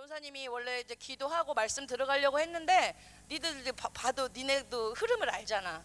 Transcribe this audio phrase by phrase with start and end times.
[0.00, 2.96] 전사님이 원래 이제 기도하고 말씀 들어가려고 했는데
[3.28, 5.82] 니들 봐도 니네도 흐름을 알잖아.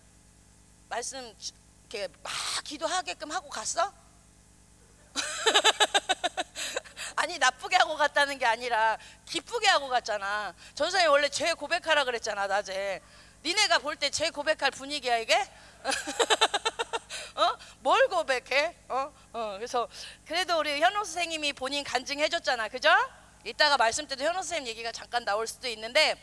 [0.87, 1.51] 말씀 주-
[1.89, 2.31] 이렇게 막
[2.63, 3.93] 기도하게끔 하고 갔어?
[7.17, 10.55] 아니 나쁘게 하고 갔다는 게 아니라 기쁘게 하고 갔잖아.
[10.75, 13.01] 전사님 원래 죄 고백하라 그랬잖아 낮에.
[13.43, 15.35] 니네가 볼 때 죄 고백할 분위기야 이게?
[17.35, 17.57] 어?
[17.79, 18.77] 뭘 고백해?
[18.87, 19.13] 어?
[19.33, 19.53] 어.
[19.57, 19.89] 그래서
[20.25, 22.69] 그래도 우리 현호 선생님이 본인 간증해 줬잖아.
[22.69, 22.89] 그죠?
[23.45, 26.15] 이따가 말씀 때도 현호 선생님 얘기가 잠깐 나올 수도 있는데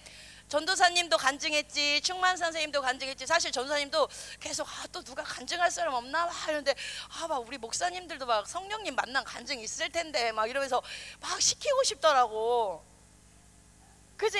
[0.48, 3.26] 전도사님도 간증했지, 충만 선생님도 간증했지.
[3.26, 4.08] 사실 전도사님도
[4.40, 6.74] 계속 아, 또 누가 간증할 사람 없나 막 이러는데
[7.08, 10.82] 아, 막 우리 목사님들도 막 성령님 만난 간증 있을 텐데 막 이러면서
[11.20, 12.84] 막 시키고 싶더라고.
[14.16, 14.38] 그지?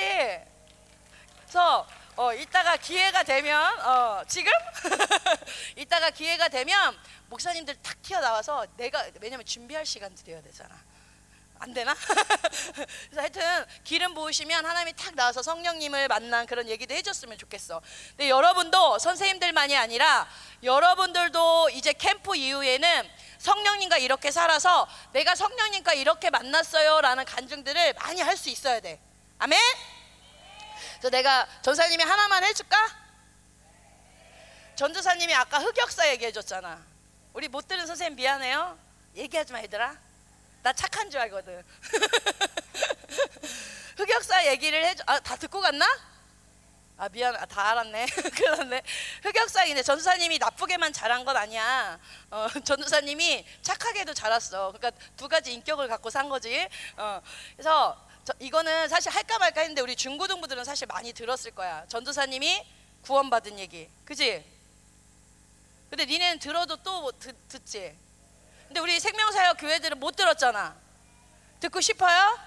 [1.45, 4.51] 그래서 어, 이따가 기회가 되면 어, 지금
[5.77, 6.95] 이따가 기회가 되면
[7.29, 10.92] 목사님들 탁 튀어나와서 내가 왜냐면 준비할 시간 드려야 되잖아.
[11.63, 11.95] 안 되나?
[13.09, 17.81] 그래서 하여튼 기름 부으시면 하나님이 탁 나와서 성령님을 만난 그런 얘기도 해줬으면 좋겠어.
[18.09, 20.27] 근데 여러분도 선생님들만이 아니라
[20.61, 28.49] 여러분들도 이제 캠프 이후에는 성령님과 이렇게 살아서 내가 성령님과 이렇게 만났어요라는 간증들을 많이 할 수
[28.49, 28.99] 있어야 돼.
[29.37, 29.57] 아멘.
[30.97, 32.77] 그래서 내가 전사님이 하나만 해줄까?
[34.75, 36.83] 전도사님이 아까 흑역사 얘기해줬잖아.
[37.33, 38.77] 우리 못 들은 선생님 미안해요.
[39.15, 39.95] 얘기하지 마 얘들아.
[40.63, 41.61] 나 착한 줄 알거든.
[43.97, 45.03] 흑역사 얘기를 해줘.
[45.05, 45.85] 아, 다 듣고 갔나?
[46.97, 48.05] 아 미안, 아, 다 알았네.
[48.33, 48.81] 그러네.
[49.23, 51.99] 흑역사인데 전도사님이 나쁘게만 잘한 건 아니야.
[52.31, 54.71] 어, 전도사님이 착하게도 자랐어.
[54.71, 56.65] 그러니까 두 가지 인격을 갖고 산 거지.
[56.95, 57.21] 어,
[57.57, 61.85] 그래서 저, 이거는 사실 할까 말까 했는데 우리 중고등부들은 사실 많이 들었을 거야.
[61.89, 62.65] 전도사님이
[63.01, 64.45] 구원받은 얘기, 그지?
[65.89, 68.01] 근데 니네는 들어도 또 듣, 듣지.
[68.73, 70.75] 근데 우리 생명사역 교회들은 못 들었잖아.
[71.59, 72.39] 듣고 싶어요?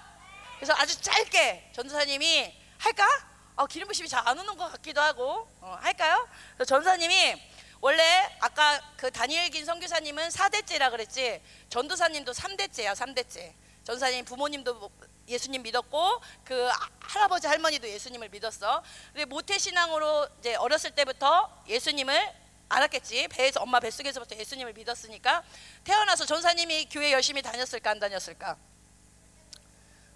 [0.57, 3.07] 그래서 아주 짧게 전도사님이 할까?
[3.55, 6.27] 어, 기름 부심이 잘 안 오는 것 같기도 하고 어, 할까요?
[6.55, 7.41] 그래서 전도사님이
[7.79, 8.03] 원래
[8.41, 13.53] 아까 그 다니엘긴 선교사님은 4대째라 그랬지 전도사님도 3대째야 3대째
[13.85, 14.89] 전도사님 부모님도 뭐
[15.29, 18.83] 예수님 믿었고 그 아- 할아버지 할머니도 예수님을 믿었어
[19.13, 25.43] 근데 모태 신앙으로 이제 어렸을 때부터 예수님을 알았겠지 배에서 엄마 뱃속에서부터 예수님을 믿었으니까
[25.83, 28.57] 태어나서 전사님이 교회 열심히 다녔을까 안 다녔을까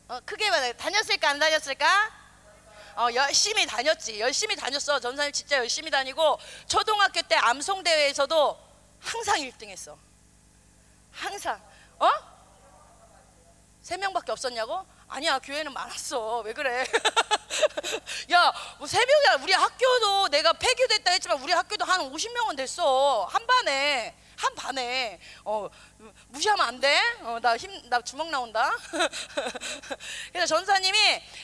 [0.09, 2.21] 어, 크게 말해 다녔을까 안 다녔을까
[2.95, 4.19] 어, 열심히 다녔지.
[4.19, 4.99] 열심히 다녔어.
[4.99, 8.59] 전사님 진짜 열심히 다니고 초등학교 때 암송 대회에서도
[8.99, 9.97] 항상 1등했어.
[11.11, 11.61] 항상.
[11.99, 12.09] 어?
[13.81, 14.85] 세 명밖에 없었냐고?
[15.13, 16.39] 아니야 교회는 많았어.
[16.39, 16.85] 왜 그래?
[18.31, 19.43] 야, 뭐세 명이야.
[19.43, 23.25] 우리 학교도 내가 폐교됐다 했지만 우리 학교도 한 50명은 됐어.
[23.25, 24.15] 한 반에.
[24.37, 25.69] 한 반에 어
[26.29, 26.97] 무시하면 안 돼.
[27.23, 28.71] 어, 나 힘 나 주먹 나온다.
[30.31, 30.97] 그래서 전사님이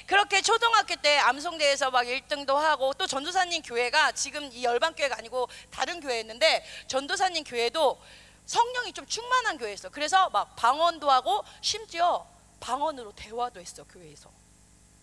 [0.07, 5.47] 그렇게 초등학교 때 암송대에서 막 1등도 하고 또 전도사님 교회가 지금 이 열방 교회가 아니고
[5.69, 8.01] 다른 교회였는데 전도사님 교회도
[8.45, 9.89] 성령이 좀 충만한 교회였어.
[9.89, 12.25] 그래서 막 방언도 하고 심지어
[12.59, 14.31] 방언으로 대화도 했어 교회에서.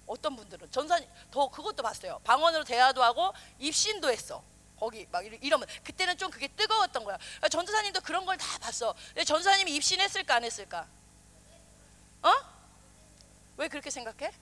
[0.07, 2.21] 어떤 분들은 전사님 더 그것도 봤어요.
[2.25, 4.43] 방언으로 대화도 하고 입신도 했어.
[4.79, 7.17] 거기 막 이러- 이러면 그때는 좀 그게 뜨거웠던 거야.
[7.51, 8.95] 전도사님도 그런 걸 다 봤어.
[9.09, 10.87] 근데 전도사님이 입신했을까 안 했을까?
[12.23, 12.33] 어?
[13.57, 14.33] 왜 그렇게 생각해?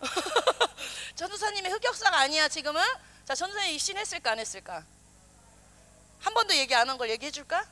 [1.16, 2.82] 전도사님의 흑역사가 아니야 지금은.
[3.24, 4.84] 자 전도사님 입신했을까 안 했을까?
[6.20, 7.66] 한 번도 얘기 안 한 걸 얘기해 줄까?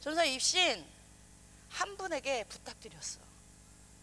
[0.00, 0.86] 전도사님 입신
[1.70, 3.18] 한 분에게 부탁드렸어.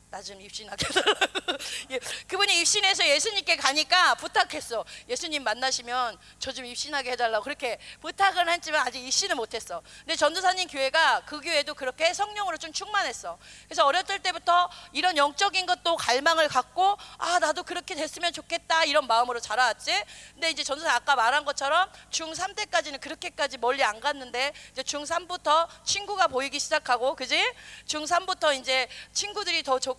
[0.10, 0.86] 나 좀 입신하게.
[1.92, 4.86] 예, 그분이 입신해서 예수님께 가니까 부탁했어.
[5.10, 9.84] 예수님 만나시면 저 좀 입신하게 해달라고 그렇게 부탁은 했지만 아직 입신을 못했어.
[10.00, 13.38] 근데 전도사님 교회가 그 교회도 그렇게 성령으로 좀 충만했어.
[13.66, 19.40] 그래서 어렸을 때부터 이런 영적인 것도 갈망을 갖고 아 나도 그렇게 됐으면 좋겠다 이런 마음으로
[19.40, 19.92] 자라왔지.
[20.34, 26.28] 근데 이제 전도사 아까 말한 것처럼 중3 때까지는 그렇게까지 멀리 안 갔는데 이제 중3부터 친구가
[26.28, 27.40] 보이기 시작하고 그지?
[27.86, 29.97] 중3부터 이제 친구들이 더 좋고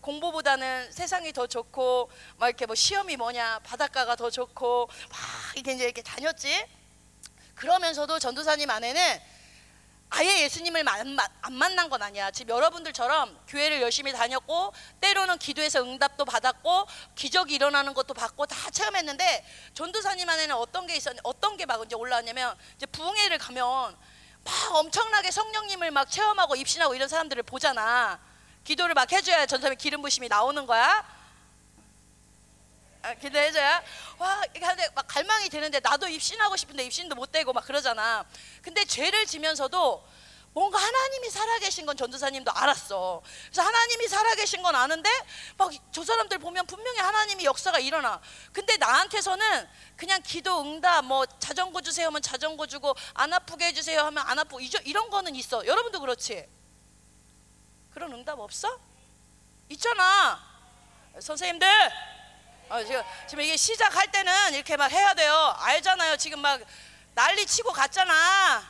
[0.00, 5.18] 공부보다는 세상이 더 좋고 막 이렇게 뭐 시험이 뭐냐 바닷가가 더 좋고 막
[5.56, 6.66] 이렇게 이제 이렇게 다녔지.
[7.54, 9.20] 그러면서도 전도사님 안에는
[10.10, 12.30] 아예 예수님을 만- 만- 안 만난 건 아니야.
[12.30, 14.72] 지금 여러분들처럼 교회를 열심히 다녔고
[15.02, 19.44] 때로는 기도해서 응답도 받았고 기적이 일어나는 것도 받고 다 체험했는데
[19.74, 23.96] 전도사님 안에는 어떤 게 있었 어떤 게 막 이제 올라왔냐면 이제 부흥회를 가면
[24.44, 28.18] 막 엄청나게 성령님을 막 체험하고 입신하고 이런 사람들을 보잖아.
[28.68, 31.02] 기도를 막 해줘야 전사님의 기름 부심이 나오는 거야.
[33.00, 33.82] 아, 기도해줘야
[34.18, 38.26] 와 하는데 막 갈망이 되는데 나도 입신하고 싶은데 입신도 못 되고 막 그러잖아.
[38.60, 40.06] 근데 죄를 지면서도
[40.52, 43.22] 뭔가 하나님이 살아계신 건 전도사님도 알았어.
[43.46, 45.08] 그래서 하나님이 살아계신 건 아는데
[45.56, 48.20] 막 저 사람들 보면 분명히 하나님이 역사가 일어나.
[48.52, 49.66] 근데 나한테서는
[49.96, 54.60] 그냥 기도 응답 뭐 자전거 주세요 하면 자전거 주고 안 아프게 해주세요 하면 안 아프고
[54.60, 55.66] 이런 거는 있어.
[55.66, 56.57] 여러분도 그렇지?
[57.98, 58.78] 그런 응답 없어?
[59.70, 60.40] 있잖아.
[61.18, 61.68] 선생님들
[62.68, 65.34] 어, 지금, 지금 이게 시작할 때는 이렇게 막 해야 돼요.
[65.58, 66.16] 알잖아요.
[66.16, 66.60] 지금 막
[67.16, 68.62] 난리 치고 갔잖아.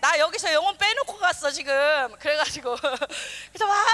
[0.00, 2.16] 나 여기서 영혼 빼놓고 갔어 지금.
[2.18, 2.76] 그래가지고
[3.52, 3.86] 그래서 막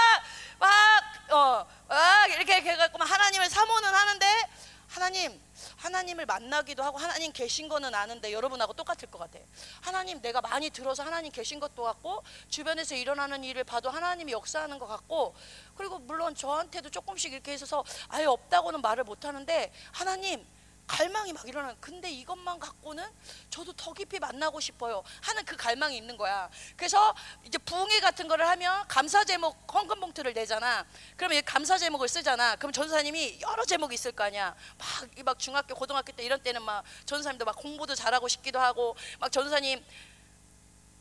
[1.27, 4.49] 막어막 이렇게 해갖고 막 하나님을 사모는 하는데
[4.87, 5.39] 하나님
[5.77, 9.39] 하나님을 만나기도 하고 하나님 계신 거는 아는데 여러분하고 똑같을 것 같아.
[9.81, 14.87] 하나님 내가 많이 들어서 하나님 계신 것도 같고 주변에서 일어나는 일을 봐도 하나님이 역사하는 것
[14.87, 15.35] 같고
[15.75, 20.45] 그리고 물론 저한테도 조금씩 이렇게 있어서 아예 없다고는 말을 못 하는데 하나님
[20.87, 23.05] 갈망이 막 일어나는 근데 이것만 갖고는
[23.49, 25.03] 저도 더 깊이 만나고 싶어요.
[25.21, 26.49] 하는 그 갈망이 있는 거야.
[26.75, 27.13] 그래서
[27.43, 30.85] 이제 부흥회 같은 거를 하면 감사 제목 헌금 봉투를 내잖아.
[31.17, 32.55] 그러면 이 감사 제목을 쓰잖아.
[32.55, 34.55] 그럼 전사님이 여러 제목이 있을 거 아니야.
[34.77, 39.31] 막, 이막 중학교 고등학교 때 이런 때는 막 전사님도 막 공부도 잘하고 싶기도 하고 막
[39.31, 39.83] 전사님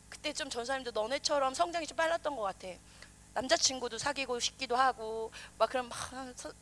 [0.09, 2.69] 그때 좀 전사님도 너네처럼 성장이 좀 빨랐던 것 같아
[3.37, 5.91] 남자친구도 사귀고 싶기도 하고 막 그럼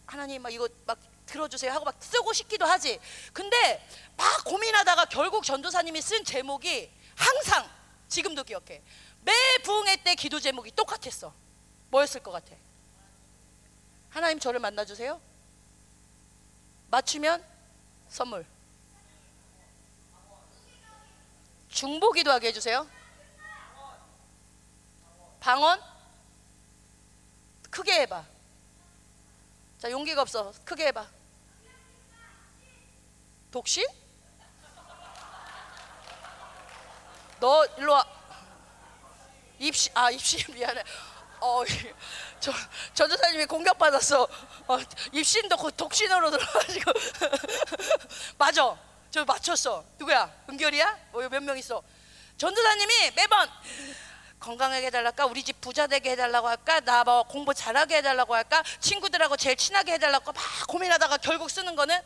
[0.06, 2.98] 하나님 막 이거 막 들어주세요 하고 막 쓰고 싶기도 하지.
[3.32, 3.86] 근데
[4.16, 7.70] 막 고민하다가 결국 전도사님이 쓴 제목이 항상
[8.08, 8.82] 지금도 기억해.
[9.20, 9.32] 매
[9.62, 11.32] 부흥회 때 기도 제목이 똑같았어.
[11.90, 12.56] 뭐였을 것 같아?
[14.10, 15.20] 하나님 저를 만나주세요.
[16.90, 17.44] 맞추면
[18.08, 18.44] 선물.
[21.68, 22.86] 중보 기도 하게 해주세요.
[25.38, 25.93] 방언
[27.74, 28.24] 크게 해봐.
[29.78, 30.52] 자 용기가 없어.
[30.64, 31.04] 크게 해봐.
[33.50, 33.84] 독신?
[37.40, 38.06] 너 일로 와.
[39.58, 40.84] 입시 아 입시 미안해.
[41.40, 42.52] 어저
[42.94, 44.22] 전도사님이 공격 받았어.
[44.22, 44.78] 어,
[45.10, 46.92] 입신도 곧 독신으로 들어가지고
[48.38, 48.78] 맞아.
[49.10, 49.84] 저 맞췄어.
[49.98, 50.32] 누구야?
[50.48, 50.98] 은결이야?
[51.12, 51.82] 어, 몇명 있어?
[52.38, 53.50] 전도사님이 매번
[54.44, 55.24] 건강하게 해달랄까?
[55.26, 56.80] 우리 집 부자 되게 해달라고 할까?
[56.80, 58.62] 나 뭐 공부 잘하게 해달라고 할까?
[58.80, 62.00] 친구들하고 제일 친하게 해달라고 막 고민하다가 결국 쓰는 거는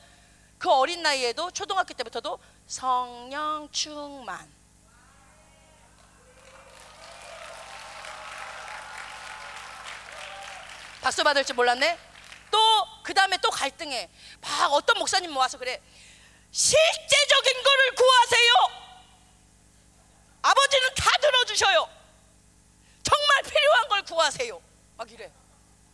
[0.58, 4.48] 그 어린 나이에도 초등학교 때부터도 성령 충만.
[11.00, 11.98] 박수 받을 줄 몰랐네.
[12.50, 12.58] 또
[13.08, 14.10] 그 다음에 또 갈등해.
[14.42, 15.80] 막 어떤 목사님 모아서 그래.
[16.50, 18.52] 실제적인 거를 구하세요.
[20.42, 21.88] 아버지는 다 들어주셔요.
[23.08, 24.60] 정말 필요한 걸 구하세요.
[24.96, 25.32] 막 이래.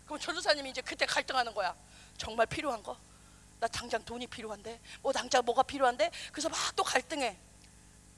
[0.07, 1.75] 그럼 전도사님이 이제 그때 갈등하는 거야.
[2.19, 2.97] 정말 필요한 거?
[3.61, 7.37] 나 당장 돈이 필요한데, 뭐 당장 뭐가 필요한데, 그래서 막 또 갈등해.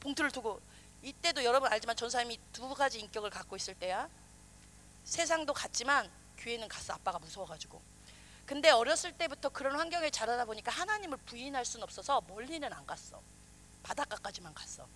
[0.00, 0.60] 봉투를 두고
[1.02, 4.08] 이때도 여러분 알지만 전사님이 두 가지 인격을 갖고 있을 때야.
[5.04, 6.94] 세상도 갔지만 교회는 갔어.
[6.94, 7.80] 아빠가 무서워가지고.
[8.46, 13.20] 근데 어렸을 때부터 그런 환경에 자라다 보니까 하나님을 부인할 수는 없어서 멀리는 안 갔어.
[13.82, 14.86] 바닷가까지만 갔어.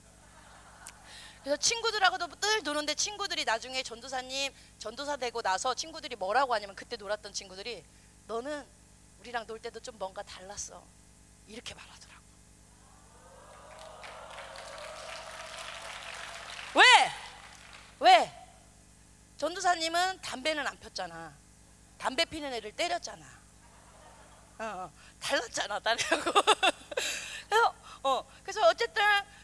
[1.42, 7.32] 그래서 친구들하고도 늘 노는데 친구들이 나중에 전도사님 전도사 되고 나서 친구들이 뭐라고 하냐면 그때 놀았던
[7.32, 7.82] 친구들이
[8.26, 8.66] 너는
[9.20, 10.82] 우리랑 놀 때도 좀 뭔가 달랐어.
[11.46, 12.24] 이렇게 말하더라고.
[16.74, 16.82] 왜?
[18.00, 18.46] 왜?
[19.38, 21.34] 전도사님은 담배는 안 폈잖아.
[21.98, 23.26] 담배 피는 애를 때렸잖아.
[24.58, 26.32] 어, 어, 달랐잖아 딸하고.
[27.48, 29.02] 그래서, 어, 그래서 어쨌든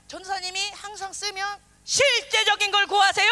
[0.08, 3.30] 전도사님이 항상 쓰면 실제적인 걸 구하세요.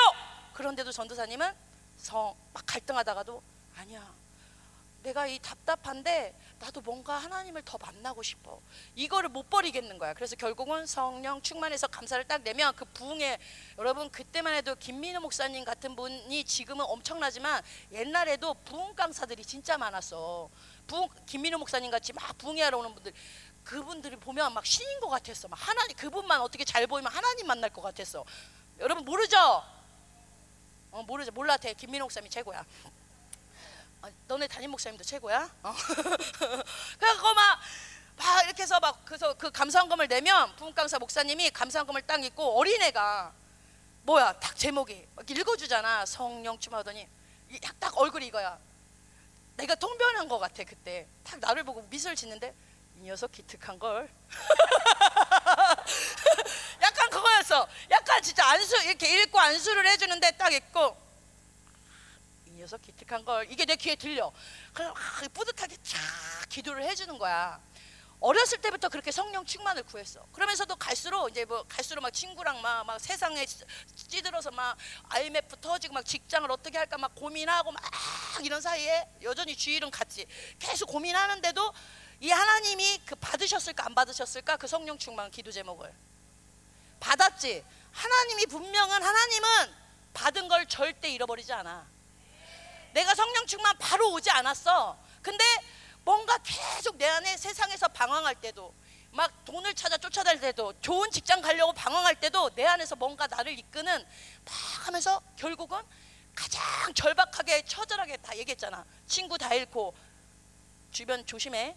[0.55, 1.53] 그런데도 전도사님은
[1.97, 3.43] 성 막 갈등하다가도
[3.79, 4.15] 아니야.
[5.03, 8.61] 내가 이 답답한데 나도 뭔가 하나님을 더 만나고 싶어.
[8.95, 10.15] 이거를 못 버리겠는 거야.
[10.15, 13.39] 그래서 결국은 성령 충만해서 감사를 딱 내면 그 부흥에
[13.77, 20.49] 여러분 그때만 해도 김민우 목사님 같은 분이 지금은 엄청나지만 옛날에도 부흥 강사들이 진짜 많았어.
[20.87, 23.13] 부흥 김민우 목사님 같이 막 부흥회하러 오는 분들
[23.65, 25.49] 그분들이 보면 막 신인 것 같았어.
[25.49, 28.25] 막 하나님 그분만 어떻게 잘 보이면 하나님 만날 것 같았어.
[28.79, 29.39] 여러분 모르죠?
[30.91, 31.33] 어 모르죠.
[31.33, 32.65] 몰라 대 김민호 목사님이 최고야.
[34.03, 35.51] 어, 너네 담임 목사님도 최고야.
[35.63, 35.75] 어.
[36.99, 37.61] 그래갖고 막,
[38.17, 43.33] 막 이렇게 해서 막 그래서 그 감사원금을 내면 부흥강사 목사님이 감사원금을 딱 읽고 어린애가
[44.03, 47.09] 뭐야 딱 제목이 막 읽어주잖아 성령 충만하더니
[47.51, 48.59] 이- 딱 얼굴이 이거야.
[49.57, 52.55] 내가 통변한 것 같아 그때 딱 나를 보고 미소를 짓는데
[53.05, 54.09] 이 녀석 기특한 걸.
[56.81, 57.69] 약간 그거였어.
[57.91, 60.97] 약간 진짜 안수 이렇게 읽고 안수를 해주는데 딱 읽고
[62.47, 64.33] 이 녀석 기특한 걸 이게 내 귀에 들려.
[64.73, 65.99] 그래서 아, 뿌듯하게 쫙
[66.49, 67.61] 기도를 해주는 거야.
[68.21, 70.27] 어렸을 때부터 그렇게 성령 충만을 구했어.
[70.33, 73.59] 그러면서도 갈수록 이제 뭐 갈수록 막 친구랑 막, 막 세상에 찌-
[74.09, 74.79] 찌들어서 막
[75.11, 77.83] IMF 터지고 막 직장을 어떻게 할까 막 고민하고 막
[78.43, 80.27] 이런 사이에 여전히 주일은 같이
[80.59, 81.75] 계속 고민하는데도
[82.21, 85.93] 이 하나님이 그 받으셨을까 안 받으셨을까 그 성령 충만 기도 제목을
[87.01, 87.65] 받았지.
[87.93, 89.75] 하나님이 분명은 하나님은
[90.15, 91.87] 받은 걸 절대 잃어버리지 않아.
[92.93, 94.99] 내가 성령 충만 바로 오지 않았어.
[95.21, 95.45] 근데
[96.05, 98.75] 뭔가 계속 내 안에 세상에서 방황할 때도
[99.11, 104.05] 막 돈을 찾아 쫓아다닐 때도 좋은 직장 가려고 방황할 때도 내 안에서 뭔가 나를 이끄는
[104.45, 105.81] 막 하면서 결국은
[106.35, 106.63] 가장
[106.95, 108.85] 절박하게 처절하게 다 얘기했잖아.
[109.07, 109.95] 친구 다 잃고
[110.91, 111.77] 주변 조심해.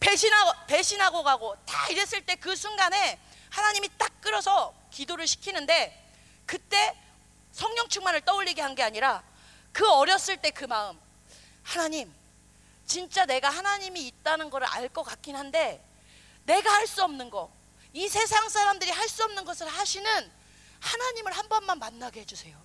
[0.00, 3.18] 배신하고 배신하고 가고 다 이랬을 때 그 순간에
[3.50, 6.00] 하나님이 딱 끌어서 기도를 시키는데
[6.46, 6.96] 그때
[7.52, 9.22] 성령 충만을 떠올리게 한 게 아니라
[9.72, 10.98] 그 어렸을 때 그 마음
[11.62, 12.12] 하나님
[12.86, 15.82] 진짜 내가 하나님이 있다는 걸 알 것 같긴 한데
[16.44, 17.50] 내가 할 수 없는 거
[17.94, 20.32] 이 세상 사람들이 할 수 없는 것을 하시는
[20.80, 22.58] 하나님을 한 번만 만나게 해주세요.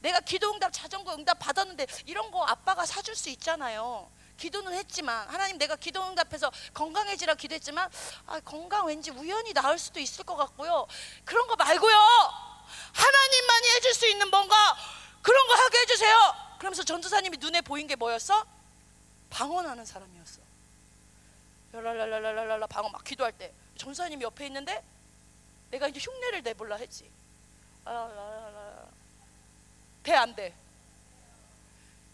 [0.00, 4.10] 내가 기도 응답 자전거 응답 받았는데 이런 거 아빠가 사줄 수 있잖아요.
[4.36, 7.90] 기도는 했지만 하나님 내가 기도 응답해서 건강해지라 기도했지만
[8.26, 10.86] 아, 건강 왠지 우연히 나을 수도 있을 것 같고요.
[11.24, 11.94] 그런 거 말고요.
[12.92, 14.54] 하나님만이 해줄 수 있는 뭔가
[15.22, 16.34] 그런 거 하게 해주세요.
[16.58, 18.44] 그러면서 전도사님이 눈에 보인 게 뭐였어?
[19.30, 20.40] 방언하는 사람이었어.
[21.72, 24.82] 랄랄랄랄랄라 방언 막 기도할 때 전도사님이 옆에 있는데
[25.70, 27.10] 내가 이제 흉내를 내볼라 했지.
[27.84, 28.86] 아,
[30.02, 30.54] 돼안 돼.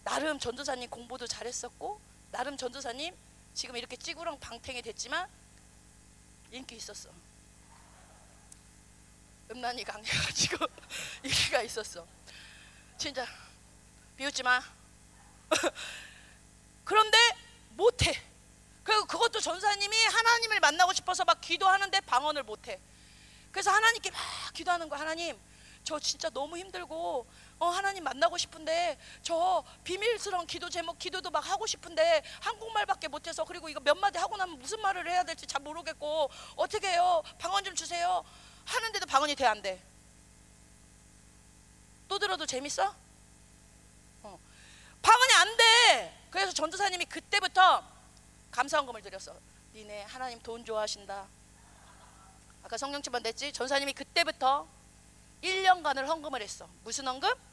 [0.03, 3.15] 나름 전도사님 공부도 잘했었고 나름 전도사님
[3.53, 5.27] 지금 이렇게 찌구렁 방탱이 됐지만
[6.51, 7.09] 인기 있었어.
[9.51, 10.65] 음란이 강해가지고
[11.23, 12.07] 인기가 있었어.
[12.97, 13.25] 진짜
[14.15, 14.61] 비웃지 마.
[16.85, 17.17] 그런데
[17.71, 18.21] 못해.
[18.83, 22.79] 그리고 그것도 전사님이 하나님을 만나고 싶어서 막 기도하는데 방언을 못해.
[23.51, 24.19] 그래서 하나님께 막
[24.53, 25.01] 기도하는 거야.
[25.01, 25.37] 하나님,
[25.83, 27.27] 저 진짜 너무 힘들고
[27.61, 33.69] 어 하나님 만나고 싶은데 저 비밀스러운 기도 제목 기도도 막 하고 싶은데 한국말밖에 못해서 그리고
[33.69, 37.21] 이거 몇 마디 하고 나면 무슨 말을 해야 될지 잘 모르겠고 어떻게 해요?
[37.37, 38.25] 방언 좀 주세요.
[38.65, 39.79] 하는데도 방언이 돼 안 돼?
[42.07, 42.95] 또 들어도 재밌어?
[44.23, 44.39] 어.
[45.03, 46.27] 방언이 안 돼.
[46.31, 47.83] 그래서 전도사님이 그때부터
[48.49, 49.35] 감사헌금을 드렸어.
[49.75, 51.27] 니네 하나님 돈 좋아하신다.
[52.63, 53.53] 아까 성령치만 됐지?
[53.53, 54.67] 전사님이 그때부터
[55.43, 56.67] 1년간을 헌금을 했어.
[56.83, 57.50] 무슨 헌금?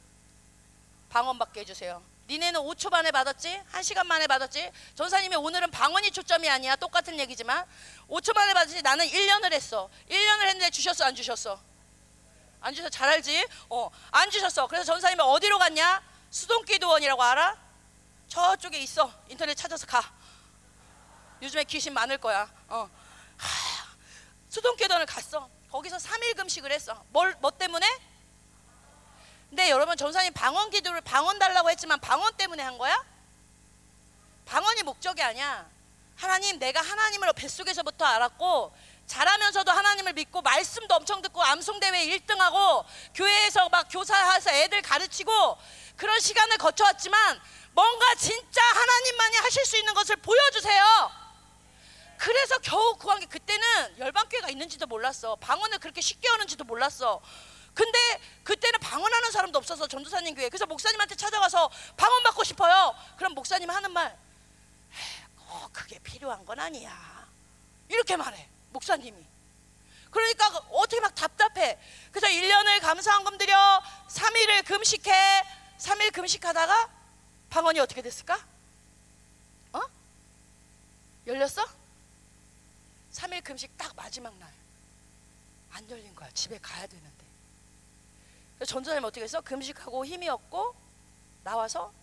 [1.09, 2.01] 방언 받게 해주세요.
[2.27, 3.59] 니네는 5초 만에 받았지?
[3.73, 4.71] 1시간 만에 받았지?
[4.93, 6.75] 전사님이 오늘은 방언이 초점이 아니야.
[6.75, 7.65] 똑같은 얘기지만
[8.07, 8.81] 5초 만에 받았지?
[8.83, 9.89] 나는 1년을 했어.
[10.09, 11.05] 1년을 했는데 주셨어?
[11.05, 11.59] 안 주셨어?
[12.61, 13.47] 안 주셔 잘 알지?
[13.69, 14.67] 어, 안 주셨어.
[14.67, 16.03] 그래서 전사님이 어디로 갔냐?
[16.29, 17.57] 수동기도원이라고 알아?
[18.27, 19.11] 저쪽에 있어.
[19.29, 20.13] 인터넷 찾아서 가.
[21.41, 22.51] 요즘에 귀신 많을 거야.
[22.67, 22.87] 어.
[23.37, 23.95] 하,
[24.49, 25.49] 수동기도원을 갔어.
[25.71, 27.03] 거기서 3일 금식을 했어.
[27.09, 27.87] 뭘, 뭐 때문에?
[29.49, 33.03] 근데 여러분 전사님 방언 기도를 방언 달라고 했지만 방언 때문에 한 거야?
[34.45, 35.67] 방언이 목적이 아니야.
[36.15, 38.75] 하나님 내가 하나님을 뱃속에서부터 알았고
[39.07, 45.57] 잘하면서도 하나님을 믿고 말씀도 엄청 듣고 암송대회 1등하고 교회에서 막 교사해서 애들 가르치고
[45.95, 47.41] 그런 시간을 거쳐왔지만
[47.71, 51.11] 뭔가 진짜 하나님만이 하실 수 있는 것을 보여주세요.
[52.17, 55.37] 그래서 겨우 구한 게 그때는 열방교회가 있는지도 몰랐어.
[55.37, 57.21] 방언을 그렇게 쉽게 하는지도 몰랐어.
[57.73, 57.99] 근데
[58.43, 60.49] 그때는 방언하는 사람도 없어서 전도사님 교회.
[60.49, 62.95] 그래서 목사님한테 찾아가서 방언 받고 싶어요.
[63.17, 64.17] 그럼 목사님 하는 말,
[65.37, 67.27] 꼭 그게 필요한 건 아니야.
[67.87, 68.47] 이렇게 말해.
[68.71, 69.25] 목사님이.
[70.11, 71.79] 그러니까 어떻게 막 답답해.
[72.11, 75.43] 그래서 1년을 감사한금 드려 3일을 금식해.
[75.79, 76.89] 3일 금식하다가
[77.49, 78.45] 방언이 어떻게 됐을까?
[79.73, 79.81] 어?
[81.27, 81.63] 열렸어?
[83.13, 84.51] 3일 금식 딱 마지막 날.
[85.71, 86.29] 안 열린 거야.
[86.31, 86.87] 집에 가야.
[86.87, 87.18] 그래서
[88.65, 89.41] 전도사님 어떻게 했어?
[89.41, 90.75] 금식하고 힘이 없고
[91.43, 91.93] 나와서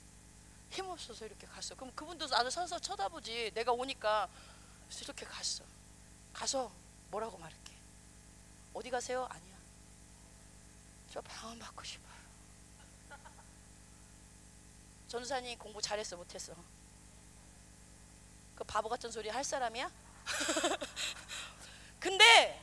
[0.72, 1.76] 힘없어서 이렇게 갔어.
[1.76, 3.52] 그럼 그분도 나를 서서 쳐다보지.
[3.54, 4.28] 내가 오니까
[4.88, 5.64] 그래서 이렇게 갔어.
[6.34, 6.72] 가서
[7.10, 7.74] 뭐라고 말할게.
[8.74, 9.26] 어디 가세요?
[9.30, 9.56] 아니야.
[11.12, 12.09] 저 병원 받고 싶어.
[15.10, 15.12] 요.
[15.12, 16.54] 전사님 공부 잘했어 못했어?
[18.56, 19.90] 그 바보 같은 소리 할 사람이야?
[22.00, 22.62] 근데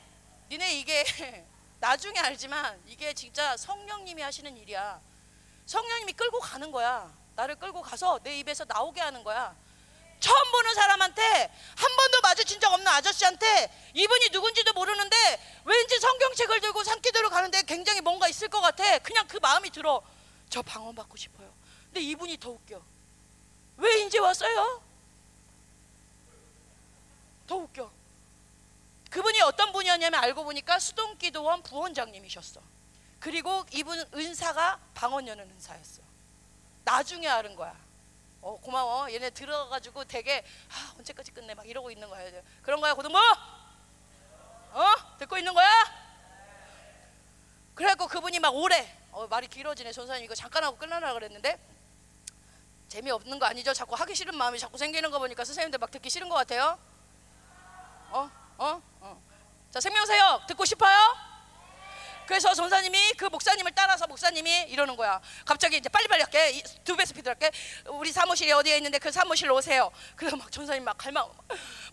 [0.49, 1.03] 니네 이게
[1.79, 5.01] 나중에 알지만 이게 진짜 성령님이 하시는 일이야.
[5.65, 7.13] 성령님이 끌고 가는 거야.
[7.35, 9.53] 나를 끌고 가서 내 입에서 나오게 하는 거야.
[10.19, 15.15] 처음 보는 사람한테 한 번도 마주친 적 없는 아저씨한테 이분이 누군지도 모르는데
[15.65, 18.97] 왠지 성경책을 들고 산기도로 가는데 굉장히 뭔가 있을 것 같아.
[18.99, 20.01] 그냥 그 마음이 들어.
[20.49, 21.56] 저 방언 받고 싶어요.
[21.87, 22.81] 근데 이분이 더 웃겨.
[23.77, 24.81] 왜 이제 왔어요?
[27.47, 27.91] 더 웃겨.
[29.09, 32.61] 그분이 어떤 분이었냐면 알고 보니까 수동기도원 부원장님이셨어.
[33.19, 36.01] 그리고 이분은 은사가 방언 여는 은사였어.
[36.83, 37.75] 나중에 알은 거야.
[38.41, 39.11] 어 고마워.
[39.11, 42.41] 얘네 들어가지고 되게 아 언제까지 끝내 막 이러고 있는 거야.
[42.61, 43.17] 그런 거야 고등부?
[43.17, 45.67] 어 듣고 있는 거야?
[47.73, 51.59] 그래갖고 그분이 막 오래 어, 말이 길어지네 전사님 이거 잠깐 하고 끝나라 그랬는데
[52.87, 53.73] 재미없는 거 아니죠?
[53.73, 56.79] 자꾸 하기 싫은 마음이 자꾸 생기는 거 보니까 선생님들 막 듣기 싫은 것 같아요.
[58.11, 58.29] 어?
[58.57, 58.81] 어?
[59.01, 59.21] 어.
[59.71, 60.97] 자, 생명사역 듣고 싶어요?
[62.25, 65.21] 그래서 전사님이 그 목사님을 따라서 목사님이 이러는 거야.
[65.45, 66.51] 갑자기 이제 빨리빨리 할게.
[66.51, 67.49] 이- 두배 스피드 할게.
[67.87, 69.89] 우리 사무실이 어디에 있는데 그 사무실로 오세요.
[70.17, 71.25] 그래서 막 전사님 막 갈망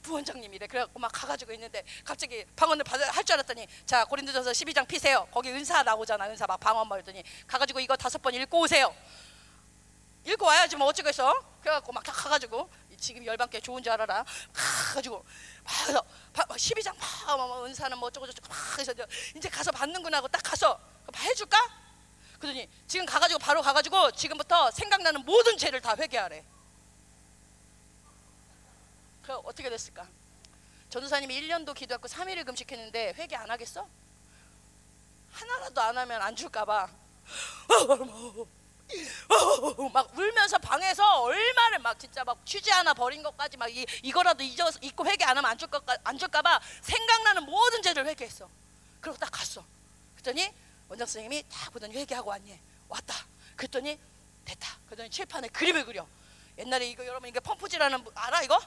[0.02, 0.66] 부원장님이래.
[0.66, 5.28] 그래갖고 막 가가지고 있는데 갑자기 방언을 할줄 알았더니 자 고린도전서 12장 피세요.
[5.30, 6.26] 거기 은사 나오잖아.
[6.26, 8.92] 은사 막 방언 말더니 가가지고 이거 다섯 번 읽고 오세요.
[10.26, 11.32] 읽고 와야지 뭐 어쩌겠어.
[11.60, 14.24] 그래갖고 막 다 가가지고 지금 열반께 좋은 줄 알아라.
[14.52, 15.24] 가가지고
[16.34, 18.92] 막 12장 막, 은사는 뭐 어쩌고 저쩌고 막 해서
[19.36, 20.78] 이제 가서 받는구나 하고 딱 가서
[21.16, 21.58] 해줄까?
[22.38, 26.44] 그러더니 지금 가가지고 바로 가가지고 지금부터 생각나는 모든 죄를 다 회개하래.
[29.22, 30.06] 그 어떻게 됐을까?
[30.90, 33.88] 전도사님이 1년도 기도했고 3일을 금식했는데 회개 안 하겠어?
[35.32, 36.88] 하나라도 안 하면 안 줄까봐
[39.92, 44.70] 막 울면서 방에서 얼마를 막 진짜 막 휴지 하나 버린 것까지 막 이, 이거라도 잊어
[44.80, 48.48] 잊고 회개 안 하면 안 줄까 안 줄까봐 생각나는 모든 죄를 회개했어.
[49.00, 49.64] 그리고 딱 갔어.
[50.14, 50.52] 그랬더니
[50.88, 52.58] 원장 선생님이 딱 보더니 회개하고 왔니?
[52.88, 53.14] 왔다.
[53.56, 53.98] 그랬더니
[54.44, 54.78] 됐다.
[54.86, 56.06] 그랬더니 칠판에 그림을 그려.
[56.58, 58.60] 옛날에 이거 여러분 이게 펌프질하는 무- 알아 이거?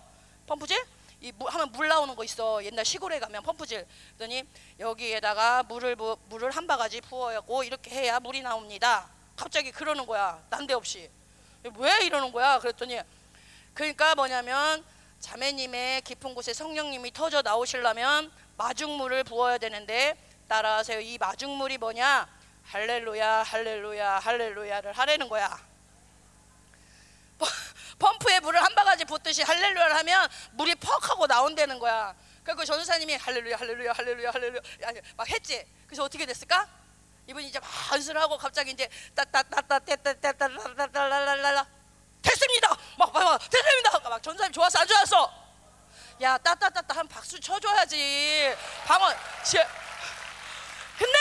[0.48, 0.84] 펌프질?
[1.22, 2.64] 이 무, 하면 물 나오는 거 있어.
[2.64, 3.86] 옛날 시골에 가면 펌프질.
[4.18, 4.44] 그랬더니
[4.80, 9.10] 여기에다가 물을 부, 물을 한 바가지 부어야고 이렇게 해야 물이 나옵니다.
[9.38, 10.44] 갑자기 그러는 거야.
[10.50, 11.10] 난데없이.
[11.78, 12.60] 왜 이러는 거야?
[12.60, 13.00] 그랬더니
[13.74, 14.84] 그러니까 뭐냐면
[15.20, 21.00] 자매님의 깊은 곳에 성령님이 터져 나오시려면 마중물을 부어야 되는데 따라하세요.
[21.00, 22.28] 이 마중물이 뭐냐?
[22.66, 25.58] 할렐루야, 할렐루야, 할렐루야를 하라는 거야.
[28.00, 32.16] 펌프에 물을 한 바가지 붓듯이 할렐루야를 하면 물이 퍽 하고 나온다는 거야.
[32.44, 35.66] 그리고 전도사님이 할렐루야, 할렐루야, 할렐루야, 할렐루야 아니, 막 했지.
[35.86, 36.68] 그래서 어떻게 됐을까?
[37.28, 41.66] 이분이 이제 반수를 하고 갑자기 이제 따따따따 따따따따따라라라라
[42.22, 42.76] 됐습니다.
[42.98, 43.90] 막 봐봐 됐습니다.
[43.90, 45.32] 그러니까 막 전사님 좋았어 안 좋았어?
[46.22, 48.56] 야 따따따따 한 박수 쳐줘야지.
[48.86, 49.58] 방언 지.
[50.98, 51.18] 근데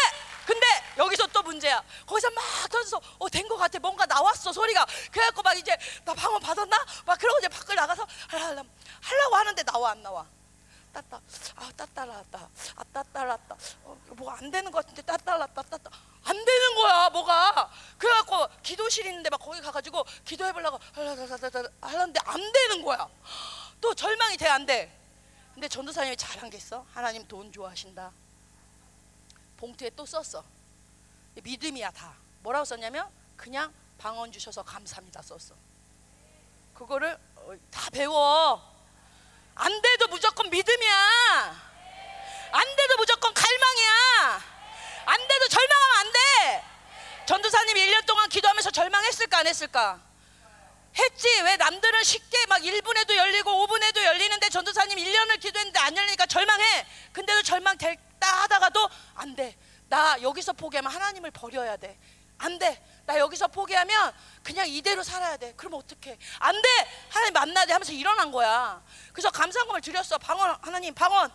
[0.47, 0.65] 근데
[0.97, 1.83] 여기서 또 문제야.
[2.07, 4.87] 거기서 막 던져서 어 된 것 같아 뭔가 나왔어 소리가.
[5.11, 6.87] 그래갖고 막 이제 나 방언 받았나?
[7.05, 10.25] 막 그러고 이제 밖을 나가서 하려고 하는데 나와 안 나와?
[10.97, 11.21] 따따
[11.57, 15.91] 아 따따라따 아 따따라따 어, 뭐안 되는 것 같은데 따따라따 따따.
[16.25, 17.71] 안 되는 거야 뭐가.
[17.99, 23.09] 그래갖고 기도실 있는데 막 거기 가가지고 기도해보려고 하려는데 안 되는 거야.
[23.81, 24.91] 또 절망이 돼 안 돼?
[25.53, 26.85] 근데 전도사님이 잘한 게 있어.
[26.93, 28.11] 하나님 돈 좋아하신다.
[29.59, 30.43] 봉투에 또 썼어.
[31.35, 32.15] 믿음이야 다.
[32.43, 35.55] 뭐라고 썼냐면 그냥 방언 주셔서 감사합니다 썼어.
[36.75, 38.75] 그거를 어, 다 배워.
[39.59, 40.95] 안 돼도 무조건 믿음이야.
[42.53, 44.43] 안 돼도 무조건 갈망이야.
[45.07, 46.65] 안 돼도 절망하면 안 돼.
[47.27, 49.03] 전도사님이 1년 동안 기도하면서 절망
[50.99, 51.29] 했지.
[51.43, 56.87] 왜 남들은 쉽게 막 1분에도 열리고 5분에도 열리는데 전도사님 1년을 기도했는데 안 열리니까 절망해.
[57.13, 59.57] 근데도 절망 됐다 하다가도 안 돼.
[59.89, 61.99] 나 여기서 포기하면 하나님을 버려야 돼.
[62.39, 62.83] 안 돼.
[63.07, 65.55] 나 여기서 포기하면 그냥 이대로 살아야 돼.
[65.57, 66.19] 그럼 어떡해?
[66.41, 66.69] 안 돼.
[67.09, 68.83] 하나님 만나야 돼 하면서 일어난 거야.
[69.13, 70.19] 그래서 감사금을 드렸어.
[70.19, 71.31] 방언 하나님 방언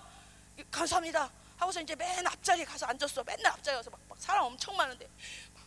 [0.70, 1.32] 감사합니다.
[1.58, 3.24] 하고서 이제 맨 앞자리에 가서 앉았어.
[3.24, 5.08] 맨날 앞자리에 가서 막, 막 사람 엄청 많은데
[5.54, 5.64] 막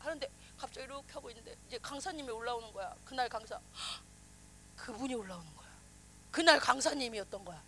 [0.00, 2.94] 하는데 갑자기 이렇게 하고 있는데 이제 강사님이 올라오는 거야.
[3.04, 3.60] 그날 강사
[4.76, 5.68] 그분이 올라오는 거야.
[6.30, 7.62] 그날 강사님이었던 거야.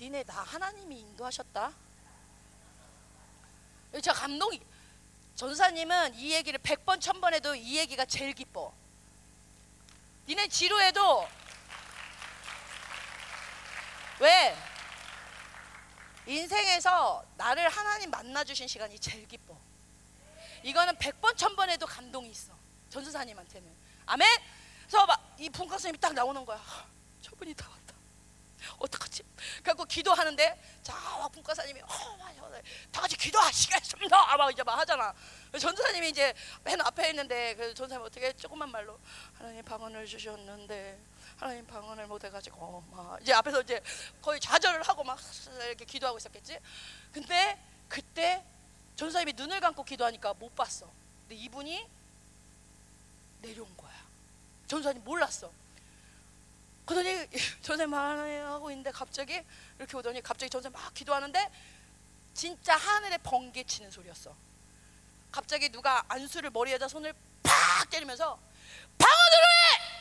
[0.00, 1.72] 니네 나 하나님이 인도하셨다.
[3.92, 4.60] 진짜 감동이.
[5.34, 8.72] 전사님은 이 얘기를 100번 1000번 해도 이 얘기가 제일 기뻐.
[10.26, 11.28] 니네 지루해도
[14.20, 14.56] 왜?
[16.26, 19.56] 인생에서 나를 하나님 만나 주신 시간이 제일 기뻐.
[20.62, 22.52] 이거는 100번 1000번 해도 감동이 있어.
[22.90, 23.74] 전수사님한테는.
[24.06, 24.28] 아멘.
[24.86, 26.60] 그래서 막이 분과선님이 딱 나오는 거야.
[27.22, 27.94] 저분이 다 왔다.
[28.78, 29.22] 어떡하지?
[29.62, 32.22] 그래갖고 기도하는데 자 분과사님이 어.
[32.90, 34.36] 다 같이 기도하시겠습니다.
[34.36, 35.14] 막 이제 막 하잖아.
[35.58, 38.98] 전사님이 이제 맨 앞에 있는데 그 전사님 어떻게 조금만 말로
[39.34, 40.98] 하나님 방언을 주셨는데
[41.36, 43.80] 하나님 방언을 못 해가지고 막 이제 앞에서 이제
[44.20, 45.18] 거의 좌절을 하고 막
[45.66, 46.58] 이렇게 기도하고 있었겠지.
[47.12, 48.44] 근데 그때
[48.96, 50.88] 전사님이 눈을 감고 기도하니까 못 봤어.
[51.22, 51.86] 근데 이분이
[53.42, 53.92] 내려온 거야.
[54.66, 55.50] 전사님 몰랐어.
[56.86, 57.26] 그러더니
[57.62, 59.42] 전사님 하고 있는데 갑자기
[59.78, 61.50] 이렇게 오더니 갑자기 전사님 막 기도하는데
[62.34, 64.34] 진짜 하늘에 번개 치는 소리였어.
[65.30, 68.38] 갑자기 누가 안수를 머리에다 손을 팍 때리면서
[68.98, 69.92] 방언으로 해!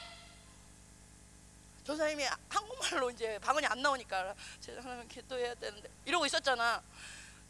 [1.85, 6.81] 전사님이 한국말로 이제 방언이 안 나오니까 제가 하나님 기도해야 되는데 이러고 있었잖아.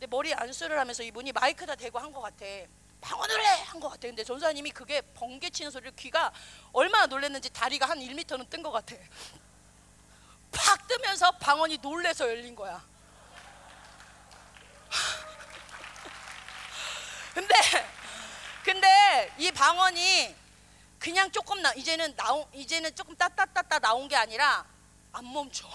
[0.01, 2.43] 근데 머리에 안수를 하면서 이분이 마이크다 대고 한 것 같아.
[3.01, 3.45] 방언을 해!
[3.65, 4.07] 한 것 같아.
[4.07, 6.31] 근데 전사님이 그게 번개 치는 소리를 귀가
[6.73, 8.95] 얼마나 놀랐는지 다리가 한 1m는 뜬 것 같아.
[10.51, 12.83] 팍 뜨면서 방언이 놀래서 열린 거야.
[17.35, 17.53] 근데
[18.63, 20.35] 근데 이 방언이
[20.97, 24.65] 그냥 조금 나 이제는 나온 이제는 조금 따따따따 나온 게 아니라
[25.11, 25.67] 안 멈춰.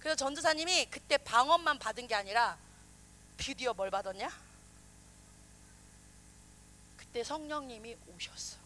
[0.00, 2.58] 그래서 전도사님이 그때 방언만 받은 게 아니라
[3.38, 4.30] 드디어 뭘 받았냐?
[6.98, 8.58] 그때 성령님이 오셨어.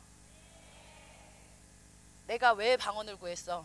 [2.26, 3.64] 내가 왜 방언을 구했어?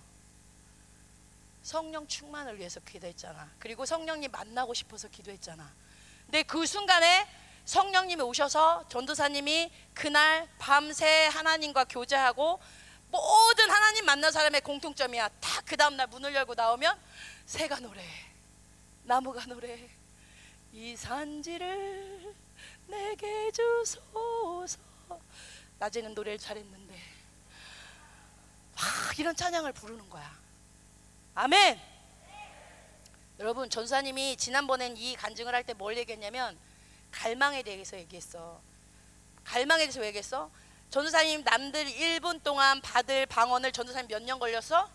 [1.63, 3.49] 성령 충만을 위해서 기도했잖아.
[3.59, 5.73] 그리고 성령님 만나고 싶어서 기도했잖아.
[6.25, 7.27] 근데 그 순간에
[7.65, 12.61] 성령님이 오셔서 전도사님이 그날 밤새 하나님과 교제하고
[13.09, 15.29] 모든 하나님 만난 사람의 공통점이야.
[15.41, 16.97] 다그 다음날 문을 열고 나오면
[17.45, 18.03] 새가 노래,
[19.03, 19.89] 나무가 노래,
[20.73, 22.35] 이 산지를
[22.87, 24.79] 내게 주소서.
[25.79, 26.95] 낮에는 노래를 잘했는데
[28.75, 30.37] 막 이런 찬양을 부르는 거야.
[31.35, 31.79] 아멘.
[33.39, 36.57] 여러분 전사님이 지난번엔 이 간증을 할 때 뭘 얘기했냐면
[37.11, 38.59] 갈망에 대해서 얘기했어.
[39.43, 40.49] 갈망에 대해서 왜 얘기했어?
[40.89, 44.89] 전도사님 남들 1분 동안 받을 방언을 전도사님 몇 년 걸렸어?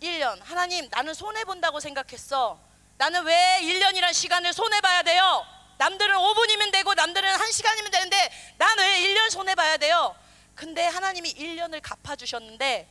[0.00, 0.38] 1년.
[0.42, 2.58] 하나님 나는 손해 본다고 생각했어.
[2.98, 5.44] 나는 왜 1년이란 시간을 손해 봐야 돼요?
[5.78, 10.16] 남들은 5분이면 되고 남들은 1시간이면 되는데 나는 왜 1년 손해 봐야 돼요?
[10.54, 12.88] 근데 하나님이 1년을 갚아 주셨는데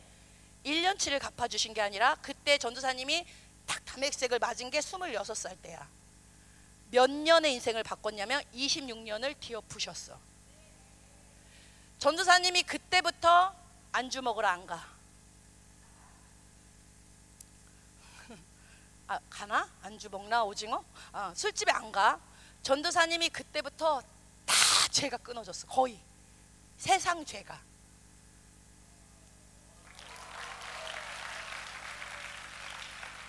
[0.64, 3.26] 1년치를 갚아 주신 게 아니라 그때 전도사님이
[3.66, 5.88] 딱 담액색을 맞은 게 26살 때야.
[6.90, 10.18] 몇 년의 인생을 바꿨냐면 26년을 뒤엎으셨어.
[11.98, 13.54] 전도사님이 그때부터
[13.90, 14.95] 안주 먹으러 안 가.
[19.08, 19.68] 아, 가나?
[19.82, 20.84] 안주 먹나 오징어?
[21.12, 22.18] 아, 술집에 안 가.
[22.62, 24.02] 전도사님이 그때부터
[24.44, 24.54] 다
[24.90, 25.66] 죄가 끊어졌어.
[25.68, 26.00] 거의
[26.76, 27.60] 세상 죄가.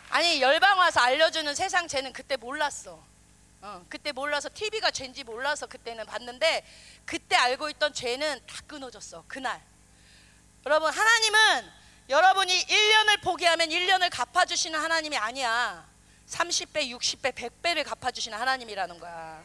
[0.09, 3.05] 아니 열방 와서 알려주는 세상 죄는 그때 몰랐어.
[3.61, 6.65] 어, 그때 몰라서 TV가 죄인지 몰라서 그때는 봤는데
[7.05, 9.23] 그때 알고 있던 죄는 다 끊어졌어.
[9.27, 9.61] 그날.
[10.65, 11.71] 여러분 하나님은
[12.09, 15.85] 여러분이 1년을 포기하면 1년을 갚아주시는 하나님이 아니야.
[16.29, 19.43] 30배, 60배, 100배를 갚아주시는 하나님이라는 거야.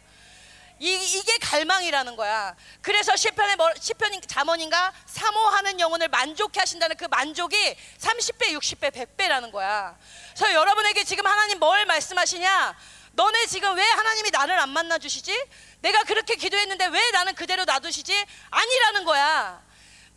[0.79, 2.55] 이, 이게 갈망이라는 거야.
[2.81, 9.96] 그래서 시편의 뭐, 시편 잠언인가 사모하는 영혼을 만족해 하신다는 그 만족이 30배, 60배, 100배라는 거야.
[10.35, 12.77] 그래서 여러분에게 지금 하나님 뭘 말씀하시냐?
[13.12, 15.37] 너네 지금 왜 하나님이 나를 안 만나 주시지?
[15.81, 18.25] 내가 그렇게 기도했는데 왜 나는 그대로 놔두시지?
[18.51, 19.62] 아니라는 거야.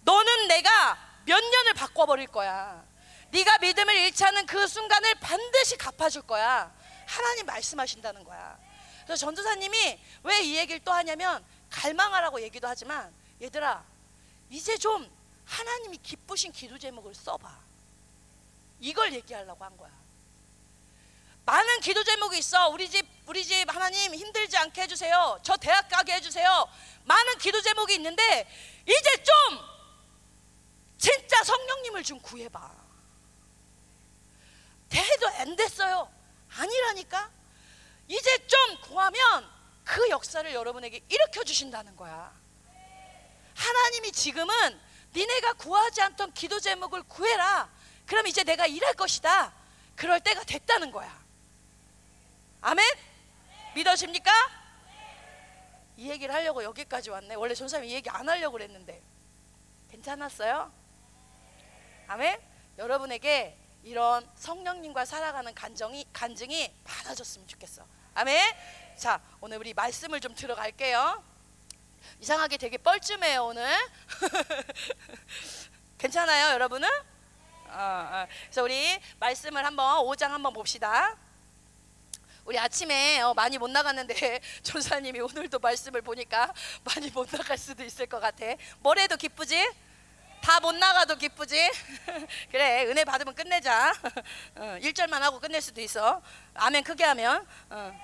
[0.02, 2.84] 너는 내가 몇 년을 바꿔버릴 거야.
[3.32, 6.74] 네가 믿음을 잃지 않는 그 순간을 반드시 갚아줄 거야.
[7.06, 8.58] 하나님 말씀하신다는 거야.
[9.04, 13.84] 그래서 전도사님이 왜 이 얘기를 또 하냐면 갈망하라고 얘기도 하지만 얘들아
[14.50, 15.10] 이제 좀
[15.46, 17.52] 하나님이 기쁘신 기도 제목을 써봐.
[18.80, 19.92] 이걸 얘기하려고 한 거야.
[21.46, 22.70] 많은 기도 제목이 있어.
[22.70, 25.40] 우리 집 우리 집 하나님 힘들지 않게 해주세요.
[25.44, 26.68] 저 대학 가게 해주세요.
[27.04, 28.48] 많은 기도 제목이 있는데
[28.86, 29.75] 이제 좀
[30.98, 32.72] 진짜 성령님을 좀 구해봐.
[34.90, 36.12] 대도 안 됐어요.
[36.58, 37.30] 아니라니까.
[38.08, 39.50] 이제 좀 구하면
[39.84, 42.34] 그 역사를 여러분에게 일으켜 주신다는 거야.
[43.56, 44.80] 하나님이 지금은
[45.16, 47.70] 니네가 구하지 않던 기도 제목을 구해라.
[48.06, 49.54] 그럼 이제 내가 일할 것이다.
[49.96, 51.24] 그럴 때가 됐다는 거야.
[52.62, 52.86] 아멘?
[53.76, 54.32] 믿어집니까?
[55.98, 57.36] 이 얘기를 하려고 여기까지 왔네.
[57.36, 59.02] 원래 전사님이 이 얘기 안 하려고 그랬는데.
[59.92, 60.72] 괜찮았어요?
[62.08, 62.40] 아멘?
[62.78, 67.84] 여러분에게 이런 성령님과 살아가는 간정이, 간증이 많아졌으면 좋겠어.
[68.14, 68.56] 아멘?
[68.98, 71.24] 자, 오늘 우리 말씀을 좀 들어갈게요.
[72.20, 73.68] 이상하게 되게 뻘쭘해요, 오늘.
[75.98, 76.88] 괜찮아요, 여러분은?
[77.70, 78.28] 어, 어.
[78.44, 81.18] 그래서 우리 말씀을 한번 5장 한번 봅시다.
[82.46, 86.54] 우리 아침에 어, 많이 못 나갔는데 전사님이 오늘도 말씀을 보니까
[86.86, 88.46] 많이 못 나갈 수도 있을 것 같아.
[88.80, 89.68] 뭐래도 기쁘지?
[90.46, 91.58] 다 못 나가도 기쁘지?
[92.52, 93.92] 그래 은혜 받으면 끝내자.
[94.56, 96.22] 어, 1절만 하고 끝낼 수도 있어.
[96.54, 97.46] 아멘 크게 하면.
[97.70, 98.00] 어.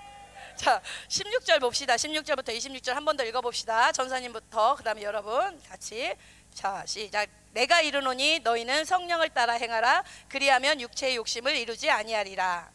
[0.56, 1.96] 자 16절 봅시다.
[1.96, 3.92] 16절부터 26절 한 번 더 읽어봅시다.
[3.92, 6.14] 전사님부터 그 다음에 여러분 같이
[6.54, 7.30] 자 시작.
[7.54, 10.04] 내가 이르노니 너희는 성령을 따라 행하라.
[10.28, 12.70] 그리하면 육체의 욕심을 이루지 아니하리라.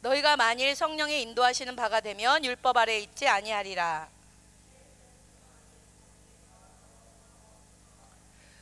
[0.00, 4.08] 너희가 만일 성령의 인도하시는 바가 되면 율법 아래 있지 아니하리라.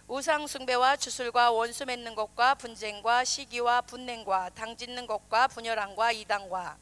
[0.09, 6.79] 우상 숭배와 주술과 원수 맺는 것과 분쟁과 시기와 분냉과 당 짓는 것과 분열함과 이당과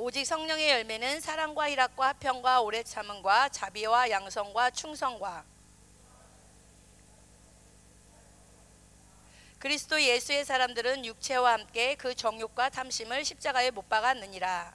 [0.00, 5.44] 오직 성령의 열매는 사랑과 희락과 화평과 오래 참음과 자비와 양성과 충성과
[9.58, 14.72] 그리스도 예수의 사람들은 육체와 함께 그 정욕과 탐심을 십자가에 못 박았느니라.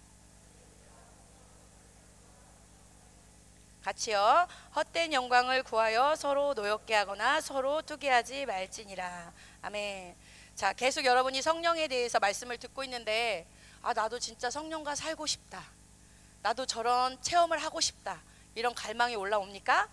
[3.82, 4.48] 같이요.
[4.76, 9.32] 헛된 영광을 구하여 서로 노엽게 하거나 서로 투게 하지 말지니라.
[9.62, 10.18] 아멘.
[10.56, 13.48] 자, 계속 여러분이 성령에 대해서 말씀을 듣고 있는데
[13.84, 15.62] 아, 나도 진짜 성령과 살고 싶다.
[16.42, 18.22] 나도 저런 체험을 하고 싶다.
[18.56, 19.90] 이런 갈망이 올라옵니까?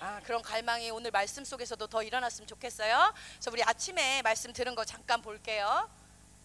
[0.00, 3.12] 아, 그런 갈망이 오늘 말씀 속에서도 더 일어났으면 좋겠어요.
[3.34, 5.90] 그래서 우리 아침에 말씀 들은 거 잠깐 볼게요.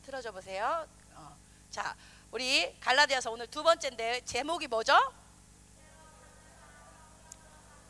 [0.05, 0.85] 틀어줘 보세요.
[1.15, 1.37] 어.
[1.71, 1.95] 자,
[2.31, 4.93] 우리 갈라디아서 오늘 두 번째인데 제목이 뭐죠?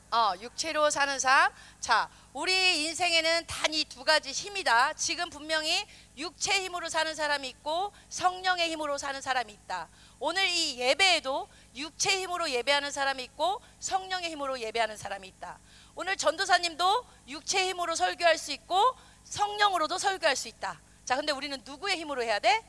[0.10, 1.52] 어, 육체로 사는 삶.
[1.82, 4.93] 자, 우리 인생에는 단 이 두 가지 힘이다.
[4.93, 9.89] 지금 분명히 육체 힘으로 사는 사람이 있고 성령의 힘으로 사는 사람이 있다.
[10.20, 15.60] 오늘 이 예배에도 육체 힘으로 예배하는 사람이 있고 성령의 힘으로 예배하는 사람이 있다.
[15.96, 20.80] 오늘 전도사님도 육체 힘으로 설교할 수 있고 성령으로도 설교할 수 있다.
[21.04, 22.63] 자, 근데 우리는 누구의 힘으로 해야 돼?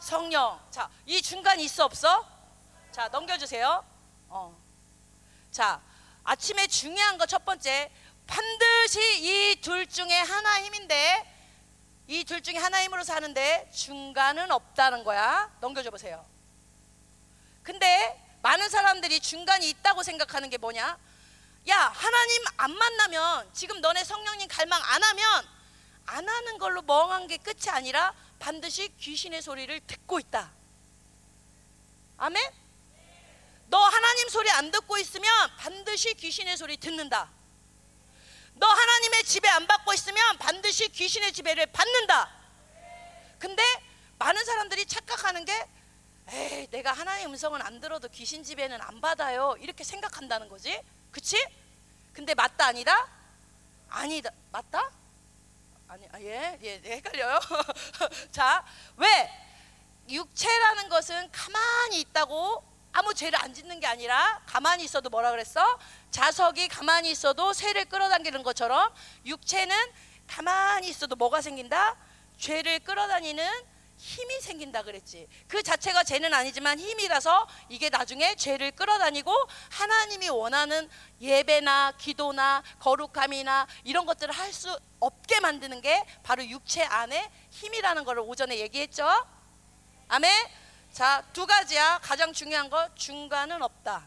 [0.00, 0.58] 성령.
[0.70, 2.26] 자, 이 중간이 있어 없어?
[2.92, 3.84] 자, 넘겨주세요.
[4.28, 4.56] 어.
[5.50, 5.80] 자,
[6.24, 7.90] 아침에 중요한 거 첫 번째
[8.26, 11.28] 반드시 이 둘 중에 하나 힘인데
[12.08, 15.50] 이 둘 중에 하나 힘으로 사는데 중간은 없다는 거야.
[15.60, 16.24] 넘겨줘 보세요.
[17.62, 20.98] 근데 많은 사람들이 중간이 있다고 생각하는 게 뭐냐?
[21.68, 25.48] 야, 하나님 안 만나면 지금 너네 성령님 갈망 안 하면
[26.06, 30.50] 안 하는 걸로 멍한 게 끝이 아니라 반드시 귀신의 소리를 듣고 있다.
[32.18, 32.61] 아멘?
[33.72, 37.30] 너 하나님 소리 안 듣고 있으면 반드시 귀신의 소리 듣는다.
[38.52, 42.30] 너 하나님의 지배 안 받고 있으면 반드시 귀신의 지배를 받는다.
[43.38, 43.62] 근데
[44.18, 45.66] 많은 사람들이 착각하는 게
[46.28, 49.56] 에이, 내가 하나님의 음성은 안 들어도 귀신 지배는 안 받아요.
[49.58, 50.78] 이렇게 생각한다는 거지.
[51.10, 51.42] 그치?
[52.12, 53.08] 근데 맞다 아니다?
[53.88, 54.28] 아니다.
[54.50, 54.90] 맞다?
[55.88, 57.40] 아니, 아, 예, 예, 예 헷갈려요.
[58.32, 58.66] 자,
[58.98, 59.30] 왜?
[60.10, 65.78] 육체라는 것은 가만히 있다고 아무 죄를 안 짓는 게 아니라 가만히 있어도 뭐라 그랬어?
[66.10, 68.92] 자석이 가만히 있어도 새를 끌어당기는 것처럼
[69.24, 69.76] 육체는
[70.26, 71.96] 가만히 있어도 뭐가 생긴다?
[72.38, 75.28] 죄를 끌어다니는 힘이 생긴다 그랬지.
[75.46, 79.32] 그 자체가 죄는 아니지만 힘이라서 이게 나중에 죄를 끌어다니고
[79.70, 87.30] 하나님이 원하는 예배나 기도나 거룩함이나 이런 것들을 할 수 없게 만드는 게 바로 육체 안에
[87.50, 89.08] 힘이라는 것을 오전에 얘기했죠.
[90.08, 90.61] 아멘.
[90.92, 91.98] 자, 두 가지야.
[92.02, 94.06] 가장 중요한 거 중간은 없다.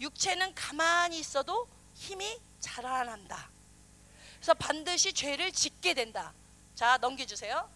[0.00, 3.50] 육체는 가만히 있어도 힘이 자라난다.
[4.36, 6.32] 그래서 반드시 죄를 짓게 된다.
[6.74, 7.70] 자 넘겨주세요.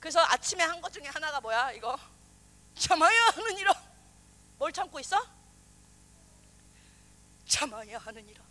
[0.00, 1.98] 그래서 아침에 한 것 중에 하나가 뭐야 이거
[2.78, 3.72] 참아야 하느니라
[4.58, 5.20] 뭘 참고 있어?
[7.46, 8.42] 참아야 하느니라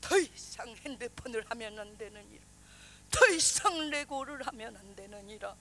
[0.00, 2.42] 더 이상 핸드폰을 하면 안 되느니라
[3.10, 5.56] 더 이상 레고를 하면 안 되느니라 어.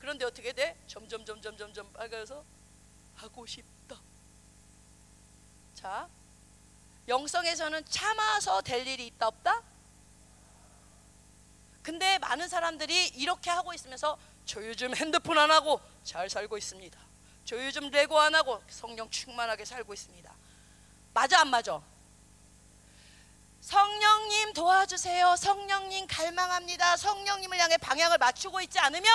[0.00, 0.76] 그런데 어떻게 돼?
[0.86, 2.44] 점점 점점 점점 빨가서
[3.16, 4.00] 하고 싶다
[5.74, 6.08] 자
[7.06, 9.62] 영성에서는 참아서 될 일이 있다 없다?
[11.82, 16.98] 근데 많은 사람들이 이렇게 하고 있으면서 저 요즘 핸드폰 안 하고 잘 살고 있습니다.
[17.44, 20.32] 저 요즘 레고 안 하고 성령 충만하게 살고 있습니다.
[21.12, 21.80] 맞아 안 맞아?
[23.60, 25.36] 성령님 도와주세요.
[25.36, 26.96] 성령님 갈망합니다.
[26.96, 29.10] 성령님을 향해 방향을 맞추고 있지 않으면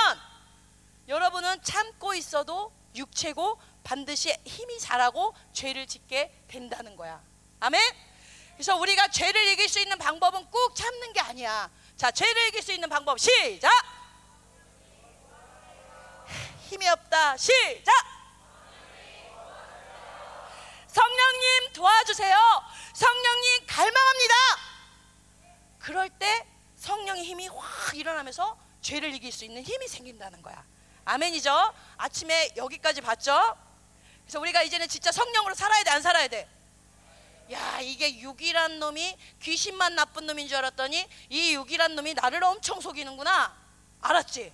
[1.08, 7.22] 여러분은 참고 있어도 육체고 반드시 힘이 자라고 죄를 짓게 된다는 거야.
[7.60, 7.82] 아멘?
[8.56, 11.70] 그래서 우리가 죄를 이길 수 있는 방법은 꾹 참는 게 아니야.
[11.98, 13.72] 자, 죄를 이길 수 있는 방법 시작.
[16.62, 17.38] 힘이 없다.
[17.38, 17.94] 시작.
[20.88, 22.38] 성령님 도와주세요.
[22.94, 24.36] 성령님 갈망합니다.
[25.80, 30.66] 그럴 때 성령의 힘이 확 일어나면서 죄를 이길 수 있는 힘이 생긴다는 거야.
[31.06, 31.74] 아멘이죠?
[31.98, 33.56] 아침에 여기까지 봤죠?
[34.24, 36.50] 그래서 우리가 이제는 진짜 성령으로 살아야 돼, 안 살아야 돼?
[37.52, 43.56] 야, 이게 육이란 놈이 귀신만 나쁜 놈인 줄 알았더니 이 육이란 놈이 나를 엄청 속이는구나.
[44.02, 44.52] 알았지?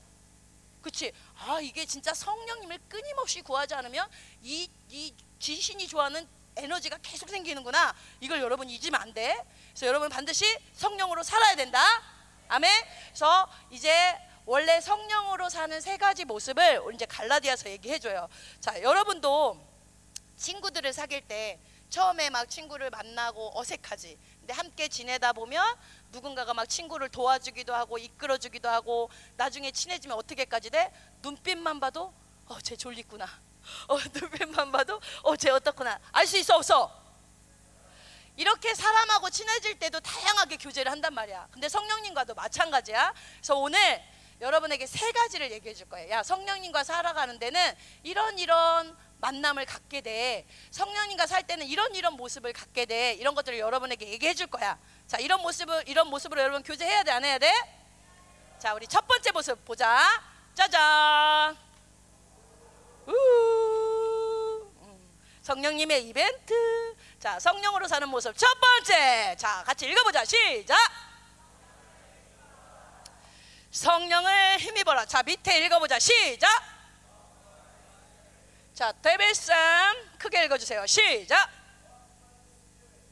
[0.82, 1.14] 그치?
[1.38, 4.10] 아, 이게 진짜 성령님을 끊임없이 구하지 않으면
[4.42, 7.96] 이, 이 귀신이 좋아하는 에너지가 계속 생기는구나.
[8.20, 9.42] 이걸 여러분 잊으면 안 돼.
[9.70, 11.82] 그래서 여러분 반드시 성령으로 살아야 된다.
[12.50, 12.70] 아멘.
[13.08, 13.92] 그래서 이제
[14.45, 18.27] 원래 성령으로 사는 세 가지 모습을 이제 갈라디아서 얘기해 줘요.
[18.60, 19.60] 자, 여러분도
[20.38, 24.17] 친구들을 사귈 때 처음에 막 친구를 만나고 어색하지.
[24.39, 25.63] 근데 함께 지내다 보면
[26.12, 30.91] 누군가가 막 친구를 도와주기도 하고 이끌어주기도 하고 나중에 친해지면 어떻게까지 돼?
[31.21, 32.13] 눈빛만 봐도
[32.47, 33.25] 어, 쟤 졸리구나.
[33.88, 35.99] 어, 눈빛만 봐도 어, 쟤 어떻구나.
[36.12, 36.99] 알 수 있어 없어?
[38.38, 41.49] 이렇게 사람하고 친해질 때도 다양하게 교제를 한단 말이야.
[41.51, 43.13] 근데 성령님과도 마찬가지야.
[43.36, 44.01] 그래서 오늘
[44.41, 46.10] 여러분에게 세 가지를 얘기해 줄 거예요.
[46.10, 47.62] 야, 성령님과 살아가는 데는
[48.04, 50.47] 이런 이런 만남을 갖게 돼.
[50.71, 53.13] 성령님과 살 때는 이런 이런 모습을 갖게 돼.
[53.13, 54.80] 이런 것들을 여러분에게 얘기해 줄 거야.
[55.08, 57.51] 자, 이런 모습을 이런 모습으로 여러분 교제해야 돼, 안 해야 돼?
[58.58, 59.99] 자, 우리 첫 번째 모습 보자.
[60.56, 61.56] 짜잔.
[63.08, 63.12] 우.
[64.82, 66.95] 음, 성령님의 이벤트.
[67.19, 69.36] 자, 성령으로 사는 모습 첫 번째.
[69.38, 70.25] 자, 같이 읽어 보자.
[70.25, 70.75] 시작.
[73.71, 75.05] 성령을 힘입어라.
[75.05, 75.97] 자, 밑에 읽어보자.
[75.97, 76.47] 시작.
[78.73, 79.55] 자, 데빌쌈
[80.17, 80.86] 크게 읽어주세요.
[80.86, 81.49] 시작.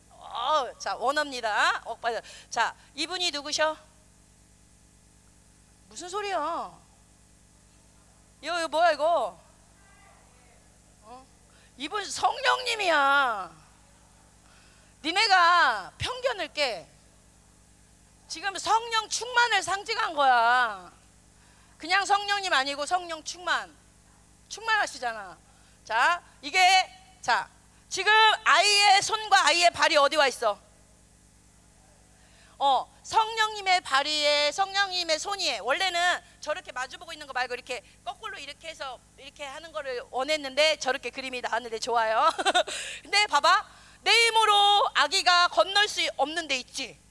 [0.09, 1.83] 어, 자, 원어입니다.
[1.85, 2.21] 어, 맞아.
[2.49, 3.77] 자, 이분이 누구셔?
[5.87, 6.77] 무슨 소리야?
[8.41, 9.39] 이거, 이거 뭐야 이거?
[11.03, 11.25] 어?
[11.77, 13.51] 이분 성령님이야.
[15.03, 16.87] 니네가 편견을 깨.
[18.29, 20.91] 지금 성령 충만을 상징한 거야.
[21.79, 23.75] 그냥 성령님 아니고 성령 충만.
[24.47, 25.35] 충만하시잖아.
[25.83, 26.59] 자, 이게
[27.21, 27.49] 자,
[27.89, 28.13] 지금
[28.43, 30.59] 아이의 손과 아이의 발이 어디 와 있어?
[32.59, 38.99] 어, 성령님의 발이에 성령님의 손이에 원래는 저렇게 마주보고 있는 거 말고 이렇게 거꾸로 이렇게 해서
[39.17, 42.29] 이렇게 하는 거를 원했는데 저렇게 그림이 나왔는데 좋아요.
[43.01, 43.79] 근데 봐봐.
[44.01, 47.08] 내 힘으로 아기가 건널 수 없는 데 있지.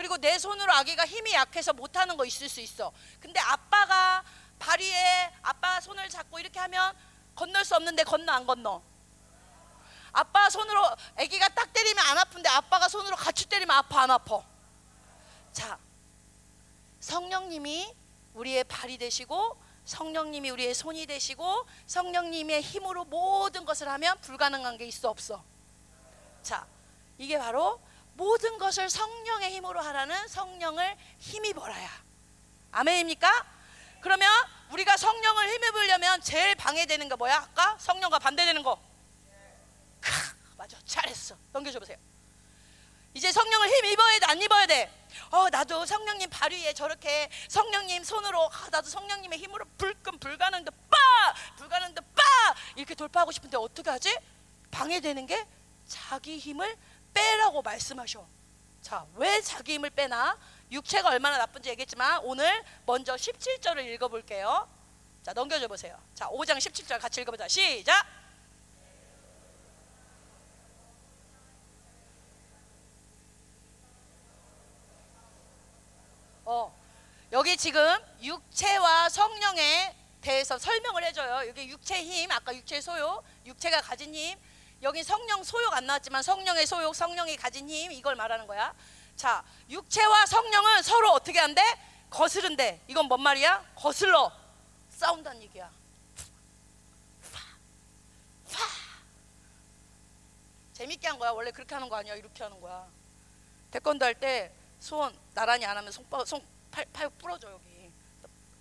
[0.00, 2.90] 그리고 내 손으로 아기가 힘이 약해서 못하는 거 있을 수 있어.
[3.20, 4.24] 근데 아빠가
[4.58, 6.96] 발 위에 아빠 손을 잡고 이렇게 하면
[7.34, 8.80] 건널 수 없는데 건너 안 건너?
[10.12, 10.86] 아빠 손으로
[11.18, 14.42] 아기가 딱 때리면 안 아픈데 아빠가 손으로 같이 때리면 아파 안 아파?
[15.52, 15.78] 자,
[17.00, 17.94] 성령님이
[18.32, 25.10] 우리의 발이 되시고 성령님이 우리의 손이 되시고 성령님의 힘으로 모든 것을 하면 불가능한 게 있어
[25.10, 25.44] 없어?
[26.42, 26.66] 자,
[27.18, 27.82] 이게 바로
[28.14, 31.90] 모든 것을 성령의 힘으로 하라는 성령을 힘입어라야.
[32.72, 33.46] 아멘입니까?
[34.00, 34.30] 그러면
[34.70, 37.36] 우리가 성령을 힘입으려면 제일 방해되는 거 뭐야?
[37.36, 38.80] 아까 성령과 반대되는 거.
[40.00, 40.10] 크,
[40.56, 41.36] 맞아, 잘했어.
[41.52, 41.96] 넘겨줘 보세요.
[43.12, 44.90] 이제 성령을 힘입어야 돼, 안 입어야 돼?
[45.32, 50.96] 어, 나도 성령님 발 위에 저렇게 성령님 손으로 아, 나도 성령님의 힘으로 불끈 불가능도 빠,
[51.56, 52.22] 불가능도 빠
[52.76, 54.16] 이렇게 돌파하고 싶은데 어떻게 하지?
[54.70, 55.44] 방해되는 게
[55.88, 56.76] 자기 힘을
[57.12, 58.26] 빼라고 말씀하셔.
[58.80, 60.38] 자, 왜 자기 힘을 빼나?
[60.70, 64.68] 육체가 얼마나 나쁜지 얘기했지만 오늘 먼저 17절을 읽어볼게요.
[65.22, 65.98] 자, 넘겨줘 보세요.
[66.14, 67.48] 자, 5장 17절 같이 읽어보자.
[67.48, 68.06] 시작.
[77.32, 77.80] 여기 지금
[78.20, 81.48] 육체와 성령에 대해서 설명을 해줘요.
[81.48, 84.36] 여기 육체 힘, 아까 육체 소욕, 육체가 가진 힘.
[84.82, 88.74] 여기 성령 소욕 안 나왔지만 성령의 소욕, 성령이 가진 힘 이걸 말하는 거야.
[89.16, 91.62] 자, 육체와 성령은 서로 어떻게 한대?
[92.08, 92.80] 거스른대.
[92.88, 93.72] 이건 뭔 말이야?
[93.76, 94.32] 거슬러
[94.90, 95.70] 싸운다는 얘기야.
[100.72, 101.30] 재밌게 한 거야.
[101.30, 102.14] 원래 그렇게 하는 거 아니야.
[102.14, 102.86] 이렇게 하는 거야.
[103.70, 104.50] 태권도 할 때
[104.80, 107.92] 손 나란히 안 하면 손, 손 팔, 팔 부러져 여기.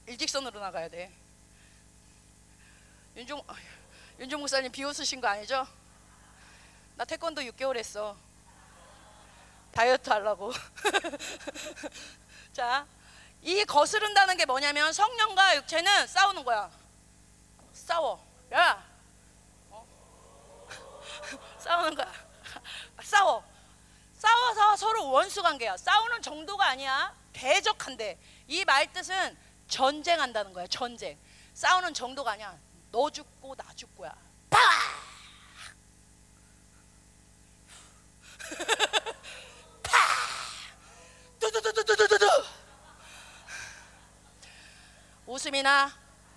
[0.07, 1.09] 일직선으로 나가야 돼.
[3.15, 3.41] 윤종
[4.19, 5.65] 윤종 목사님 비웃으신 거 아니죠?
[6.99, 8.13] 나 태권도 6개월 했어.
[9.71, 10.51] 다이어트 하려고.
[12.51, 12.85] 자,
[13.41, 16.69] 이 거스른다는 게 뭐냐면 성령과 육체는 싸우는 거야.
[17.71, 18.21] 싸워.
[18.51, 18.85] 야.
[19.69, 19.87] 어?
[21.59, 22.13] 싸우는 거야.
[23.01, 23.45] 싸워.
[24.17, 25.77] 싸워서 서로 원수 관계야.
[25.77, 27.15] 싸우는 정도가 아니야.
[27.31, 28.19] 대적한대.
[28.49, 29.37] 이말 뜻은
[29.69, 30.67] 전쟁한다는 거야.
[30.67, 31.17] 전쟁.
[31.53, 32.57] 싸우는 정도가 아니야.
[32.91, 34.13] 너 죽고 나 죽고야.
[34.49, 34.59] 파!
[39.83, 39.97] 파!
[41.39, 42.27] 두두두두두두두.
[45.25, 45.91] 웃음이나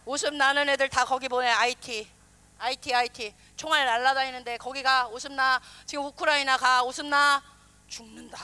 [0.04, 2.10] 웃음 나는 애들 다 거기 보내 IT.
[2.58, 7.42] IT IT 총알 날라다니는데 거기가 웃음 나 지금 우크라이나 가 웃음 나
[7.88, 8.38] 죽는다.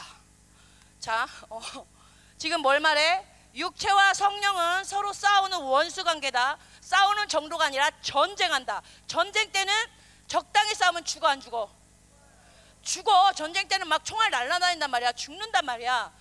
[0.98, 1.60] 자, 어,
[2.36, 3.24] 지금 뭘 말해?
[3.54, 6.58] 육체와 성령은 서로 싸우는 원수 관계다.
[6.80, 8.82] 싸우는 정도가 아니라 전쟁한다.
[9.06, 9.72] 전쟁 때는
[10.26, 11.77] 적당히 싸우면 죽어 안 죽어?
[12.82, 13.32] 죽어.
[13.32, 15.12] 전쟁 때는 막 총알 날라다닌단 말이야.
[15.12, 16.12] 죽는단 말이야.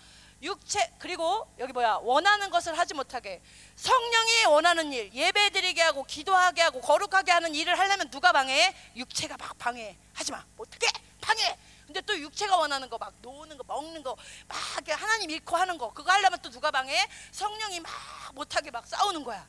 [0.42, 2.00] 육체 그리고 여기 뭐야?
[2.04, 3.42] 원하는 것을 하지 못하게.
[3.76, 8.76] 성령이 원하는 일, 예배드리게 하고 기도하게 하고 거룩하게 하는 일을 하려면 누가 방해해?
[8.96, 9.98] 육체가 막 방해해.
[10.14, 10.44] 하지 마.
[10.56, 10.88] 못하게
[11.22, 11.58] 방해.
[11.88, 14.16] 근데 또 육체가 원하는 거 막 노는 거 먹는 거
[14.48, 14.58] 막
[14.90, 17.08] 하나님 잃고 하는 거 그거 하려면 또 누가 방해해?
[17.32, 17.92] 성령이 막
[18.34, 19.48] 못하게 막 싸우는 거야.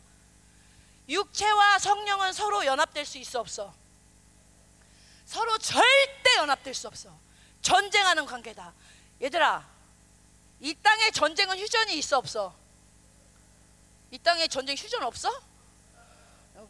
[1.09, 3.75] 육체와 성령은 서로 연합될 수 있어 없어?
[5.29, 7.15] 서로 절대 연합될 수 없어.
[7.61, 8.73] 전쟁하는 관계다.
[9.21, 9.69] 얘들아,
[10.61, 12.57] 이 땅에 전쟁은 휴전이 있어 없어?
[14.11, 15.31] 이 땅에 전쟁 휴전 없어?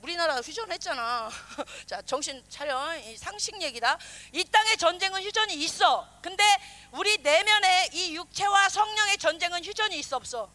[0.02, 1.30] 우리나라 휴전했잖아.
[1.86, 2.96] 자, 정신 차려.
[2.98, 3.96] 이 상식 얘기다.
[4.32, 6.08] 이 땅에 전쟁은 휴전이 있어.
[6.20, 6.42] 근데
[6.90, 10.50] 우리 내면에 이 육체와 성령의 전쟁은 휴전이 있어 없어?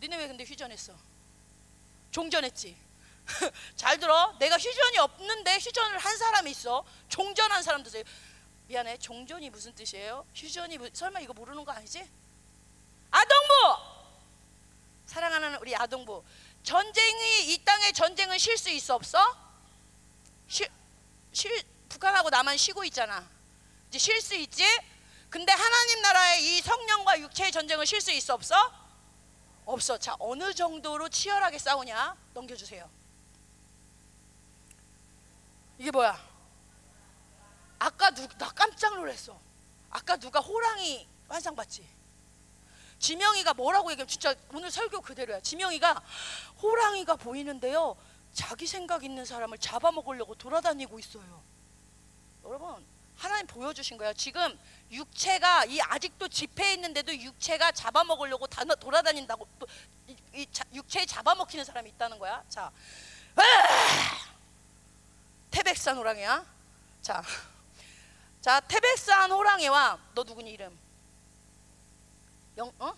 [0.00, 0.94] 니네 왜 근데 휴전했어?
[2.12, 2.85] 종전했지.
[3.76, 4.34] 잘 들어.
[4.38, 6.84] 내가 휴전이 없는데 휴전을 한 사람이 있어.
[7.08, 8.04] 종전한 사람도 있어요.
[8.68, 8.98] 미안해.
[8.98, 10.26] 종전이 무슨 뜻이에요?
[10.34, 12.08] 휴전이 무, 설마 이거 모르는 거 아니지?
[13.10, 13.52] 아동부.
[15.06, 16.24] 사랑하는 우리 아동부.
[16.62, 19.18] 전쟁이 이 땅에 전쟁은 쉴 수 있어 없어?
[20.48, 20.68] 쉴,
[21.32, 23.28] 쉴 북한하고 남한 쉬고 있잖아.
[23.88, 24.64] 이제 쉴 수 있지?
[25.30, 28.56] 근데 하나님 나라의 이 성령과 육체의 전쟁을 쉴 수 있어 없어?
[29.64, 29.98] 없어.
[29.98, 32.16] 자, 어느 정도로 치열하게 싸우냐?
[32.34, 32.88] 넘겨주세요.
[35.78, 36.18] 이게 뭐야?
[37.78, 39.38] 아까 누, 나 깜짝 놀랐어.
[39.90, 41.86] 아까 누가 호랑이 환상 봤지?
[42.98, 45.40] 지명이가 뭐라고 얘기하면 진짜 오늘 설교 그대로야.
[45.40, 46.02] 지명이가
[46.62, 47.96] 호랑이가 보이는데요.
[48.32, 51.42] 자기 생각 있는 사람을 잡아먹으려고 돌아다니고 있어요.
[52.44, 52.84] 여러분,
[53.16, 54.12] 하나님 보여주신 거예요.
[54.14, 54.58] 지금
[54.90, 59.46] 육체가 이 아직도 집회에 있는데도 육체가 잡아먹으려고 다 돌아다닌다고
[60.06, 62.42] 이, 이 자, 육체에 잡아먹히는 사람이 있다는 거야.
[62.48, 62.70] 자,
[65.60, 66.44] 태백산 호랑이야.
[67.00, 67.22] 자,
[68.42, 70.78] 자 태백산 호랑이와 너 누구니 이름?
[72.58, 72.92] 영, 어?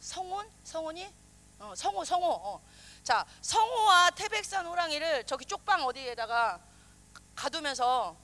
[0.00, 0.48] 성훈?
[0.64, 1.12] 성훈이?
[1.58, 2.26] 어, 성호, 성호.
[2.26, 2.62] 어.
[3.04, 6.58] 자, 성호와 태백산 호랑이를 저기 쪽방 어디에다가
[7.36, 8.16] 가두면서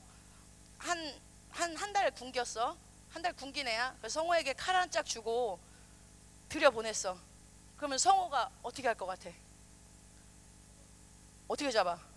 [0.79, 1.15] 한
[1.53, 2.79] 한 한 달 굶겼어.
[3.11, 3.95] 한 달 굶긴 애야.
[3.99, 5.61] 그래서 성호에게 칼 한 짝 주고
[6.49, 7.19] 들여 보냈어.
[7.77, 9.29] 그러면 성호가 어떻게 할 것 같아?
[11.47, 12.08] 어떻게 잡아?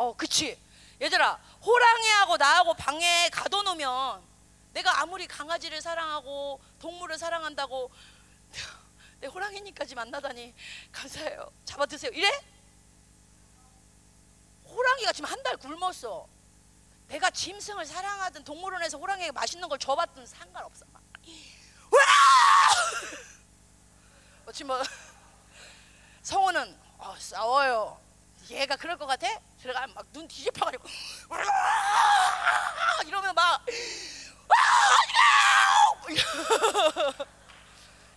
[0.00, 0.58] 어, 그치.
[1.02, 4.22] 얘들아, 호랑이하고 나하고 방에 가둬놓으면
[4.72, 7.90] 내가 아무리 강아지를 사랑하고 동물을 사랑한다고
[9.20, 10.54] 내 호랑이님까지 만나다니
[10.90, 11.52] 감사해요.
[11.66, 12.10] 잡아 드세요.
[12.14, 12.30] 이래?
[14.64, 16.26] 호랑이가 지금 한 달 굶었어.
[17.08, 20.86] 내가 짐승을 사랑하든 동물원에서 호랑이에게 맛있는 걸 줘봤든 상관없어.
[20.92, 21.02] 막.
[21.90, 22.00] 와!
[24.46, 24.82] 어, 뭐
[26.22, 28.09] 성우는 어, 싸워요.
[28.50, 29.26] 얘가 그럴 것 같아?
[29.60, 30.88] 들어가 막 눈 뒤집혀가지고
[33.06, 33.64] 이러면 막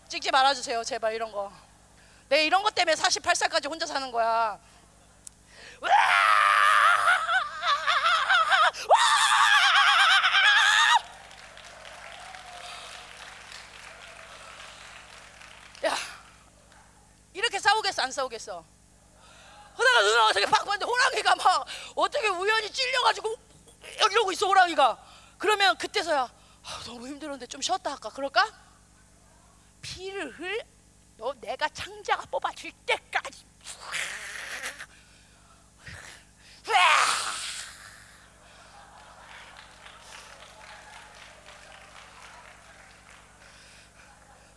[0.10, 1.52] 찍지 말아주세요 제발 이런 거.
[2.30, 4.60] 내 이런 것 때문에 48살까지 혼자 사는 거야.
[18.04, 18.73] 안 싸우겠어?
[19.76, 21.66] 하다가 누나가 어떻게 팍 봤는데 호랑이가 막
[21.96, 23.36] 어떻게 우연히 찔려가지고
[24.12, 24.98] 이러고 있어 호랑이가
[25.38, 26.22] 그러면 그때서야
[26.64, 28.50] 아, 너무 힘들었는데 좀 쉬었다 할까 그럴까?
[29.82, 30.62] 피를 흘?
[31.18, 33.46] 너 내가 창자가 뽑아줄 때까지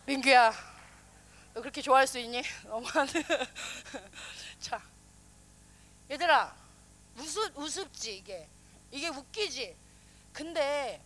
[0.05, 0.53] 민규야
[1.53, 2.41] 너 그렇게 좋아할 수 있니?
[2.63, 3.11] 너무하네
[4.59, 4.81] 자
[6.09, 6.55] 얘들아
[7.17, 8.47] 우습, 우습지 이게.
[8.91, 9.75] 이게 웃기지?
[10.33, 11.01] 근데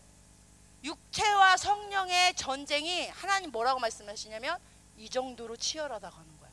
[0.84, 4.60] 육체와 성령의 전쟁이 하나님 뭐라고 말씀하시냐면
[4.98, 6.50] 이 정도로 치열하다고 하는 거야.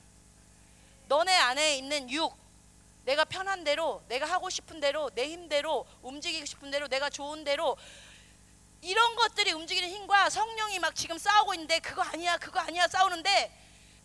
[1.08, 2.32] 너네 안에 있는 육
[3.04, 7.76] 내가 편한 대로 내가 하고 싶은 대로 내 힘대로 움직이고 싶은 대로 내가 좋은 대로
[8.82, 13.50] 이런 것들이 움직이는 힘과 성령이 막 지금 싸우고 있는데 그거 아니야 그거 아니야 싸우는데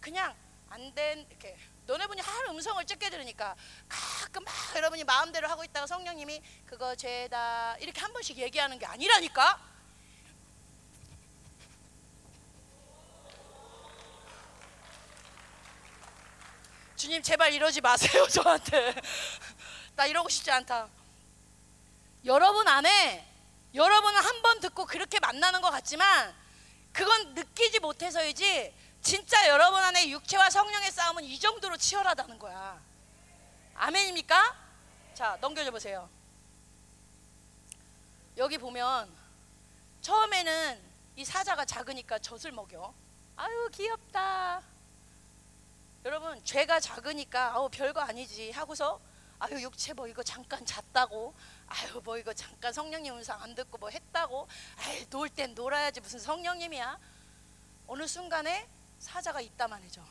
[0.02, 0.34] 그냥
[0.70, 3.56] 안 된 이렇게 너네분이 한 음성을 ጭ게 들으니까
[3.90, 9.60] 가끔 막 여러분이 마음대로 하고 있다가 성령님이 그거 죄다 이렇게 한 번씩 얘기하는 게 아니라니까?
[16.96, 18.96] 주님 제발 이러지 마세요 저한테.
[19.96, 20.88] 나 이러고 싶지 않다.
[22.26, 23.28] 여러분 안에
[23.74, 26.34] 여러분은 한 번 듣고 그렇게 만나는 것 같지만
[26.92, 28.74] 그건 느끼지 못해서이지
[29.04, 32.82] 진짜 여러분 안에 육체와 성령의 싸움은 이 정도로 치열하다는 거야.
[33.76, 34.56] 아멘입니까?
[35.14, 36.10] 자, 넘겨줘 보세요.
[38.38, 39.14] 여기 보면
[40.02, 40.82] 처음에는
[41.18, 42.94] 이 사자가 작으니까 젖을 먹여.
[43.36, 44.62] 아유, 귀엽다.
[46.06, 49.02] 여러분, 죄가 작으니까 아우 별거 아니지 하고서
[49.40, 51.34] 아유 육체 뭐 이거 잠깐 잤다고
[51.68, 54.48] 아유 뭐 이거 잠깐 성령님 음성 안 듣고 뭐 했다고
[54.78, 56.98] 아이 놀 땐 놀아야지 무슨 성령님이야
[57.88, 58.68] 어느 순간에
[59.04, 60.04] 사자가 있다만 해죠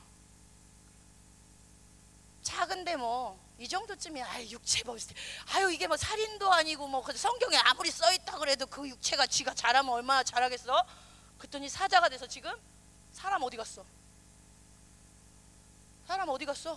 [2.42, 4.96] 작은데 뭐 이 정도쯤이야 아유 육체 뭐
[5.54, 9.92] 아유 이게 뭐 살인도 아니고 뭐 성경에 아무리 써 있다 그래도 그 육체가 쥐가 잘하면
[9.92, 10.84] 얼마나 잘하겠어
[11.38, 12.50] 그랬더니 사자가 돼서 지금
[13.12, 13.84] 사람 어디 갔어
[16.08, 16.76] 사람 어디 갔어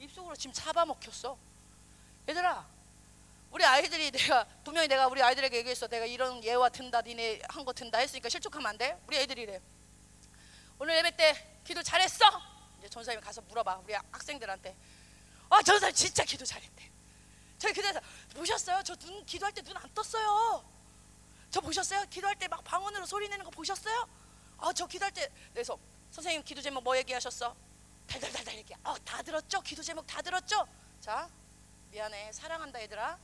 [0.00, 1.38] 입속으로 지금 잡아먹혔어.
[2.28, 2.66] 얘들아,
[3.52, 5.86] 우리 아이들이 내가 분명히 내가 우리 아이들에게 얘기했어.
[5.86, 8.98] 내가 이런 예와 든다, 니네 한 거 든다 했으니까 실족하면 안 돼.
[9.06, 9.60] 우리 애들이래.
[10.82, 12.24] 오늘 예배 때 기도 잘했어?
[12.80, 13.82] 이제 전사님이 가서 물어봐.
[13.84, 14.76] 우리 학생들한테.
[15.48, 16.90] 아, 전사님 진짜 기도 잘했대.
[17.60, 18.00] 저희 그래서
[18.34, 18.82] 보셨어요?
[18.82, 20.64] 저 눈 기도할 때 눈 안 떴어요.
[21.52, 22.04] 저 보셨어요?
[22.10, 24.08] 기도할 때 막 방언으로 소리 내는 거 보셨어요?
[24.58, 25.78] 아, 저 기도할 때 그래서
[26.10, 27.54] 선생님 기도 제목 뭐 얘기하셨어?
[28.08, 29.60] 달달달달 이렇게 어, 다 들었죠?
[29.62, 30.66] 기도 제목 다 들었죠?
[31.00, 31.30] 자
[31.92, 33.16] 미안해 사랑한다 얘들아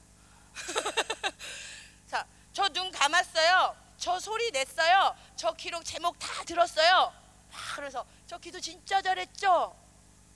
[2.06, 7.12] 자 저 눈 감았어요 저 소리 냈어요 저 기록 제목 다 들었어요
[7.52, 9.74] 아, 그래서 저 기도 진짜 잘했죠?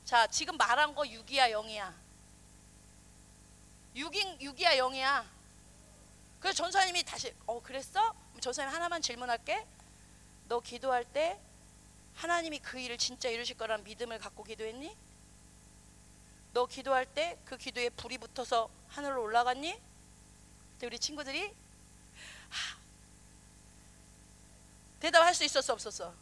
[0.05, 1.93] 자 지금 말한 거 6이야 0이야
[3.97, 5.25] 6인 6이야 0이야
[6.41, 8.15] 그래서 전사님이 다시 어 그랬어?
[8.41, 9.65] 전사님 하나만 질문할게
[10.49, 11.39] 너 기도할 때
[12.15, 14.97] 하나님이 그 일을 진짜 이루실 거란 믿음을 갖고 기도했니?
[16.53, 19.79] 너 기도할 때 그 기도에 불이 붙어서 하늘로 올라갔니?
[20.83, 21.55] 우리 친구들이
[22.49, 22.79] 하,
[25.01, 26.15] 대답할 수 있었어 없었어?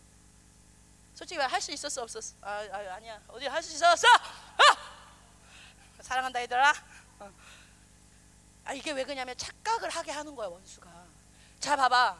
[1.21, 2.35] 솔직히 할 수 있었어 없었어?
[2.41, 4.09] 아, 아 아니야 어디 할 수 있었어?
[4.09, 6.01] 아!
[6.01, 6.73] 사랑한다 얘들아.
[7.19, 7.31] 어.
[8.65, 10.89] 아 이게 왜 그러냐면 착각을 하게 하는 거야 원수가.
[11.61, 12.17] 자 봐봐.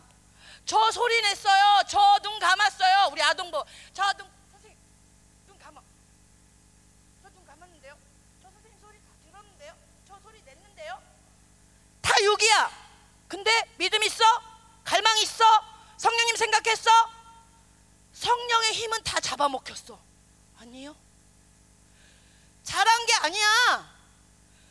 [0.67, 1.83] 저 소리 냈어요.
[1.89, 3.09] 저 눈 감았어요.
[3.11, 3.65] 우리 아동부.
[3.95, 4.77] 저 눈, 선생님,
[5.47, 5.81] 눈 감아.
[7.23, 7.97] 저 눈 감았는데요.
[8.43, 9.75] 저 소리 다 들었는데요.
[10.07, 11.03] 저 소리 냈는데요.
[12.03, 12.71] 다 6이야.
[13.29, 14.23] 근데 믿음 있어?
[14.85, 15.43] 갈망 있어?
[15.97, 16.91] 성령님 생각했어?
[18.21, 19.99] 성령의 힘은 다 잡아먹혔어.
[20.59, 20.95] 아니요.
[22.63, 23.99] 잘한 게 아니야.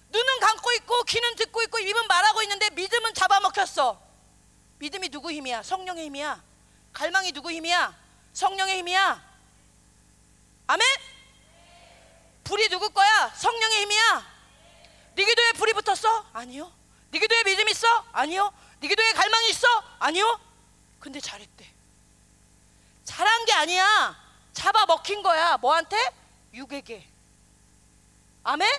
[0.09, 3.99] 눈은 감고 있고 귀는 듣고 있고 입은 말하고 있는데 믿음은 잡아먹혔어.
[4.77, 5.63] 믿음이 누구 힘이야?
[5.63, 6.43] 성령의 힘이야.
[6.93, 7.97] 갈망이 누구 힘이야?
[8.33, 9.29] 성령의 힘이야.
[10.67, 10.87] 아멘?
[12.43, 13.33] 불이 누구 거야?
[13.35, 14.39] 성령의 힘이야.
[15.15, 16.29] 네 기도에 불이 붙었어?
[16.33, 16.71] 아니요.
[17.09, 17.87] 네 기도에 믿음 있어?
[18.11, 18.53] 아니요.
[18.79, 19.67] 네 기도에 갈망이 있어?
[19.97, 20.39] 아니요.
[20.99, 21.68] 근데 잘했대.
[23.09, 24.15] 잘한 게 아니야.
[24.53, 25.57] 잡아 먹힌 거야.
[25.57, 25.97] 뭐한테?
[26.53, 27.09] 육에게.
[28.43, 28.69] 아멘?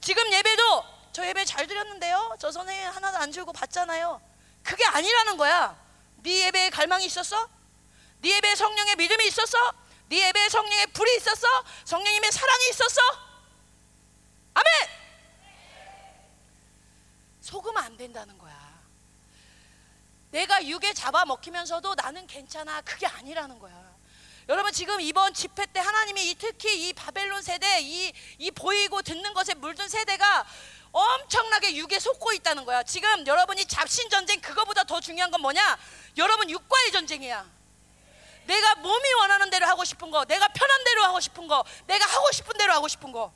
[0.00, 2.34] 지금 예배도 저 예배 잘 드렸는데요.
[2.40, 4.20] 저 선생님 하나도 안 주고 봤잖아요.
[4.62, 5.76] 그게 아니라는 거야.
[6.22, 7.48] 네 예배에 갈망이 있었어?
[8.22, 9.58] 네 예배에 성령의 믿음이 있었어?
[10.08, 11.46] 네 예배에 성령의 불이 있었어?
[11.84, 13.00] 성령님의 사랑이 있었어?
[14.54, 14.88] 아멘.
[17.42, 18.43] 속으면 안 된다는 거야.
[20.34, 22.80] 내가 육에 잡아 먹히면서도 나는 괜찮아.
[22.80, 23.94] 그게 아니라는 거야.
[24.48, 29.32] 여러분 지금 이번 집회 때 하나님이 이 특히 이 바벨론 세대 이, 이 보이고 듣는
[29.32, 30.44] 것에 물든 세대가
[30.90, 32.82] 엄청나게 육에 속고 있다는 거야.
[32.82, 35.78] 지금 여러분이 잡신 전쟁 그거보다 더 중요한 건 뭐냐?
[36.16, 37.48] 여러분 육과의 전쟁이야.
[38.46, 42.32] 내가 몸이 원하는 대로 하고 싶은 거, 내가 편한 대로 하고 싶은 거, 내가 하고
[42.32, 43.32] 싶은 대로 하고 싶은 거.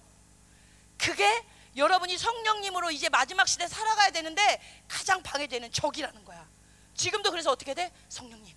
[0.99, 1.47] 그게
[1.77, 6.58] 여러분이 성령님으로 이제 마지막 시대 살아가야 되는데 가장 방해되는 적이라는 거야.
[6.99, 7.93] 지금도 그래서 어떻게 돼?
[8.09, 8.57] 성령님,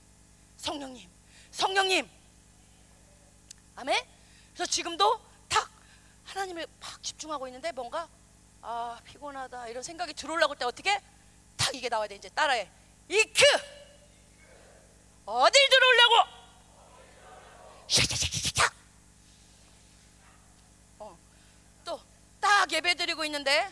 [0.57, 1.07] 성령님,
[1.51, 2.09] 성령님.
[3.75, 4.03] 아멘.
[4.53, 5.69] 그래서 지금도 탁
[6.25, 8.09] 하나님을 막 집중하고 있는데 뭔가
[8.63, 10.99] 아 피곤하다 이런 생각이 들어올라고 때 어떻게
[11.55, 12.67] 탁 이게 나와야 돼 이제 따라해.
[13.07, 13.43] 이크
[15.27, 16.31] 어딜 들어오려고?
[17.87, 18.73] 샤샤샤샤샤.
[20.97, 21.17] 어,
[21.85, 23.71] 또딱 예배 드리고 있는데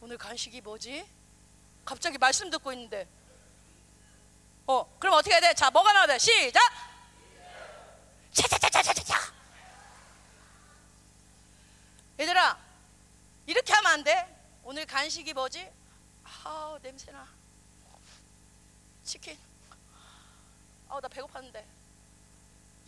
[0.00, 1.06] 오늘 간식이 뭐지?
[1.84, 3.06] 갑자기 말씀 듣고 있는데
[4.66, 5.54] 어 그럼 어떻게 해야 돼?
[5.54, 6.18] 자 뭐가 나와야 돼?
[6.18, 6.60] 시작
[8.32, 9.14] 차차차차차차
[12.18, 12.58] 얘들아
[13.46, 14.58] 이렇게 하면 안 돼?
[14.64, 15.70] 오늘 간식이 뭐지?
[16.44, 17.28] 아 냄새나
[19.04, 19.38] 치킨
[20.88, 21.64] 아우 나 배고팠는데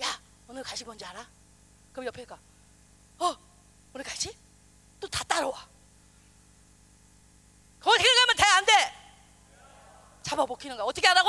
[0.03, 1.25] 야 오늘 간식 뭔지 알아?
[1.93, 2.37] 그럼 옆에 가
[3.19, 3.37] 어?
[3.95, 4.37] 오늘 간식?
[5.01, 5.67] 또 다 따라와
[7.81, 8.43] 어떻게 가면 돼?
[8.45, 8.73] 안 돼?
[10.23, 11.29] 잡아 먹히는 거야 어떻게 하라고?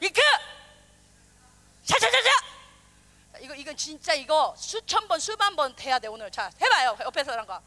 [0.00, 0.20] 이크
[1.84, 2.30] 차차차차
[3.32, 7.32] 자, 이거 이건 진짜 이거 수천 번 수만 번 돼야 돼 오늘 자 해봐요 옆에서
[7.32, 7.60] 하는 거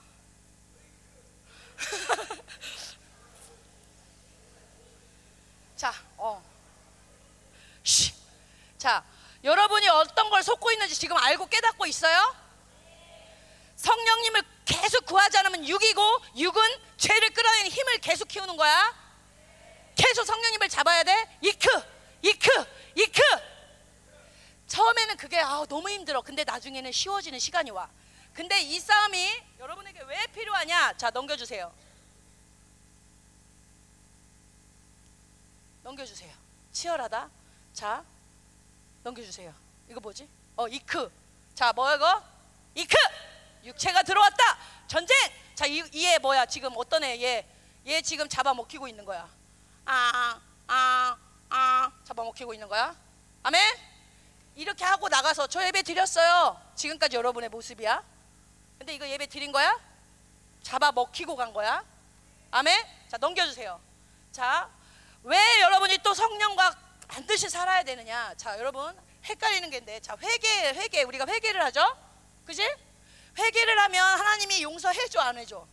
[5.75, 6.43] 자, 어.
[9.43, 12.35] 여러분이 어떤 걸 속고 있는지 지금 알고 깨닫고 있어요?
[13.75, 16.61] 성령님을 계속 구하지 않으면 육이고 육은
[16.97, 18.93] 죄를 끌어내는 힘을 계속 키우는 거야.
[19.95, 21.37] 계속 성령님을 잡아야 돼.
[21.41, 21.67] 이크,
[22.21, 22.49] 이크,
[22.95, 23.21] 이크.
[24.67, 26.21] 처음에는 그게 아, 너무 힘들어.
[26.21, 27.89] 근데 나중에는 쉬워지는 시간이 와.
[28.33, 30.93] 근데 이 싸움이 여러분에게 왜 필요하냐?
[30.97, 31.73] 자, 넘겨주세요.
[35.83, 36.31] 넘겨주세요.
[36.71, 37.29] 치열하다.
[37.73, 38.03] 자,
[39.03, 39.53] 넘겨주세요.
[39.89, 40.27] 이거 뭐지?
[40.55, 41.11] 어, 이크.
[41.55, 42.23] 자, 뭐야 이거?
[42.75, 42.95] 이크.
[43.63, 44.57] 육체가 들어왔다.
[44.87, 45.17] 전쟁.
[45.55, 46.45] 자, 이, 얘 뭐야?
[46.45, 47.21] 지금 어떤 애?
[47.21, 47.45] 얘,
[47.87, 49.27] 얘 지금 잡아먹히고 있는 거야.
[49.85, 51.17] 아, 아, 아,
[52.03, 52.95] 잡아먹히고 있는 거야.
[53.43, 53.77] 아멘.
[54.55, 56.59] 이렇게 하고 나가서 저 예배 드렸어요.
[56.75, 58.03] 지금까지 여러분의 모습이야.
[58.77, 59.79] 근데 이거 예배 드린 거야?
[60.63, 61.83] 잡아먹히고 간 거야.
[62.51, 62.85] 아멘.
[63.09, 63.79] 자, 넘겨주세요.
[64.31, 64.69] 자,
[65.23, 66.75] 왜 여러분이 또 성령과
[67.07, 68.33] 반드시 살아야 되느냐?
[68.35, 71.81] 자, 여러분 헷갈리는 게 있는데, 자 회개, 회개 우리가 회개를 하죠,
[72.45, 72.63] 그지?
[73.37, 75.67] 회개를 하면 하나님이 용서해줘, 안 해줘?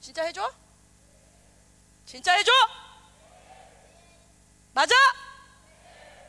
[0.00, 0.52] 진짜 해줘?
[2.06, 2.50] 진짜 해줘?
[4.72, 4.94] 맞아?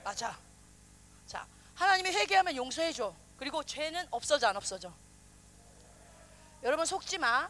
[0.04, 0.38] 맞아.
[1.26, 3.14] 자, 하나님이 회개하면 용서해 줘.
[3.38, 4.94] 그리고 죄는 없어져, 안 없어져?
[6.64, 7.50] 여러분 속지 마.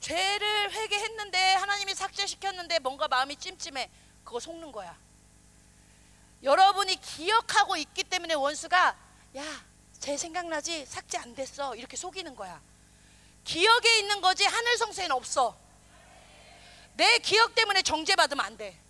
[0.00, 3.88] 죄를 회개했는데 하나님이 삭제시켰는데 뭔가 마음이 찜찜해.
[4.24, 4.96] 그거 속는 거야.
[6.42, 8.96] 여러분이 기억하고 있기 때문에 원수가
[9.36, 9.64] 야,
[10.00, 10.84] 제 생각나지?
[10.86, 11.76] 삭제 안 됐어.
[11.76, 12.60] 이렇게 속이는 거야.
[13.44, 15.56] 기억에 있는 거지 하늘 성소에는 없어.
[16.94, 18.81] 내 기억 때문에 정죄받으면 안 돼.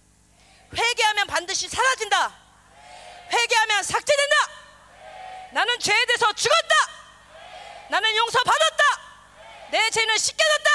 [0.75, 2.35] 회개하면 반드시 사라진다.
[3.31, 4.37] 회개하면 삭제된다.
[5.53, 6.75] 나는 죄에 대해서 죽었다.
[7.91, 8.83] 나는 용서받았다.
[9.71, 10.71] 내 죄는 씻겨졌다.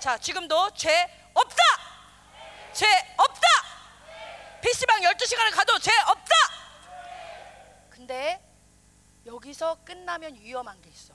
[0.00, 0.90] 자, 지금도 죄
[1.34, 1.62] 없다.
[2.74, 2.86] 죄
[3.16, 3.48] 없다.
[4.62, 6.34] PC방 12시간을 가도 죄 없다.
[7.90, 8.40] 근데
[9.26, 11.14] 여기서 끝나면 위험한 게 있어.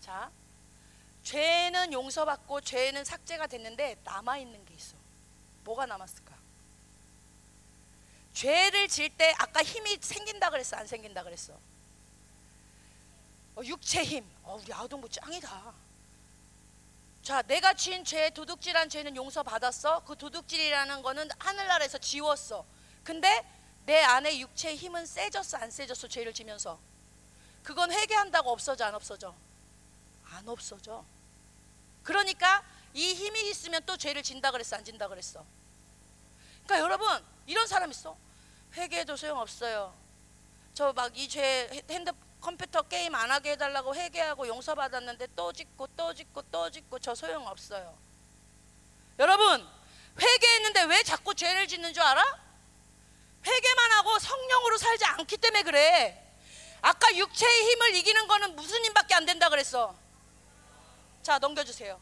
[0.00, 0.30] 자,
[1.22, 4.96] 죄는 용서받고 죄는 삭제가 됐는데 남아 있는 게 있어.
[5.64, 6.29] 뭐가 남았을까?
[8.32, 11.52] 죄를 질 때 아까 힘이 생긴다 그랬어, 안 생긴다 그랬어?
[13.56, 14.24] 어, 육체 힘.
[14.42, 15.74] 어, 우리 아동부 짱이다.
[17.22, 20.04] 자, 내가 지은 죄, 도둑질한 죄는 용서받았어.
[20.04, 22.64] 그 도둑질이라는 거는 하늘나라에서 지웠어.
[23.04, 23.44] 근데
[23.84, 26.78] 내 안에 육체의 힘은 세졌어, 안 세졌어, 죄를 지면서.
[27.62, 29.34] 그건 회개한다고 없어져, 안 없어져?
[30.30, 31.04] 안 없어져.
[32.04, 32.64] 그러니까
[32.94, 35.44] 이 힘이 있으면 또 죄를 진다 그랬어, 안 진다 그랬어?
[36.64, 38.16] 그러니까 여러분, 이런 사람 있어.
[38.76, 39.92] 회개해도 소용없어요.
[40.72, 46.14] 저 막 이 죄 핸드 컴퓨터 게임 안 하게 해달라고 회개하고 용서받았는데 또 짓고 또
[46.14, 47.98] 짓고 또 짓고 저 소용없어요.
[49.18, 49.68] 여러분
[50.18, 52.22] 회개했는데 왜 자꾸 죄를 짓는 줄 알아?
[53.44, 56.26] 회개만 하고 성령으로 살지 않기 때문에 그래.
[56.82, 59.92] 아까 육체의 힘을 이기는 거는 무슨 힘밖에 안 된다 그랬어.
[61.24, 62.00] 자 넘겨주세요.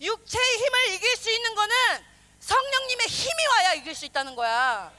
[0.00, 1.74] 육체의 힘을 이길 수 있는 거는
[2.40, 4.92] 성령님의 힘이 와야 이길 수 있다는 거야.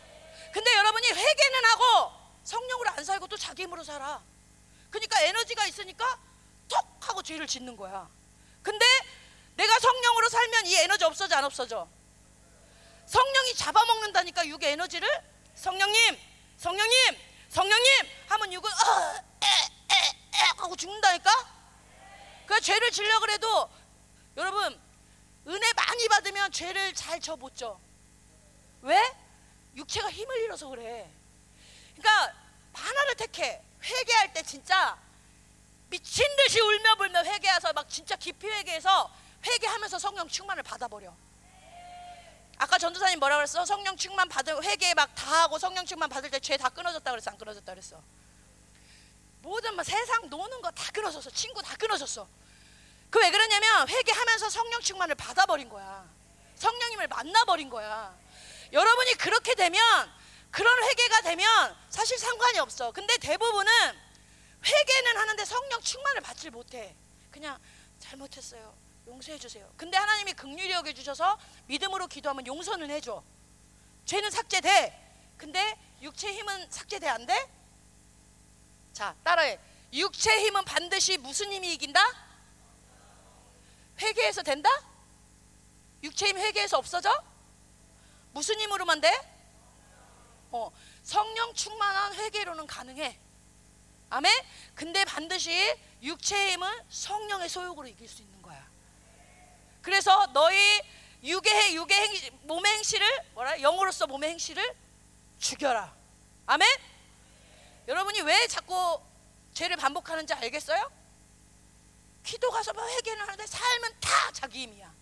[0.53, 2.11] 근데 여러분이 회개는 하고
[2.43, 4.21] 성령으로 안 살고 또 자기 힘으로 살아.
[4.89, 6.19] 그러니까 에너지가 있으니까
[6.67, 8.07] 톡 하고 죄를 짓는 거야.
[8.61, 8.85] 근데
[9.55, 11.87] 내가 성령으로 살면 이 에너지 없어져 안 없어져?
[13.05, 15.09] 성령이 잡아먹는다니까 육의 에너지를
[15.55, 16.17] 성령님,
[16.57, 17.17] 성령님,
[17.49, 21.31] 성령님 하면 육은 어, 에, 에, 에 하고 죽는다니까.
[22.45, 23.69] 그 죄를 지려 그래도
[24.37, 24.79] 여러분
[25.47, 27.79] 은혜 많이 받으면 죄를 잘 져 못 져.
[28.81, 28.99] 왜?
[29.75, 31.09] 육체가 힘을 잃어서 그래.
[31.95, 32.33] 그러니까
[32.73, 33.61] 하나를 택해.
[33.83, 34.97] 회개할 때 진짜
[35.89, 39.11] 미친 듯이 울며 불며 회개해서 막 진짜 깊이 회개해서
[39.45, 41.13] 회개하면서 성령 충만을 받아버려.
[42.57, 43.65] 아까 전도사님 뭐라 그랬어?
[43.65, 47.31] 성령 충만 받을 회개 막 다 하고 성령 충만 받을 때 죄 다 끊어졌다 그랬어?
[47.31, 47.99] 안 끊어졌다 그랬어?
[49.41, 51.29] 모든 뭐 세상 노는 거 다 끊어졌어.
[51.31, 52.27] 친구 다 끊어졌어.
[53.11, 56.09] 그 왜 그러냐면 회개하면서 성령 충만을 받아버린 거야.
[56.55, 58.15] 성령님을 만나버린 거야.
[58.71, 59.79] 여러분이 그렇게 되면
[60.49, 62.91] 그런 회개가 되면 사실 상관이 없어.
[62.91, 63.71] 근데 대부분은
[64.65, 66.95] 회개는 하는데 성령 충만을 받질 못해.
[67.31, 67.59] 그냥
[67.99, 68.73] 잘못했어요.
[69.07, 69.69] 용서해 주세요.
[69.75, 71.37] 근데 하나님이 극률히 여겨 주셔서
[71.67, 73.21] 믿음으로 기도하면 용서는 해 줘.
[74.05, 75.35] 죄는 삭제돼.
[75.37, 77.49] 근데 육체 힘은 삭제돼 안 돼?
[78.93, 79.59] 자 따라해.
[79.91, 82.30] 육체 힘은 반드시 무슨 힘이 이긴다?
[84.01, 84.69] 회개해서 된다?
[86.03, 87.11] 육체 힘 회개해서 없어져?
[88.31, 89.11] 무슨 힘으로만 돼?
[90.51, 90.71] 어,
[91.03, 93.17] 성령 충만한 회개로는 가능해.
[94.09, 94.33] 아멘?
[94.75, 95.51] 근데 반드시
[96.01, 98.67] 육체의 힘은 성령의 소욕으로 이길 수 있는 거야.
[99.81, 100.81] 그래서 너희
[101.23, 104.75] 육의 육의 행 몸의 행실을 뭐라 영으로서 몸의 행실을
[105.39, 105.93] 죽여라.
[106.47, 106.67] 아멘?
[107.87, 108.99] 여러분이 왜 자꾸
[109.53, 110.91] 죄를 반복하는지 알겠어요?
[112.23, 114.93] 기도 가서 막 회개는 하는데 삶은 다 자기 힘이야.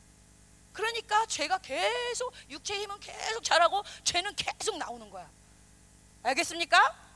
[0.73, 5.29] 그러니까 죄가 계속 육체 힘은 계속 자라고 죄는 계속 나오는 거야.
[6.23, 7.07] 알겠습니까?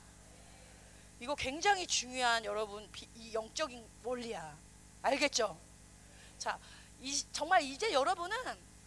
[1.19, 4.57] 이거 굉장히 중요한 여러분 비- 이 영적인 원리야.
[5.01, 5.57] 알겠죠?
[6.37, 6.59] 자,
[6.99, 8.37] 이, 정말 이제 여러분은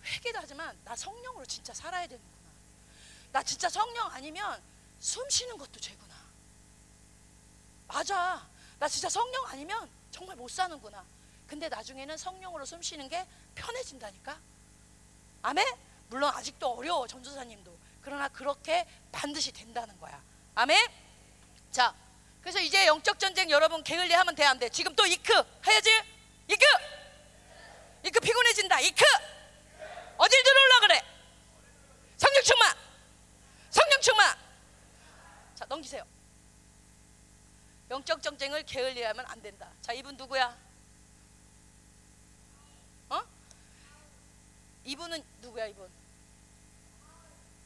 [0.04, 2.50] 회개도 하지만 나 성령으로 진짜 살아야 되는구나.
[3.32, 4.62] 나 진짜 성령 아니면
[4.98, 6.14] 숨 쉬는 것도 죄구나.
[7.86, 8.46] 맞아.
[8.78, 11.04] 나 진짜 성령 아니면 정말 못 사는구나.
[11.46, 14.40] 근데 나중에는 성령으로 숨 쉬는 게 편해진다니까.
[15.42, 15.66] 아멘?
[16.08, 17.76] 물론 아직도 어려워 전도사님도.
[18.00, 20.22] 그러나 그렇게 반드시 된다는 거야.
[20.54, 20.88] 아멘?
[21.70, 21.94] 자,
[22.40, 24.70] 그래서 이제 영적 전쟁 여러분 게을리 하면 돼 안 돼?
[24.70, 25.34] 지금 또 이크
[25.66, 25.90] 해야지.
[26.48, 26.64] 이크.
[28.04, 28.80] 이크 피곤해진다.
[28.80, 29.04] 이크.
[30.16, 31.02] 어딜 들어올라 그래?
[32.16, 32.74] 성령 충만.
[33.68, 34.38] 성령 충만.
[35.54, 36.04] 자, 넘기세요.
[37.90, 39.70] 영적 전쟁을 게을리하면 안 된다.
[39.80, 40.56] 자, 이분 누구야?
[43.10, 43.22] 어?
[44.84, 45.88] 이분은 누구야, 이분?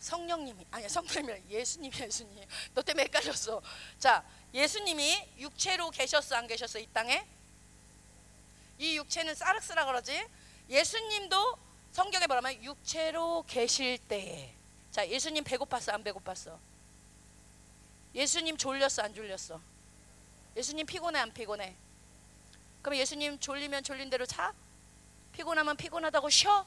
[0.00, 2.44] 성령님이 아니야 성령님이 예수님 예수님
[2.74, 3.60] 너 때문에 헷갈렸어
[3.98, 7.24] 자 예수님이 육체로 계셨어 안 계셨어 이 땅에
[8.78, 10.26] 이 육체는 사르스라 그러지
[10.70, 11.58] 예수님도
[11.92, 14.54] 성경에 뭐라면 육체로 계실 때에
[14.90, 16.58] 자 예수님 배고팠어 안 배고팠어
[18.14, 19.60] 예수님 졸렸어 안 졸렸어
[20.56, 21.76] 예수님 피곤해 안 피곤해
[22.82, 24.52] 그럼 예수님 졸리면 졸린 대로 자
[25.32, 26.66] 피곤하면 피곤하다고 쉬어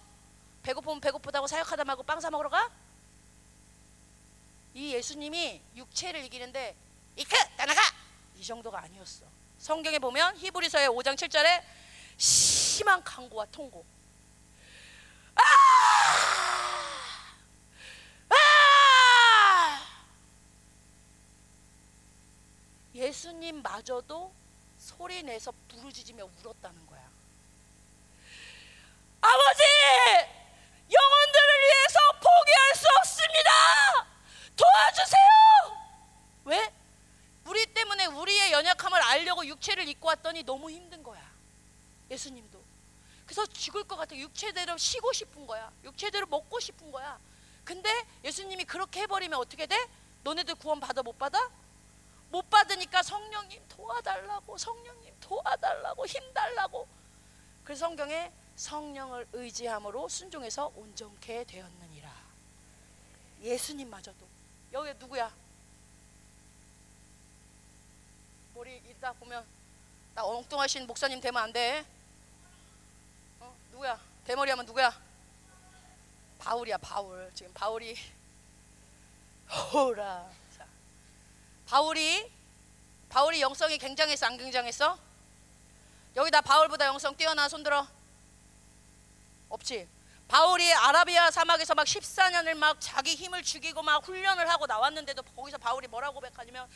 [0.64, 2.72] 배고프면 배고프다고 사역하다 말고 빵 사 먹으러 가?
[4.74, 6.76] 이 예수님이 육체를 이기는데
[7.16, 7.82] 이크 따라가
[8.36, 9.26] 이 정도가 아니었어.
[9.60, 11.64] 성경에 보면 히브리서의 5장 7절에
[12.18, 13.86] 심한 강고와 통고.
[15.36, 15.42] 아!
[15.42, 15.44] 아!
[22.94, 24.34] 예수님마저도
[24.78, 27.10] 소리 내서 부르짖으며 울었다는 거야.
[29.22, 29.64] 아버지,
[30.92, 33.52] 영혼들을 위해서 포기할 수 없습니다.
[34.56, 35.24] 도와주세요.
[36.46, 36.74] 왜?
[37.46, 41.22] 우리 때문에 우리의 연약함을 알려고 육체를 입고 왔더니 너무 힘든 거야.
[42.12, 42.62] 예수님도.
[43.26, 44.16] 그래서 죽을 것 같아.
[44.16, 45.72] 육체대로 쉬고 싶은 거야.
[45.84, 47.18] 육체대로 먹고 싶은 거야.
[47.64, 47.90] 근데
[48.24, 49.78] 예수님이 그렇게 해버리면 어떻게 돼?
[50.24, 51.50] 너네들 구원 받아 못 받아?
[52.34, 56.88] 못 받으니까 성령님 도와달라고 성령님 도와달라고 힘 달라고.
[57.64, 62.12] 그래서 성경에 성령을 의지함으로 순종해서 온전케 되었느니라.
[63.40, 64.28] 예수님마저도
[64.72, 65.32] 여기 누구야?
[68.56, 69.46] 머리 이따 보면
[70.16, 71.86] 나 엉뚱하신 목사님 되면 안 돼.
[73.42, 74.02] 어 누구야?
[74.26, 74.92] 대머리 하면 누구야?
[76.40, 77.32] 바울이야 바울.
[77.36, 77.96] 지금 바울이
[79.72, 80.43] 호라.
[81.66, 82.32] 자, 바울이
[83.10, 84.98] 바울이 영성이 굉장했어 안 굉장했어?
[86.16, 87.88] 여기다 바울보다 영성 뛰어나 손들어.
[89.50, 89.88] 없지.
[90.28, 95.88] 바울이 아라비아 사막에서 막 14년을 막 자기 힘을 죽이고 막 훈련을 하고 나왔는데도 거기서 바울이
[95.88, 96.68] 뭐라고 고백하냐면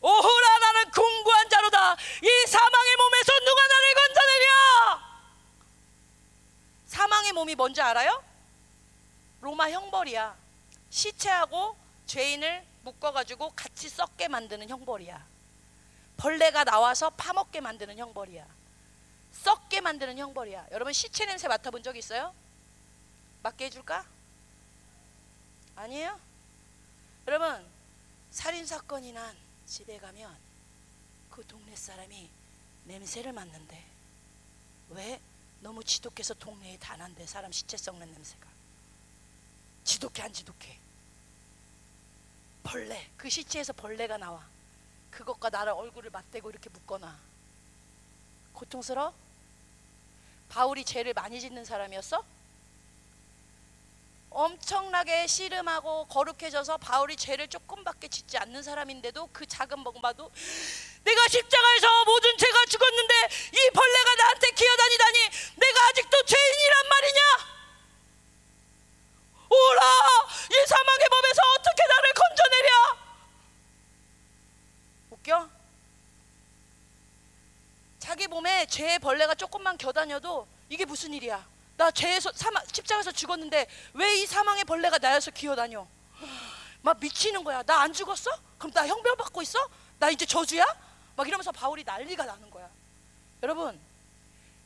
[0.00, 5.24] 오호라 나는 공고한 자로다 이 사망의 몸에서 누가 나를 건져내랴
[6.86, 8.22] 사망의 몸이 뭔지 알아요?
[9.40, 10.34] 로마 형벌이야
[10.88, 11.76] 시체하고
[12.06, 15.26] 죄인을 묶어가지고 같이 썩게 만드는 형벌이야
[16.16, 18.46] 벌레가 나와서 파먹게 만드는 형벌이야
[19.32, 22.34] 썩게 만드는 형벌이야 여러분 시체 냄새 맡아본 적 있어요?
[23.42, 24.06] 맡게 해줄까?
[25.76, 26.20] 아니에요?
[27.26, 27.66] 여러분
[28.30, 30.36] 살인 사건이 난 집에 가면
[31.30, 32.30] 그 동네 사람이
[32.84, 33.84] 냄새를 맡는데
[34.90, 35.20] 왜?
[35.60, 38.46] 너무 지독해서 동네에 다 난대 사람 시체 썩는 냄새가
[39.84, 40.83] 지독해 안 지독해
[42.64, 44.44] 벌레 그 시체에서 벌레가 나와
[45.10, 47.16] 그것과 나를 얼굴을 맞대고 이렇게 묶어놔
[48.52, 49.14] 고통스러워?
[50.48, 52.24] 바울이 죄를 많이 짓는 사람이었어?
[54.30, 60.30] 엄청나게 씨름하고 거룩해져서 바울이 죄를 조금밖에 짓지 않는 사람인데도 그 작은 먹음바도
[61.04, 63.14] 내가 십자가에서 모든 죄가 죽었는데
[63.52, 65.18] 이 벌레가 나한테 기어다니다니
[65.56, 67.53] 내가 아직도 죄인이란 말이냐?
[69.54, 69.82] 오라
[70.50, 72.96] 이 사망의 몸에서 어떻게 나를 건져내랴?
[75.10, 75.48] 웃겨?
[77.98, 81.44] 자기 몸에 죄의 벌레가 조금만 겨다녀도 이게 무슨 일이야?
[81.76, 85.86] 나 죄에서 사망, 십자가에서 죽었는데 왜 이 사망의 벌레가 나여서 기어다녀?
[86.82, 87.62] 막 미치는 거야.
[87.62, 88.30] 나 안 죽었어?
[88.58, 89.58] 그럼 나 형벌 받고 있어?
[89.98, 90.64] 나 이제 저주야?
[91.16, 92.68] 막 이러면서 바울이 난리가 나는 거야.
[93.42, 93.80] 여러분,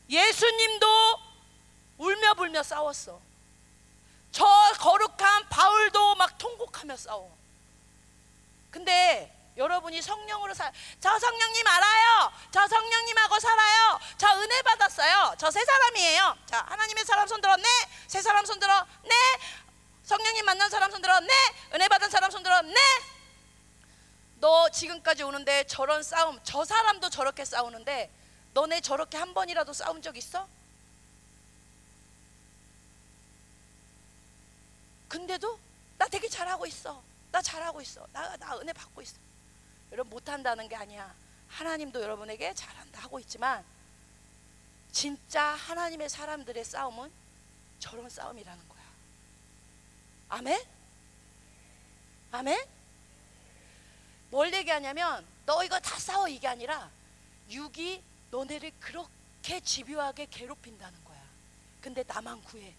[0.09, 0.87] 예수님도
[1.97, 3.21] 울며 불며 싸웠어.
[4.31, 4.45] 저
[4.79, 7.37] 거룩한 바울도 막 통곡하며 싸워.
[8.71, 10.71] 근데 여러분이 성령으로 살,
[11.01, 12.31] 저 성령님 알아요.
[12.51, 13.99] 저 성령님하고 살아요.
[14.17, 15.35] 저 은혜 받았어요.
[15.37, 16.37] 저 세 사람이에요.
[16.45, 17.55] 자, 하나님의 사람 손들어.
[17.57, 17.63] 네.
[18.07, 18.85] 세 사람 손들어.
[19.03, 19.15] 네.
[20.03, 21.19] 성령님 만난 사람 손들어.
[21.19, 21.27] 네.
[21.73, 22.61] 은혜 받은 사람 손들어.
[22.61, 22.75] 네.
[24.35, 28.09] 너 지금까지 오는데 저런 싸움, 저 사람도 저렇게 싸우는데
[28.53, 30.47] 너네 저렇게 한 번이라도 싸운 적 있어?
[35.09, 35.59] 근데도
[35.97, 37.03] 나 되게 잘하고 있어.
[37.31, 38.07] 나 잘하고 있어.
[38.13, 39.17] 나, 나 은혜 받고 있어.
[39.91, 41.13] 여러분 못한다는 게 아니야.
[41.49, 43.65] 하나님도 여러분에게 잘한다 하고 있지만
[44.91, 47.11] 진짜 하나님의 사람들의 싸움은
[47.79, 48.83] 저런 싸움이라는 거야.
[50.29, 50.61] 아멘?
[52.31, 52.65] 아멘?
[54.29, 56.89] 뭘 얘기하냐면 너 이거 다 싸워 이게 아니라
[57.49, 61.19] 육이 너네를 그렇게 집요하게 괴롭힌다는 거야.
[61.81, 62.75] 근데 나만 구해.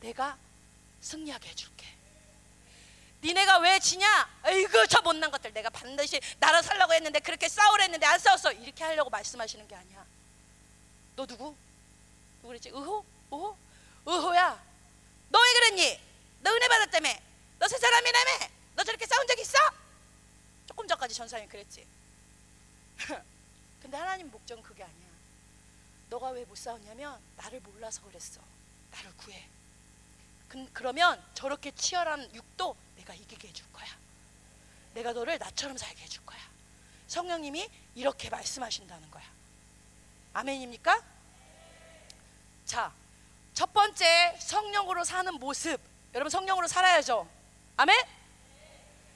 [0.00, 0.38] 내가
[1.00, 1.86] 승리하게 해줄게.
[3.22, 4.40] 니네가 왜 지냐?
[4.46, 8.84] 에이구 저 못난 것들 내가 반드시 나라 살라고 했는데 그렇게 싸우려 했는데 안 싸웠어 이렇게
[8.84, 10.06] 하려고 말씀하시는 게 아니야
[11.16, 11.56] 너 누구?
[12.36, 12.68] 누구 그랬지?
[12.68, 13.04] 의호?
[13.32, 13.56] 의호?
[14.06, 14.62] 의호야
[15.30, 16.00] 너 왜 그랬니?
[16.42, 17.08] 너 은혜 받았다며
[17.58, 18.30] 너 새 사람이라며
[18.76, 19.58] 너 저렇게 싸운 적 있어?
[20.68, 21.84] 조금 전까지 전사님이 그랬지
[23.82, 25.08] 근데 하나님 목적은 그게 아니야
[26.08, 28.40] 너가 왜 못 싸웠냐면 나를 몰라서 그랬어
[28.92, 29.44] 나를 구해
[30.48, 33.86] 그, 그러면 저렇게 치열한 육도 내가 이기게 해줄 거야.
[34.94, 36.38] 내가 너를 나처럼 살게 해줄 거야.
[37.06, 39.24] 성령님이 이렇게 말씀하신다는 거야.
[40.32, 41.02] 아멘입니까?
[42.64, 42.92] 자,
[43.54, 45.80] 첫 번째 성령으로 사는 모습.
[46.14, 47.28] 여러분 성령으로 살아야죠.
[47.76, 47.96] 아멘?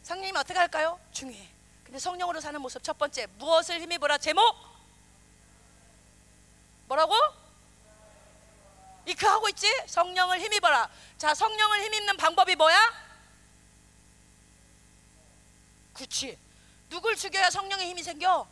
[0.03, 0.99] 성령님 어떻게 할까요?
[1.13, 1.49] 중요해.
[1.85, 4.43] 근데 성령으로 사는 모습 첫 번째 무엇을 힘입어라 제목?
[6.89, 7.15] 뭐라고?
[9.07, 9.67] 이크 하고 있지?
[9.87, 10.89] 성령을 힘입어라.
[11.19, 12.77] 자, 성령을 힘입는 방법이 뭐야?
[15.95, 16.39] 그치.
[16.89, 18.47] 누굴 죽여야 성령의 힘이 생겨?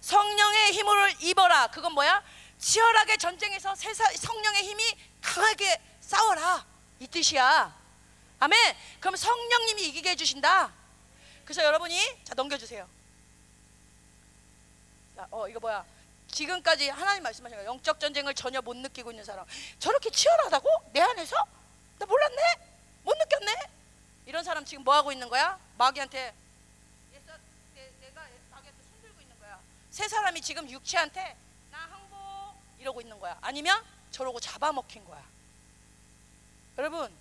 [0.00, 1.68] 성령의 힘을 입어라.
[1.68, 2.22] 그건 뭐야?
[2.58, 4.82] 치열하게 전쟁에서 성령의 힘이
[5.20, 6.64] 강하게 싸워라.
[6.98, 7.74] 이 뜻이야.
[8.40, 8.76] 아멘.
[9.00, 10.72] 그럼 성령님이 이기게 해주신다.
[11.44, 12.88] 그래서 여러분이 자 넘겨주세요.
[15.16, 15.84] 자, 어 이거 뭐야?
[16.32, 19.46] 지금까지 하나님 말씀하신 거 영적 전쟁을 전혀 못 느끼고 있는 사람.
[19.78, 20.68] 저렇게 치열하다고?
[20.92, 21.36] 내 안에서?
[21.98, 22.42] 나 몰랐네?
[23.04, 23.54] 못 느꼈네?
[24.26, 25.58] 이런 사람 지금 뭐 하고 있는 거야?
[25.78, 26.34] 마귀한테
[27.12, 29.60] 내가 마귀한테 손들고 있는 거야.
[29.90, 31.36] 세 사람이 지금 육체한테
[31.70, 32.56] 나 항복!
[32.78, 33.36] 이러고 있는 거야.
[33.42, 35.22] 아니면 저러고 잡아먹힌 거야.
[36.78, 37.14] 여러분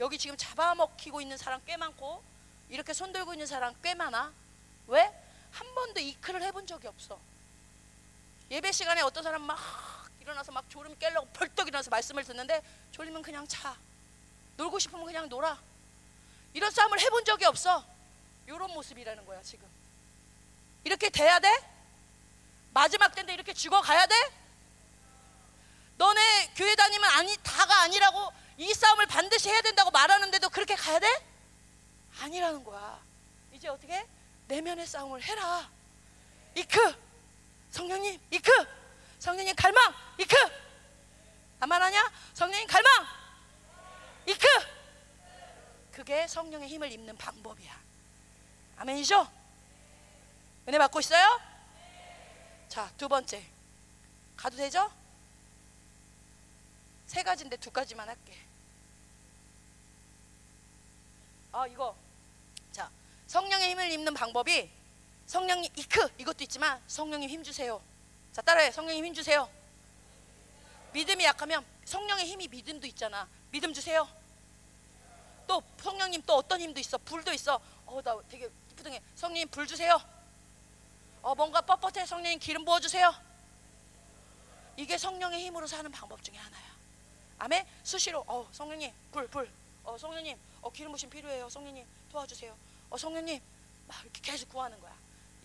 [0.00, 2.22] 여기 지금 잡아먹히고 있는 사람 꽤 많고
[2.68, 4.32] 이렇게 손들고 있는 사람 꽤 많아?
[4.88, 5.12] 왜?
[5.52, 7.18] 한 번도 이크를 해본 적이 없어
[8.50, 9.58] 예배 시간에 어떤 사람 막
[10.20, 13.76] 일어나서 막 졸음 깨려고 벌떡 일어나서 말씀을 듣는데 졸리면 그냥 자.
[14.56, 15.58] 놀고 싶으면 그냥 놀아.
[16.54, 17.84] 이런 싸움을 해본 적이 없어.
[18.46, 19.68] 이런 모습이라는 거야 지금.
[20.84, 21.48] 이렇게 돼야 돼?
[22.72, 24.14] 마지막 때인데 이렇게 죽어가야 돼?
[25.96, 31.26] 너네 교회 다니면 아니 다가 아니라고 이 싸움을 반드시 해야 된다고 말하는데도 그렇게 가야 돼?
[32.20, 33.00] 아니라는 거야.
[33.52, 34.06] 이제 어떻게
[34.48, 35.68] 내면의 싸움을 해라.
[36.54, 37.05] 이크
[37.76, 38.50] 성령님 이크
[39.18, 40.34] 성령님 갈망 이크
[41.60, 42.10] 안 말하냐?
[42.32, 42.90] 성령님 갈망
[44.26, 44.46] 이크
[45.92, 47.78] 그게 성령의 힘을 입는 방법이야.
[48.78, 49.30] 아멘이죠?
[50.68, 51.40] 은혜 받고 있어요?
[52.68, 53.42] 자, 두 번째.
[54.36, 54.90] 가도 되죠?
[57.06, 58.38] 세 가지인데 두 가지만 할게.
[61.52, 61.96] 아, 이거.
[62.72, 62.90] 자,
[63.26, 64.75] 성령의 힘을 입는 방법이
[65.26, 67.82] 성령님 이크 이것도 있지만 성령님 힘 주세요.
[68.32, 68.70] 자, 따라해.
[68.70, 69.48] 성령님 힘 주세요.
[70.92, 73.28] 믿음이 약하면 성령의 힘이 믿음도 있잖아.
[73.50, 74.08] 믿음 주세요.
[75.46, 76.98] 또 성령님 또 어떤 힘도 있어.
[76.98, 77.60] 불도 있어.
[77.86, 79.00] 어, 나 되게 기쁘등해.
[79.14, 80.00] 성령님 불 주세요.
[81.22, 82.06] 어, 뭔가 뻣뻣해.
[82.06, 83.14] 성령님 기름 부어 주세요.
[84.76, 86.76] 이게 성령의 힘으로 사는 방법 중에 하나야.
[87.38, 87.66] 아멘.
[87.82, 89.50] 수시로 어, 성령님 불 불.
[89.84, 91.48] 어, 성령님 어, 기름 부심 필요해요.
[91.48, 92.56] 성령님 도와주세요.
[92.90, 93.40] 어, 성령님
[93.86, 94.95] 막 이렇게 계속 구하는 거야.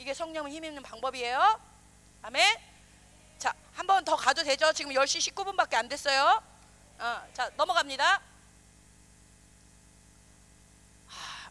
[0.02, 1.62] 이게 성령의 힘 있는 방법이에요.
[2.24, 2.58] 아멘.
[3.38, 4.74] 자, 한 번 더 가도 되죠?
[4.74, 6.42] 지금 10시 19분밖에 안 됐어요.
[6.98, 8.20] 어, 자, 넘어갑니다.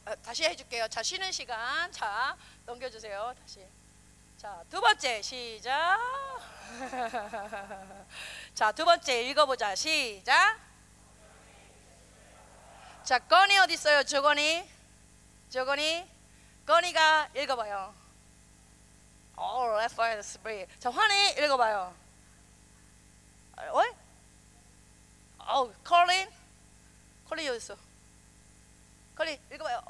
[0.04, 0.88] 아, 다시 해줄게요.
[0.88, 1.92] 자, 쉬는 시간.
[1.92, 2.36] 자,
[2.66, 3.32] 넘겨주세요.
[3.40, 3.64] 다시.
[4.36, 6.00] 자, 두 번째 시작.
[8.54, 9.76] 자, 두 번째 읽어보자.
[9.76, 10.58] 시작.
[13.04, 14.02] 자, 건이 어디 있어요?
[14.02, 14.68] 저건이.
[15.50, 16.04] 저건이.
[16.66, 17.99] 건이가 읽어봐요.
[19.40, 20.66] All efforts free.
[20.78, 21.94] 자, 환희 읽어봐요.
[23.56, 23.82] 어?
[25.38, 26.28] 어, 컬린.
[27.26, 27.76] 컬린 어디 있어?
[29.14, 29.82] 컬린 읽어봐요.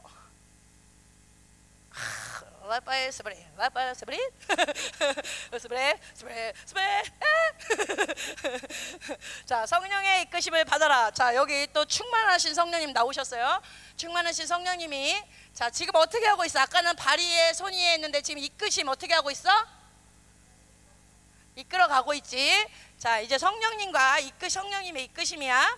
[2.70, 4.16] 라이파이 스프레 라이파이 스프레
[5.58, 7.02] 스프레 스프레 스프레
[9.44, 11.10] 자 성령의 이끄심을 받아라.
[11.10, 13.60] 자 여기 또 충만하신 성령님 나오셨어요.
[13.96, 15.20] 충만하신 성령님이
[15.52, 16.60] 자 지금 어떻게 하고 있어?
[16.60, 19.50] 아까는 발위에 손 위에 했는데 지금 이끄심 어떻게 하고 있어?
[21.56, 22.68] 이끌어 가고 있지.
[23.00, 25.76] 자 이제 성령님과 이끄 성령님의 이끄심이야.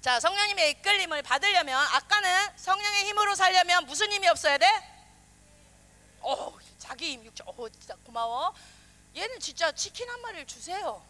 [0.00, 4.97] 자 성령님의 이끌림을 받으려면 아까는 성령의 힘으로 살려면 무슨 힘이 없어야 돼?
[6.20, 7.44] 어, 자기 힘 육체.
[7.46, 8.54] 어, 진짜 고마워.
[9.16, 11.02] 얘는 진짜 치킨 한 마리를 주세요.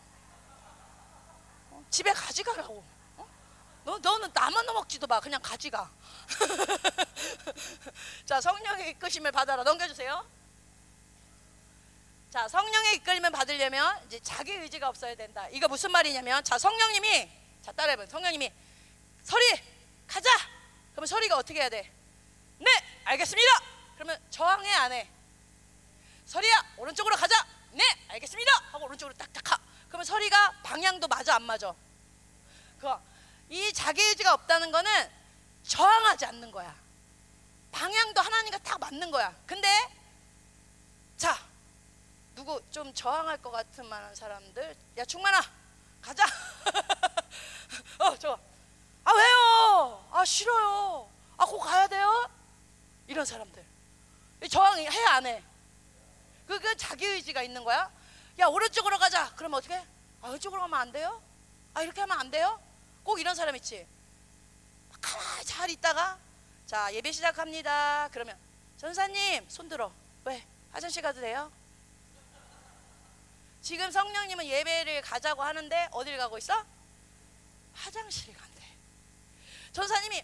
[1.71, 2.85] 어, 집에 가져가라고.
[3.17, 3.29] 어?
[3.85, 5.21] 너 너는 나만 먹지도 마.
[5.21, 5.91] 그냥 가져가.
[8.27, 9.63] 자, 성령의 이끄심을 받아라.
[9.63, 10.27] 넘겨주세요.
[12.31, 15.49] 자, 성령의 이끌림을 받으려면 이제 자기 의지가 없어야 된다.
[15.49, 17.29] 이거 무슨 말이냐면, 자, 성령님이
[17.63, 18.07] 자 따라해봐.
[18.07, 18.53] 성령님이
[19.23, 19.45] 서리
[20.07, 20.29] 가자.
[20.93, 21.91] 그러면 서리가 어떻게 해야 돼?
[22.59, 22.67] 네,
[23.05, 23.78] 알겠습니다.
[23.99, 25.09] 그러면 저항해 안 해?
[26.25, 27.35] 서리야 오른쪽으로 가자.
[27.73, 28.51] 네 알겠습니다.
[28.71, 29.61] 하고 오른쪽으로 딱딱 가.
[29.89, 31.75] 그러면 서리가 방향도 맞아 안 맞아?
[32.79, 35.11] 그이 자기 의지가 없다는 거는
[35.65, 36.73] 저항하지 않는 거야.
[37.73, 39.35] 방향도 하나님과 딱 맞는 거야.
[39.45, 39.69] 근데
[41.17, 41.37] 자
[42.37, 45.43] 누구 좀 저항할 것 같은 만한 사람들 야 충만아
[46.01, 46.25] 가자.
[47.99, 48.39] 어 좋아.
[49.03, 50.09] 아 왜요?
[50.13, 51.11] 아 싫어요.
[51.37, 52.31] 아곧 가야 돼요?
[53.09, 53.68] 이런 사람들.
[54.47, 55.43] 저항 해 안 해?
[56.47, 57.91] 그, 그 자기 의지가 있는 거야.
[58.39, 59.35] 야 오른쪽으로 가자.
[59.35, 59.75] 그럼 어떻게?
[60.23, 61.21] 아 이쪽으로 가면 안 돼요?
[61.75, 62.61] 아 이렇게 하면 안 돼요?
[63.03, 63.87] 꼭 이런 사람 있지.
[65.01, 66.19] 가만히 잘 있다가
[66.67, 68.09] 자 예배 시작합니다.
[68.13, 68.37] 그러면
[68.77, 69.93] 전사님 손 들어.
[70.25, 70.45] 왜?
[70.73, 71.51] 화장실 가도 돼요?
[73.61, 76.65] 지금 성령님은 예배를 가자고 하는데 어딜 가고 있어?
[77.75, 78.63] 화장실 간대.
[79.73, 80.23] 전사님이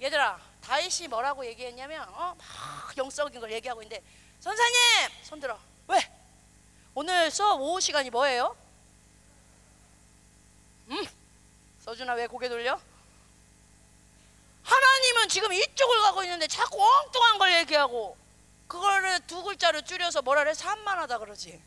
[0.00, 2.34] 얘들아 다윗이 뭐라고 얘기했냐면 어?
[2.36, 4.04] 막 영적인 걸 얘기하고 있는데
[4.40, 4.76] 선사님
[5.22, 5.58] 손 들어
[5.88, 5.98] 왜
[6.94, 8.56] 오늘 수업 오후 시간이 뭐예요?
[10.88, 11.06] 음
[11.84, 12.80] 서준아 왜 고개 돌려?
[14.62, 18.16] 하나님은 지금 이쪽을 가고 있는데 자꾸 엉뚱한 걸 얘기하고
[18.68, 21.60] 그거를 두 글자로 줄여서 뭐라 그래 산만하다 그러지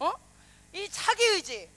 [0.00, 0.12] 어?
[0.72, 1.70] 이 자기 의지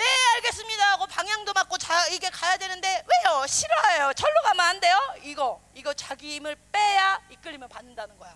[0.00, 0.92] 네 알겠습니다.
[0.92, 3.46] 하고 방향도 맞고 자, 이게 가야 되는데 왜요?
[3.46, 4.14] 싫어요.
[4.14, 4.96] 절로 가면 안 돼요?
[5.22, 8.34] 이거 이거 자기 힘을 빼야 이끌림을 받는다는 거야.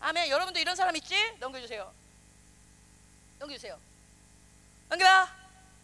[0.00, 0.30] 아멘.
[0.30, 1.14] 여러분도 이런 사람 있지?
[1.38, 1.92] 넘겨주세요.
[3.38, 3.78] 넘겨주세요.
[4.88, 5.28] 넘겨봐.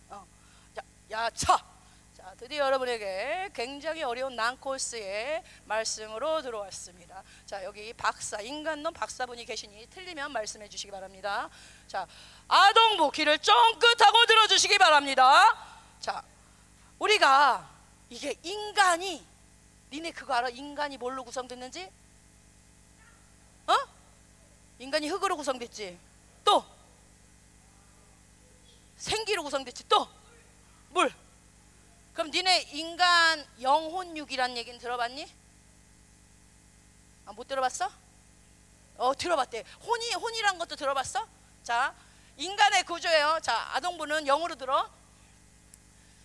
[0.09, 0.27] 어.
[0.75, 1.68] 자, 야, 차.
[2.39, 7.23] 자, 드디어 여러분에게 굉장히 어려운 난코스의 말씀으로 들어왔습니다.
[7.45, 11.51] 자, 여기 박사, 인간론 박사분이 계시니 틀리면 말씀해 주시기 바랍니다.
[11.89, 12.07] 자,
[12.47, 15.57] 아동부 귀를 쫑긋하고 들어주시기 바랍니다.
[16.01, 16.23] 자,
[17.01, 17.69] 우리가
[18.09, 19.27] 이게 인간이
[19.91, 20.49] 니네 그거 알아?
[20.51, 21.91] 인간이 뭘로 구성됐는지?
[23.67, 23.75] 어?
[24.79, 25.99] 인간이 흙으로 구성됐지.
[26.45, 26.65] 또
[28.97, 30.09] 생기로 구성됐지 또
[30.91, 31.13] 물.
[32.19, 35.25] 그럼 니네 인간 영혼육이란 얘기는 들어봤니?
[37.27, 37.89] 아, 못 들어봤어?
[38.97, 39.63] 어 들어봤대.
[39.87, 41.25] 혼이 혼이란 것도 들어봤어?
[41.63, 41.95] 자
[42.37, 43.39] 인간의 구조예요.
[43.41, 44.91] 자 아동부는 영으로 들어.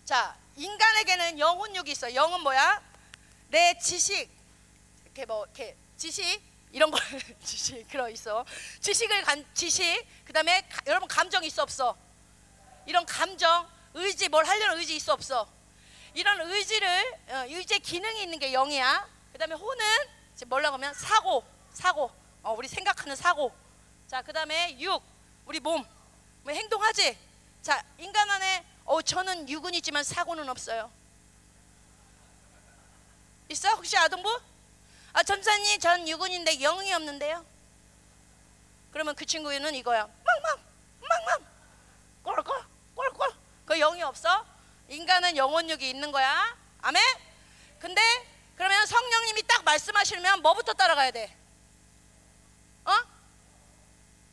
[0.03, 2.15] 자 인간에게는 영혼육이 있어.
[2.15, 2.81] 영은 뭐야?
[3.49, 4.31] 내 지식
[5.05, 6.41] 이렇게 뭐 이렇게 지식
[6.71, 6.97] 이런 거
[7.45, 8.43] 지식 그러 있어.
[8.81, 11.95] 지식을 간 지식 그다음에 가- 여러분 감정 있어 없어?
[12.87, 15.47] 이런 감정 의지 뭘 하려는 의지 있어 없어?
[16.13, 19.07] 이런 의지를 어, 의지 기능이 있는 게 영이야.
[19.33, 19.85] 그다음에 호는
[20.47, 22.11] 뭐라고 하면 사고 사고
[22.43, 23.53] 어, 우리 생각하는 사고.
[24.07, 25.01] 자 그다음에 육
[25.45, 25.85] 우리 몸
[26.43, 27.17] 뭐 행동하지.
[27.61, 30.91] 자 인간 안에 어 저는 육은 있지만 사고는 없어요.
[33.47, 34.41] 있어 혹시 아동부?
[35.13, 37.45] 아 전사님 전 육은인데 영이 없는데요.
[38.91, 40.05] 그러면 그 친구는 이거야.
[40.25, 40.59] 망망
[40.99, 41.45] 망망
[42.23, 43.33] 꼴꼴 꼴꼴
[43.65, 44.45] 그 영이 없어?
[44.93, 46.55] 인간은 영혼육이 있는 거야.
[46.81, 47.01] 아멘.
[47.79, 48.01] 근데
[48.55, 51.35] 그러면 성령님이 딱 말씀하시면 뭐부터 따라가야 돼?
[52.85, 52.91] 어?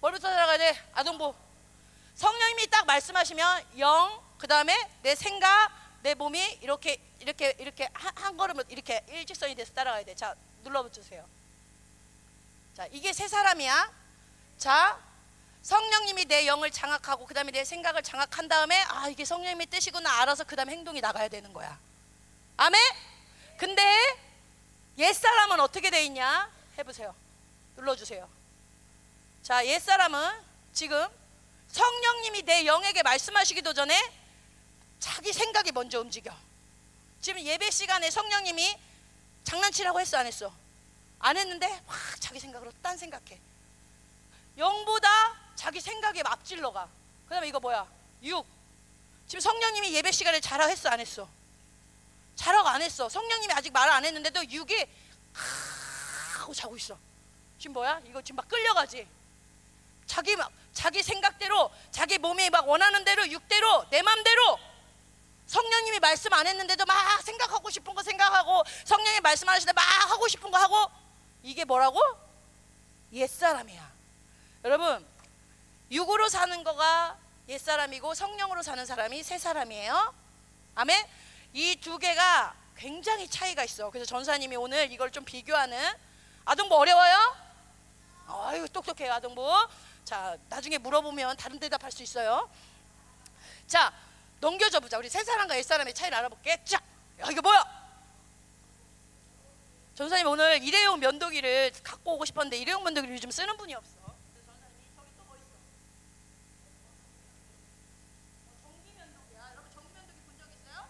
[0.01, 0.91] 뭘부터 따라가야 돼?
[0.93, 1.35] 아동부.
[2.15, 5.71] 성령님이 딱 말씀하시면 영, 그 다음에 내 생각,
[6.03, 10.15] 내 몸이 이렇게 이렇게 이렇게 한, 한 걸음을 이렇게 일직선이 돼서 따라가야 돼.
[10.15, 11.27] 자 눌러주세요.
[12.75, 13.93] 자 이게 세 사람이야.
[14.59, 14.99] 자
[15.63, 20.45] 성령님이 내 영을 장악하고 그 다음에 내 생각을 장악한 다음에 아 이게 성령님의 뜻이구나 알아서
[20.45, 21.79] 그 다음 행동이 나가야 되는 거야.
[22.57, 22.81] 아멘.
[23.59, 23.83] 근데
[24.99, 26.51] 옛 사람은 어떻게 돼 있냐?
[26.79, 27.15] 해보세요.
[27.77, 28.29] 눌러주세요.
[29.43, 30.43] 자, 옛 사람은
[30.73, 31.07] 지금
[31.69, 33.95] 성령님이 내 영에게 말씀하시기도 전에
[34.99, 36.35] 자기 생각이 먼저 움직여.
[37.21, 38.77] 지금 예배 시간에 성령님이
[39.45, 40.53] 장난치라고 했어 안 했어?
[41.19, 43.39] 안 했는데 확 자기 생각으로 딴 생각해.
[44.59, 45.09] 영보다
[45.61, 46.89] 자기 생각에 앞질러 가.
[47.27, 47.87] 그 다음에 이거 뭐야?
[48.23, 48.47] 육.
[49.27, 51.29] 지금 성령님이 예배 시간에 자라 했어 안 했어?
[52.35, 53.11] 자라고 안 했어.
[53.11, 54.87] 성령님이 아직 말을 안 했는데도 육이
[56.39, 56.97] 하고 자고 있어.
[57.59, 58.01] 지금 뭐야?
[58.07, 59.07] 이거 지금 막 끌려가지.
[60.07, 64.59] 자기 막 자기 생각대로 자기 몸이 막 원하는 대로 육대로 내 맘대로
[65.45, 70.57] 성령님이 말씀 안 했는데도 막 생각하고 싶은 거 생각하고 성령이 말씀하시는데 막 하고 싶은 거
[70.57, 70.91] 하고
[71.43, 72.01] 이게 뭐라고?
[73.13, 73.93] 옛사람이야.
[74.65, 75.20] 여러분
[75.91, 77.17] 육으로 사는 거가
[77.49, 80.15] 옛사람이고 성령으로 사는 사람이 새 사람이에요.
[80.77, 81.07] 아멘.
[81.53, 83.91] 이 두 개가 굉장히 차이가 있어.
[83.91, 85.77] 그래서 전사님이 오늘 이걸 좀 비교하는
[86.45, 87.37] 아동부 어려워요?
[88.29, 89.45] 아유 똑똑해요 아동부.
[90.05, 92.49] 자 나중에 물어보면 다른 대답할 수 있어요.
[93.67, 93.93] 자
[94.41, 94.97] 넘겨줘 보자.
[94.99, 96.65] 우리 새 사람과 옛 사람의 차이를 알아볼게.
[96.65, 96.81] 자,
[97.21, 97.81] 야 이거 뭐야?
[99.97, 103.91] 전사님 오늘 일회용 면도기를 갖고 오고 싶었는데 일회용 면도기를 요즘 쓰는 분이 없어.
[104.33, 105.45] 그래서 전사님이 저기 또 뭐 있어?
[108.49, 109.51] 어, 전기 면도기야.
[109.53, 110.87] 여러분 전기 면도기 본 적 있어요?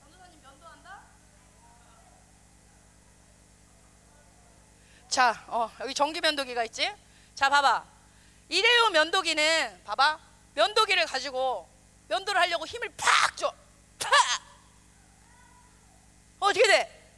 [0.00, 1.02] 전도사님 면도한다?
[5.12, 6.90] 자, 어, 여기 전기 면도기가 있지?
[7.34, 7.84] 자, 봐봐.
[8.48, 10.18] 일회용 면도기는 봐봐.
[10.54, 11.68] 면도기를 가지고
[12.08, 13.54] 면도를 하려고 힘을 팍 줘.
[13.98, 14.10] 팍!
[16.40, 17.12] 어떻게 돼?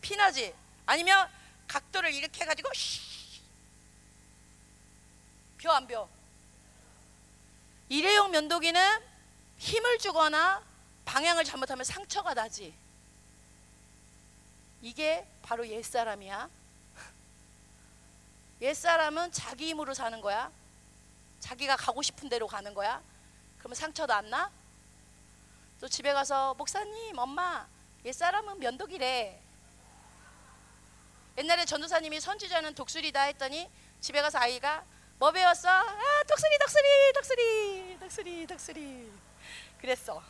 [0.00, 0.54] 피나지?
[0.86, 1.28] 아니면
[1.66, 2.70] 각도를 이렇게 해 가지고
[5.58, 6.08] 벼안 벼?
[7.88, 9.02] 일회용 면도기는
[9.58, 10.62] 힘을 주거나
[11.06, 12.72] 방향을 잘못하면 상처가 나지.
[14.82, 16.48] 이게 바로 옛사람이야.
[18.60, 20.50] 옛사람은 자기 힘으로 사는 거야.
[21.40, 23.02] 자기가 가고 싶은 대로 가는 거야.
[23.58, 24.50] 그러면 상처도 안 나?
[25.80, 27.66] 또 집에 가서 목사님, 엄마,
[28.04, 29.40] 옛사람은 면도기래.
[31.38, 33.70] 옛날에 전도사님이 선지자는 독수리다 했더니
[34.00, 34.84] 집에 가서 아이가
[35.18, 35.68] 뭐 배웠어?
[35.68, 39.12] 아, 독수리, 독수리, 독수리, 독수리, 독수리.
[39.80, 40.22] 그랬어.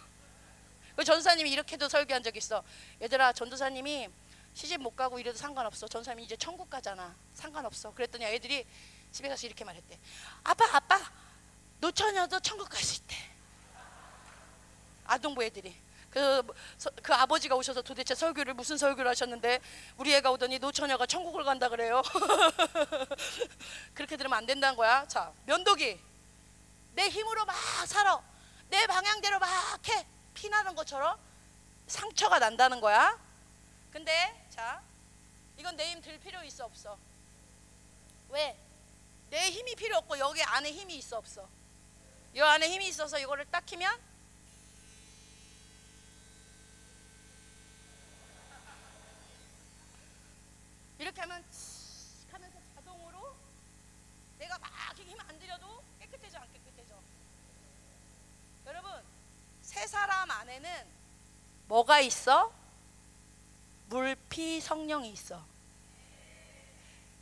[0.95, 2.63] 그 전도사님이 이렇게도 설교한 적 있어.
[3.01, 4.09] 얘들아, 전도사님이
[4.55, 5.87] 시집 못 가고 이래도 상관없어.
[5.89, 7.15] 전도사님이 이제 천국 가잖아.
[7.35, 7.93] 상관없어.
[7.95, 8.67] 그랬더니 애들이
[9.13, 9.99] 집에 가서 이렇게 말했대.
[10.45, 11.01] 아빠, 아빠,
[11.79, 13.17] 노처녀도 천국 갈 수 있대.
[15.07, 15.75] 아동부 애들이.
[16.11, 16.43] 그,
[16.77, 19.61] 서- 그 아버지가 오셔서 도대체 설교를 무슨 설교를 하셨는데
[19.97, 22.03] 우리 애가 오더니 노처녀가 천국을 간다 그래요.
[23.95, 25.07] 그렇게 들으면 안 된다는 거야.
[25.07, 26.01] 자, 면도기.
[26.95, 27.55] 내 힘으로 막
[27.87, 28.21] 살아.
[28.69, 30.07] 내 방향대로 막 해.
[30.35, 31.17] 피나는 것처럼
[31.87, 33.19] 상처가 난다는 거야.
[33.93, 34.83] 근데 자,
[35.57, 36.99] 이건 내 힘 들 필요 있어 없어?
[38.31, 38.57] 왜?
[39.31, 41.49] 내 힘이 필요 없고 여기 안에 힘이 있어 없어?
[42.35, 43.99] 이 안에 힘이 있어서 이거를 딱 키면
[50.99, 53.35] 이렇게 하면 칙 하면서 자동으로
[54.39, 56.95] 내가 막 힘 안 들여도 깨끗해져 안 깨끗해져?
[59.63, 60.87] 세 사람 안에는
[61.69, 62.53] 뭐가 있어?
[63.91, 65.45] 물 피 성령이 있어.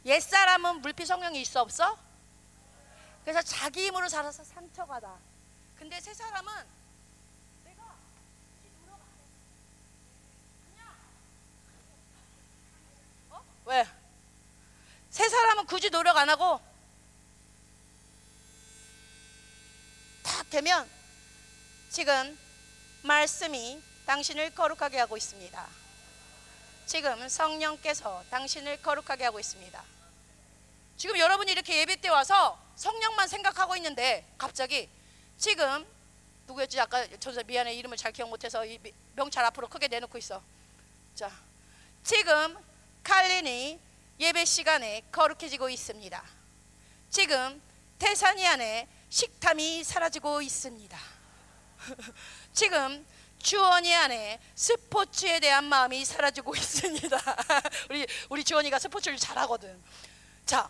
[0.04, 1.98] 옛 사람은 물피 성령이 있어 없어?
[3.24, 5.18] 그래서 자기 힘으로 살아서 상처가 나.
[5.78, 6.52] 근데 새 사람은
[13.30, 13.44] 어?
[13.64, 13.86] 왜?
[15.08, 16.60] 새 사람은 굳이 노력 안 하고
[20.22, 20.86] 딱 되면
[21.88, 22.38] 지금
[23.04, 25.77] 말씀이 당신을 거룩하게 하고 있습니다.
[26.88, 29.84] 지금 성령께서 당신을 거룩하게 하고 있습니다.
[30.96, 34.88] 지금 여러분이 이렇게 예배 때 와서 성령만 생각하고 있는데 갑자기
[35.36, 35.86] 지금
[36.46, 38.80] 누구였지 아까 전사 미안해 이름을 잘 기억 못해서 이
[39.14, 40.42] 명찰 앞으로 크게 내놓고 있어.
[41.14, 41.30] 자,
[42.02, 42.56] 지금
[43.04, 43.78] 칼린이
[44.18, 46.24] 예배 시간에 거룩해지고 있습니다.
[47.10, 47.60] 지금
[47.98, 50.98] 태산이 안에 식탐이 사라지고 있습니다.
[52.54, 53.06] 지금
[53.38, 57.18] 주원이 안에 스포츠에 대한 마음이 사라지고 있습니다.
[57.90, 59.82] 우리 우리 주원이가 스포츠를 잘하거든.
[60.44, 60.68] 자,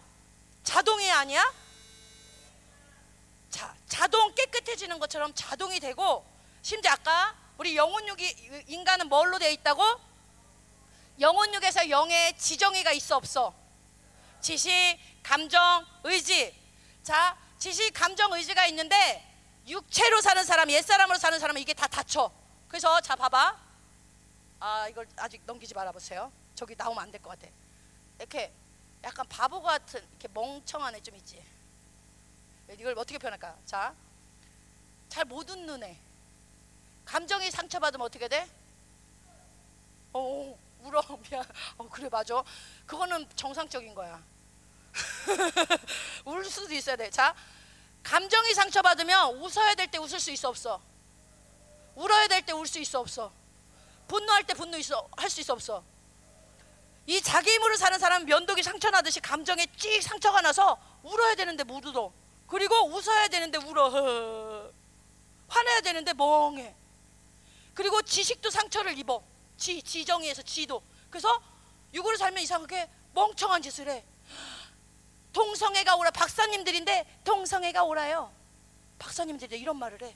[0.62, 1.52] 자동이 아니야?
[3.50, 6.26] 자, 자동 깨끗해지는 것처럼 자동이 되고
[6.62, 9.82] 심지어 아까 우리 영혼육이 인간은 뭘로 되어 있다고?
[11.20, 13.52] 영혼육에서 영의 지정의가 있어 없어?
[14.40, 14.70] 지식,
[15.22, 16.54] 감정, 의지.
[17.02, 19.24] 자, 지식, 감정, 의지가 있는데
[19.66, 22.30] 육체로 사는 사람, 옛사람으로 사는 사람은 이게 다 닫혀.
[22.68, 23.56] 그래서 자 봐봐.
[24.60, 26.32] 아 이걸 아직 넘기지 말아 보세요.
[26.54, 27.50] 저기 나오면 안 될 것 같아.
[28.18, 28.52] 이렇게
[29.04, 31.42] 약간 바보 같은 이렇게 멍청한 애 좀 있지.
[32.78, 33.56] 이걸 어떻게 표현할까?
[33.64, 33.94] 자,
[35.08, 35.96] 잘 못 웃는 애.
[37.06, 38.46] 감정이 상처받으면 어떻게 돼?
[40.12, 41.00] 어, 울어
[41.30, 41.44] 미안.
[41.78, 42.42] 어 그래 맞아.
[42.86, 44.22] 그거는 정상적인 거야.
[46.26, 47.08] 울 수도 있어야 돼.
[47.10, 47.34] 자,
[48.02, 50.80] 감정이 상처받으면 웃어야 될 때 웃을 수 있어 없어?
[51.98, 53.32] 울어야 될 때 울 수 있어 없어?
[54.06, 55.82] 분노할 때 분노 있어 할 수 있어 없어?
[57.06, 61.84] 이 자기 힘으로 사는 사람은 면도기 상처 나듯이 감정에 찌 상처가 나서 울어야 되는데 못
[61.86, 62.12] 울어.
[62.46, 64.70] 그리고 웃어야 되는데 울어.
[65.48, 66.74] 화내야 되는데 멍해.
[67.74, 69.22] 그리고 지식도 상처를 입어.
[69.56, 70.82] 지 지정의에서 지도.
[71.10, 71.40] 그래서
[71.94, 74.04] 육으로 살면 이상하게 멍청한 짓을 해.
[75.32, 78.30] 동성애가 오라 박사님들인데 동성애가 오라요.
[78.98, 80.14] 박사님들이 이런 말을 해.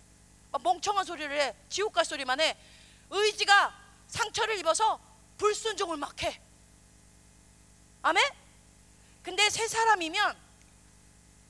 [0.58, 1.54] 멍청한 소리를 해.
[1.68, 2.56] 지옥 갈 소리만 해.
[3.10, 3.74] 의지가
[4.08, 5.00] 상처를 입어서
[5.38, 6.40] 불순종을 막 해.
[8.02, 8.22] 아멘?
[9.22, 10.36] 근데 새 사람이면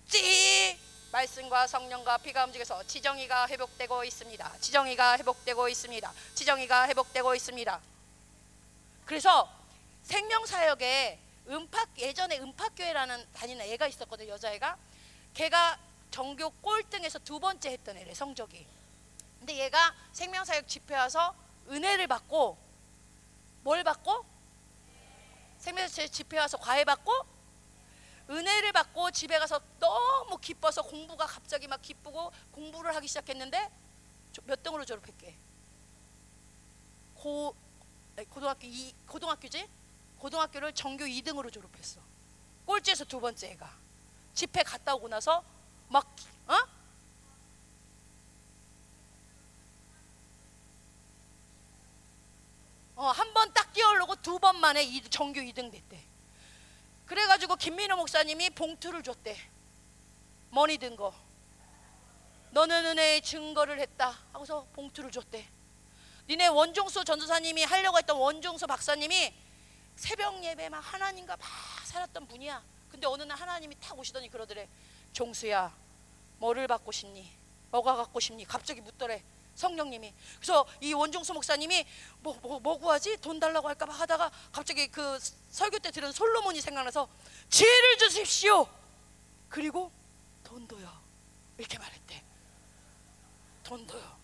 [0.08, 0.78] 찌
[1.12, 4.58] 말씀과 성령과 피가 움직여서 지정이가 회복되고 있습니다.
[4.60, 6.12] 지정이가 회복되고 있습니다.
[6.34, 7.80] 지정이가 회복되고 있습니다.
[9.04, 9.50] 그래서
[10.04, 11.18] 생명사역에
[11.48, 14.76] 음팍 예전에 음팍교회라는 다니는 애가 있었거든 여자애가
[15.34, 15.78] 걔가
[16.10, 18.66] 정교 꼴등에서 두 번째 했던 애래 성적이
[19.42, 21.34] 근데 얘가 생명사역 집회 와서
[21.68, 22.56] 은혜를 받고
[23.64, 24.24] 뭘 받고
[25.58, 27.12] 생명사역 집회 와서 과외 받고
[28.30, 33.68] 은혜를 받고 집에 가서 너무 기뻐서 공부가 갑자기 막 기쁘고 공부를 하기 시작했는데
[34.44, 35.36] 몇 등으로 졸업했게
[37.16, 37.56] 고
[38.30, 39.68] 고등학교 2 고등학교지
[40.20, 42.00] 고등학교를 전교 2등으로 졸업했어.
[42.64, 43.68] 꼴찌에서 두 번째 애가
[44.34, 45.42] 집회 갔다 오고 나서
[45.88, 46.06] 막
[46.46, 46.81] 어?
[53.02, 56.00] 어, 한 번 딱 뛰어오르고 두 번 만에 이, 전교 2등 됐대.
[57.06, 59.36] 그래가지고 김민호 목사님이 봉투를 줬대.
[60.50, 61.12] 머니 든 거.
[62.52, 64.16] 너는 은혜의 증거를 했다.
[64.32, 65.44] 하고서 봉투를 줬대.
[66.28, 69.34] 니네 원종수 전도사님이 하려고 했던 원종수 박사님이
[69.96, 71.48] 새벽 예배 막 하나님과 막
[71.84, 72.62] 살았던 분이야.
[72.90, 74.68] 근데 어느 날 하나님이 탁 오시더니 그러더래.
[75.12, 75.74] 종수야,
[76.38, 77.28] 뭐를 받고 싶니?
[77.72, 78.44] 뭐가 갖고 싶니?
[78.44, 79.24] 갑자기 묻더래.
[79.54, 80.12] 성령님이.
[80.36, 81.84] 그래서 이 원종수 목사님이
[82.20, 83.18] 뭐, 뭐, 뭐 구하지?
[83.20, 85.18] 돈 달라고 할까 봐 하다가 갑자기 그
[85.50, 87.08] 설교 때 들은 솔로몬이 생각나서
[87.50, 88.66] 지혜를 주십시오.
[89.48, 89.92] 그리고
[90.44, 91.02] 돈도요.
[91.58, 92.22] 이렇게 말했대.
[93.64, 94.22] 돈도요.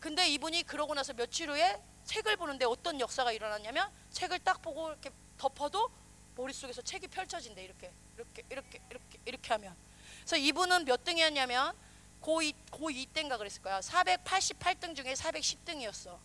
[0.00, 5.10] 근데 이분이 그러고 나서 며칠 후에 책을 보는데 어떤 역사가 일어났냐면 책을 딱 보고 이렇게
[5.38, 5.90] 덮어도
[6.36, 9.76] 머릿속에서 책이 펼쳐진대 이렇게 이렇게 이렇게 이렇게 이렇게 하면
[10.18, 11.76] 그래서 이분은 몇 등이었냐면
[12.22, 16.18] 고2 고2 때인가 그랬을 거야 488등 중에 410등이었어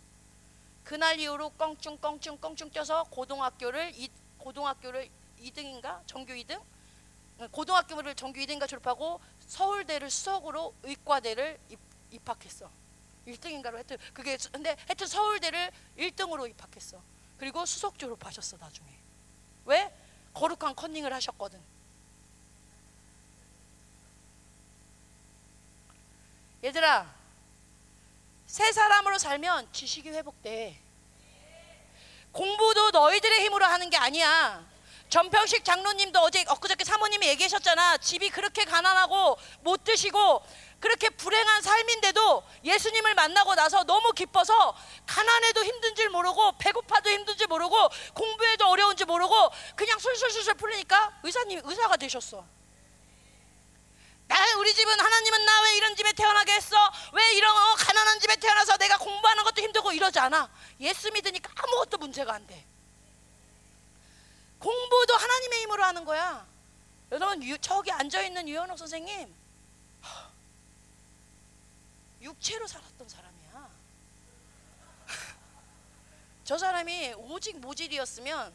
[0.83, 5.09] 그날 이후로 껑충 껑충 껑충 뛰어서 고등학교를 이, 고등학교를
[5.41, 6.61] 2등인가 전교 2등
[7.51, 11.79] 고등학교를 전교 2등인가 졸업하고 서울대를 수석으로 의과대를 입,
[12.11, 12.71] 입학했어
[13.27, 17.01] 1등인가로 하여튼 그게 근데 하여튼 서울대를 1등으로 입학했어.
[17.37, 18.87] 그리고 수석 졸업하셨어 나중에.
[19.65, 19.93] 왜?
[20.33, 21.59] 거룩한 컨닝을 하셨거든.
[26.63, 27.13] 얘들아,
[28.47, 30.81] 새 사람으로 살면 지식이 회복돼.
[32.31, 34.65] 공부도 너희들의 힘으로 하는 게 아니야.
[35.09, 37.97] 전평식 장로님도 어제 엊그저께 사모님이 얘기하셨잖아.
[37.97, 40.43] 집이 그렇게 가난하고 못 드시고
[40.79, 44.75] 그렇게 불행한 삶인데도 예수님을 만나고 나서 너무 기뻐서
[45.05, 51.19] 가난해도 힘든 줄 모르고 배고파도 힘든 줄 모르고 공부해도 어려운 줄 모르고 그냥 술술술술 풀리니까
[51.23, 52.56] 의사님 의사가 되셨어.
[54.27, 56.75] 나 우리 집은 하나님은 나 왜 이런 집에 태어나게 했어?
[57.13, 60.49] 왜 이런 어, 가난한 집에 태어나서 내가 공부하는 것도 힘들고 이러지 않아.
[60.79, 62.65] 예수 믿으니까 아무것도 문제가 안 돼.
[64.59, 66.45] 공부도 하나님의 힘으로 하는 거야.
[67.11, 69.33] 여러분 유, 저기 앉아 있는 유현옥 선생님
[70.01, 70.29] 하,
[72.21, 73.69] 육체로 살았던 사람이야.
[76.43, 78.53] 저 사람이 오직 모질이었으면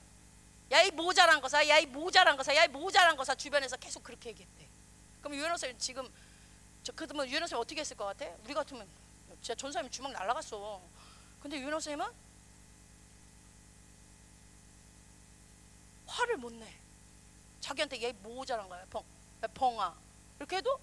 [0.73, 4.31] 야 이 모자란 거사, 야 이 모자란 거사, 야 이 모자란 거사 주변에서 계속 그렇게
[4.31, 4.62] 얘기했대.
[5.23, 6.09] 그럼 유현옥 선생님 지금
[6.83, 8.27] 저 그러면 유현옥 선생님 어떻게 했을 것 같아?
[8.45, 8.87] 우리 같으면
[9.41, 10.83] 진짜 전사님 주먹 날라갔어.
[11.41, 12.13] 근데 유현옥 선생님은
[16.07, 16.75] 화를 못 내.
[17.61, 18.85] 자기한테 얘 모자란 거야.
[18.91, 19.03] 펑,
[19.43, 19.95] 야, 펑아.
[20.39, 20.79] 이렇게 해도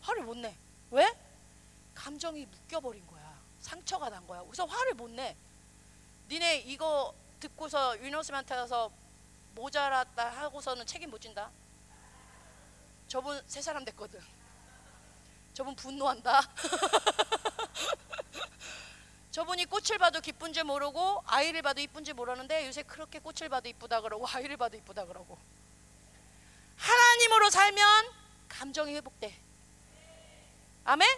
[0.00, 0.56] 화를 못 내.
[0.90, 1.14] 왜?
[1.94, 3.38] 감정이 묶여버린 거야.
[3.60, 4.42] 상처가 난 거야.
[4.42, 5.36] 그래서 화를 못 내.
[6.28, 8.90] 니네 이거 듣고서 유노스한테 가서
[9.54, 11.50] 모자랐다 하고서는 책임 못 진다.
[13.08, 14.20] 저분 새 사람 됐거든.
[15.54, 16.42] 저분 분노한다.
[19.32, 23.68] 저분이 꽃을 봐도 기쁜 줄 모르고 아이를 봐도 이쁜 줄 모르는데 요새 그렇게 꽃을 봐도
[23.68, 25.38] 이쁘다 그러고 아이를 봐도 이쁘다 그러고
[26.76, 28.12] 하나님으로 살면
[28.48, 29.40] 감정이 회복돼.
[30.84, 31.08] 아멘?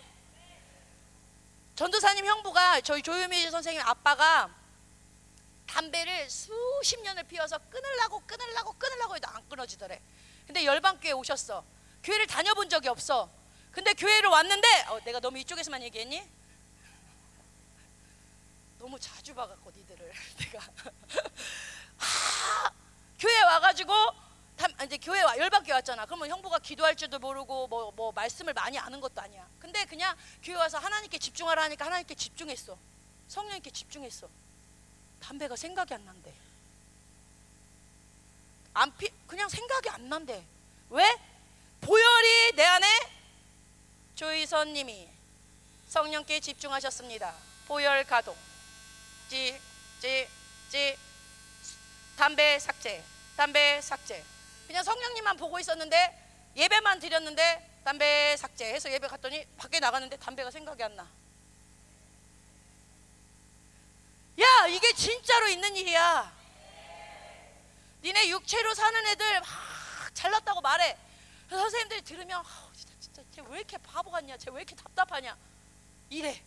[1.74, 4.54] 전도사님 형부가 저희 조유미 선생님 아빠가
[5.66, 10.00] 담배를 수십 년을 피워서 끊으려고 끊으려고 끊으려고 해도 안 끊어지더래.
[10.46, 11.64] 근데 열방교회 오셨어.
[12.02, 13.30] 교회를 다녀본 적이 없어.
[13.72, 16.22] 근데 교회를 왔는데 어, 내가 너무 이쪽에서만 얘기했니?
[18.78, 20.58] 너무 자주 봐갖고 니들을 내가
[21.98, 22.72] 하,
[23.18, 23.92] 교회 와가지고
[24.56, 26.06] 담, 이제 교회 와 열받게 왔잖아.
[26.06, 29.46] 그러면 형부가 기도할 줄도 모르고 뭐, 뭐 말씀을 많이 아는 것도 아니야.
[29.58, 32.76] 근데 그냥 교회 와서 하나님께 집중하라 하니까 하나님께 집중했어.
[33.28, 34.28] 성령님께 집중했어.
[35.20, 36.32] 담배가 생각이 안 난대.
[38.74, 40.44] 안 피, 그냥 생각이 안 난대.
[40.90, 41.29] 왜?
[41.80, 42.86] 보혈이 내 안에
[44.14, 45.08] 조이선님이
[45.88, 47.34] 성령께 집중하셨습니다.
[47.66, 48.36] 보혈 가동.
[49.28, 49.58] 찌,
[50.00, 50.28] 찌,
[50.70, 50.96] 찌.
[52.16, 53.02] 담배 삭제.
[53.36, 54.22] 담배 삭제.
[54.66, 60.82] 그냥 성령님만 보고 있었는데 예배만 드렸는데 담배 삭제 해서 예배 갔더니 밖에 나갔는데 담배가 생각이
[60.82, 61.08] 안 나.
[64.40, 66.32] 야, 이게 진짜로 있는 일이야.
[68.02, 69.48] 니네 육체로 사는 애들 막
[70.14, 70.96] 잘났다고 말해.
[71.50, 74.36] 그래서 선생님들이 들으면 아, 진짜 진짜 쟤 왜 이렇게 바보 같냐?
[74.36, 75.36] 쟤 왜 이렇게 답답하냐?
[76.08, 76.40] 이래.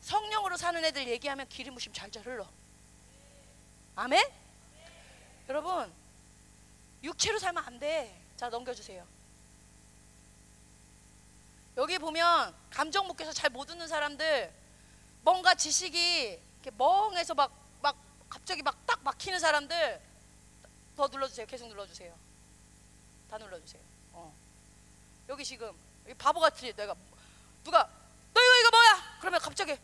[0.00, 2.48] 성령으로 사는 애들 얘기하면 기름 부심 잘잘 흘러.
[3.96, 4.22] 아멘?
[5.48, 5.92] 여러분,
[7.02, 8.16] 육체로 살면 안 돼.
[8.36, 9.04] 자, 넘겨주세요.
[11.76, 14.52] 여기 보면 감정 묶여서 잘 못 듣는 사람들,
[15.22, 17.52] 뭔가 지식이 이렇게 멍해서 막,
[17.82, 17.96] 막
[18.28, 20.00] 갑자기 막 딱 막히는 사람들
[20.96, 21.46] 더 눌러주세요.
[21.46, 22.29] 계속 눌러주세요.
[23.30, 23.82] 다 눌러주세요.
[24.12, 24.34] 어.
[25.28, 25.72] 여기 지금
[26.04, 26.94] 여기 바보 같이 내가
[27.62, 27.88] 누가
[28.34, 29.18] 너 이거 이거 뭐야?
[29.20, 29.76] 그러면 갑자기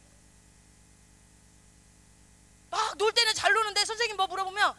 [2.70, 4.74] 막 놀 때는 잘 노는데 선생님 뭐 물어보면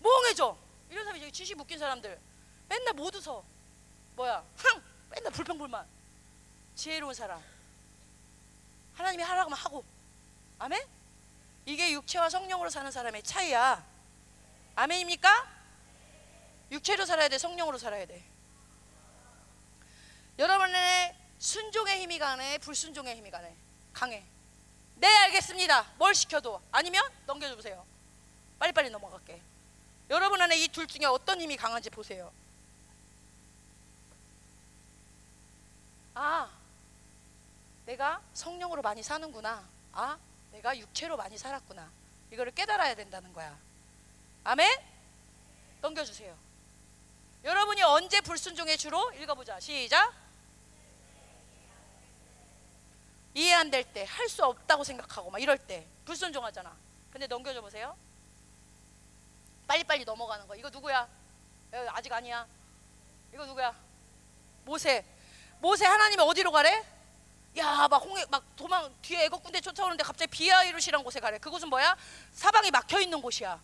[0.00, 0.58] 멍해져.
[0.90, 2.18] 이런 사람이 저기 지식 묶인 사람들
[2.68, 3.44] 맨날 못 웃어.
[4.16, 4.44] 뭐야?
[4.56, 4.82] 흥!
[5.10, 5.86] 맨날 불평불만.
[6.74, 7.40] 지혜로운 사람.
[8.94, 9.84] 하나님이 하라고 하면 하고.
[10.58, 10.86] 아멘?
[11.66, 13.84] 이게 육체와 성령으로 사는 사람의 차이야.
[14.76, 15.48] 아멘입니까?
[16.70, 18.22] 육체로 살아야 돼, 성령으로 살아야 돼.
[20.38, 23.54] 여러분의 순종의 힘이 강해, 불순종의 힘이 강해.
[23.92, 24.24] 강해.
[24.96, 25.92] 네, 알겠습니다.
[25.98, 27.84] 뭘 시켜도 아니면 넘겨줘 보세요.
[28.58, 29.40] 빨리빨리 넘어갈게.
[30.10, 32.32] 여러분 안에 이 둘 중에 어떤 힘이 강한지 보세요.
[36.14, 36.48] 아,
[37.86, 39.64] 내가 성령으로 많이 사는구나.
[39.92, 40.18] 아,
[40.52, 41.90] 내가 육체로 많이 살았구나.
[42.32, 43.56] 이거를 깨달아야 된다는 거야.
[44.44, 44.68] 아멘?
[45.80, 46.36] 넘겨주세요.
[47.44, 49.60] 여러분이 언제 불순종에 주로 읽어보자.
[49.60, 50.12] 시작.
[53.34, 56.74] 이해 안 될 때, 할 수 없다고 생각하고 막 이럴 때 불순종하잖아.
[57.12, 57.96] 근데 넘겨줘 보세요.
[59.66, 60.56] 빨리빨리 넘어가는 거.
[60.56, 60.96] 이거 누구야?
[61.74, 62.46] 야, 아직 아니야.
[63.32, 63.74] 이거 누구야?
[64.64, 65.04] 모세.
[65.60, 66.84] 모세 하나님이 어디로 가래?
[67.58, 71.38] 야, 막 홍해 막 도망 뒤에 애국 군대 쫓아오는데 갑자기 비아이루시란 곳에 가래.
[71.38, 71.96] 그곳은 뭐야?
[72.32, 73.60] 사방이 막혀 있는 곳이야.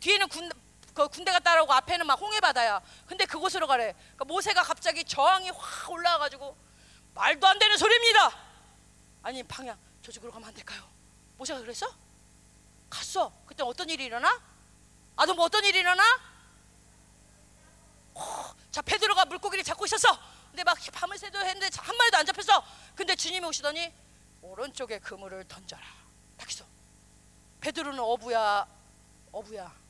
[0.00, 0.50] 뒤에는 군,
[0.94, 2.80] 그 군대가 따라오고 앞에는 막 홍해 바다야.
[3.06, 3.92] 근데 그곳으로 가래.
[3.92, 6.56] 그러니까 모세가 갑자기 저항이 확 올라와가지고
[7.14, 8.30] 말도 안 되는 소리입니다.
[9.22, 10.82] 아니 방향 저쪽으로 가면 안 될까요?
[11.36, 11.92] 모세가 그랬어?
[12.88, 13.32] 갔어.
[13.46, 14.40] 그때 어떤 일이 일어나?
[15.16, 16.02] 아동 뭐 어떤 일이 일어나?
[18.14, 20.16] 어, 자 베드로가 물고기를 잡고 있었어.
[20.50, 22.64] 근데 막 밤을 새도 했는데 한 마리도 안 잡혔어.
[22.94, 23.92] 근데 주님이 오시더니
[24.42, 25.82] 오른쪽에 그물을 던져라.
[26.36, 26.64] 딱 있어.
[27.60, 28.66] 베드로는 어부야,
[29.32, 29.83] 어부야.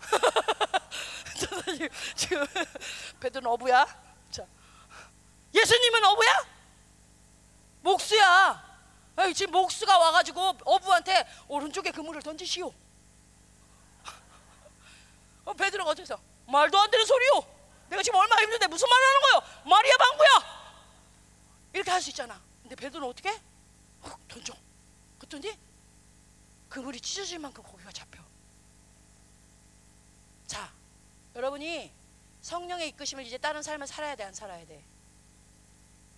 [1.36, 2.46] 선생님 지금
[3.20, 3.86] 베드로는 어부야.
[4.30, 4.46] 자,
[5.54, 6.46] 예수님은 어부야?
[7.82, 8.70] 목수야.
[9.18, 12.72] 에이, 지금 목수가 와가지고 어부한테 오른쪽에 그물을 던지시오.
[15.44, 17.30] 어, 베드로가 어째서 말도 안 되는 소리요.
[17.88, 19.42] 내가 지금 얼마나 힘든데 무슨 말을 하는 거요?
[19.70, 20.60] 말이야 방구야.
[21.72, 22.40] 이렇게 할 수 있잖아.
[22.62, 23.30] 근데 베드로는 어떻게?
[24.02, 24.54] 훅 던져.
[25.18, 25.58] 그랬더니
[26.68, 28.09] 그물이 찢어질 만큼 고기가 잡혀.
[30.50, 30.68] 자,
[31.36, 31.92] 여러분이
[32.42, 34.82] 성령의 이끄심을 이제 다른 삶을 살아야 돼, 안 살아야 돼?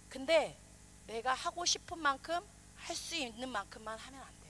[0.09, 0.59] 근데
[1.07, 2.41] 내가 하고 싶은 만큼
[2.79, 4.49] 할 수 있는 만큼만 하면 안 돼.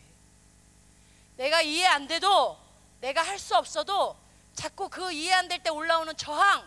[1.36, 2.56] 내가 이해 안 돼도
[3.00, 4.16] 내가 할 수 없어도
[4.54, 6.62] 자꾸 그 이해 안 될 때 올라오는 저항,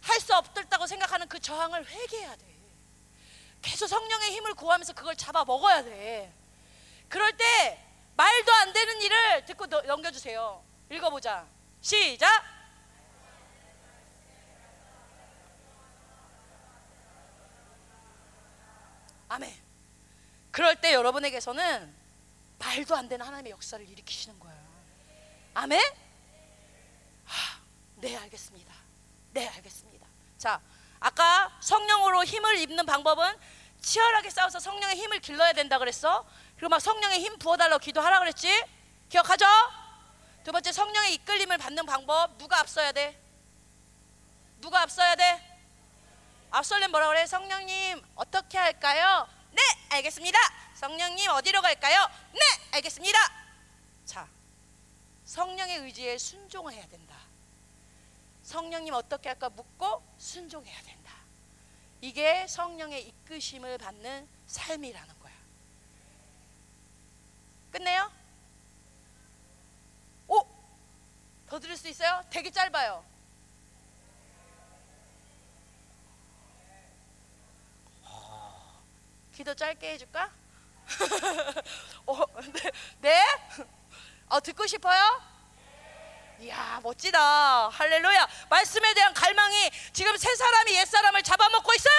[0.00, 2.46] 할 수 없다고 생각하는 그 저항을 회개해야 돼.
[3.60, 6.32] 계속 성령의 힘을 구하면서 그걸 잡아 먹어야 돼.
[7.10, 7.84] 그럴 때
[8.16, 10.64] 말도 안 되는 일을 듣고 너- 넘겨주세요.
[10.90, 11.46] 읽어보자.
[11.82, 12.53] 시작.
[19.28, 19.54] 아멘.
[20.50, 21.94] 그럴 때 여러분에게서는
[22.58, 24.58] 말도 안 되는 하나님의 역사를 일으키시는 거예요.
[25.54, 25.80] 아멘.
[27.24, 27.60] 하,
[27.96, 28.74] 네 알겠습니다.
[29.32, 30.06] 네 알겠습니다.
[30.38, 30.60] 자,
[31.00, 33.36] 아까 성령으로 힘을 입는 방법은
[33.80, 36.26] 치열하게 싸워서 성령의 힘을 길러야 된다 그랬어.
[36.56, 38.64] 그리고 막 성령의 힘 부어달라고 기도하라 그랬지.
[39.08, 39.46] 기억하죠?
[40.44, 43.20] 두 번째 성령의 이끌림을 받는 방법 누가 앞서야 돼?
[44.60, 45.53] 누가 앞서야 돼?
[46.54, 47.26] 앞설렘 뭐라 그래?
[47.26, 49.26] 성령님 어떻게 할까요?
[49.50, 49.60] 네
[49.90, 50.38] 알겠습니다.
[50.76, 52.08] 성령님 어디로 갈까요?
[52.32, 52.40] 네
[52.74, 53.18] 알겠습니다.
[54.04, 54.28] 자
[55.24, 57.16] 성령의 의지에 순종해야 된다.
[58.44, 61.12] 성령님 어떻게 할까 묻고 순종해야 된다.
[62.00, 65.34] 이게 성령의 이끄심을 받는 삶이라는 거야.
[67.72, 68.12] 끝내요?
[70.28, 70.46] 오!
[71.48, 72.22] 더 들을 수 있어요?
[72.30, 73.13] 되게 짧아요.
[79.34, 80.30] 기도 짧게 해줄까?
[82.06, 82.70] 어, 네?
[83.00, 83.24] 네?
[84.28, 85.22] 어, 듣고 싶어요?
[86.40, 87.68] 이야 멋지다.
[87.68, 88.28] 할렐루야.
[88.50, 91.94] 말씀에 대한 갈망이 지금 새 사람이 옛 사람을 잡아먹고 있어요.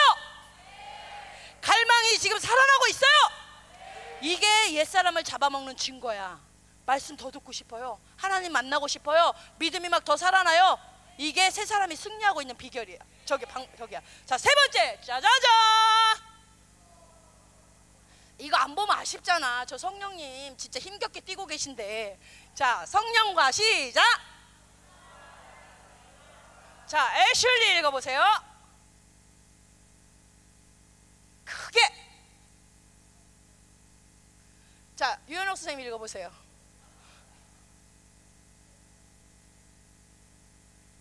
[1.62, 3.12] 갈망이 지금 살아나고 있어요.
[4.22, 6.40] 이게 옛 사람을 잡아먹는 증거야.
[6.86, 7.99] 말씀 더 듣고 싶어요.
[8.18, 9.34] 하나님 만나고 싶어요.
[9.57, 10.78] 믿음이 막 더 살아나요.
[11.18, 14.02] 이게 새 사람이 승리하고 있는 비결이야 저기 방 저기야.
[14.26, 14.99] 자 세 번째.
[15.02, 16.24] 짜자잔
[18.38, 19.66] 이거 안 보면 아쉽잖아.
[19.66, 22.20] 저 성령님 진짜 힘겹게 뛰고 계신데.
[22.53, 24.03] 자, 성령과 시작.
[26.86, 28.22] 자, 애슐리 읽어보세요.
[31.45, 31.80] 크게.
[34.95, 36.32] 자, 유현옥 선생님 읽어보세요.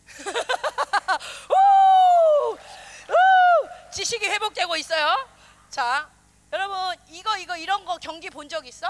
[3.92, 5.28] 지식이 회복되고 있어요.
[5.70, 6.10] 자,
[6.54, 8.88] 여러분 이거 이거 이런 거 경기 본 적 있어?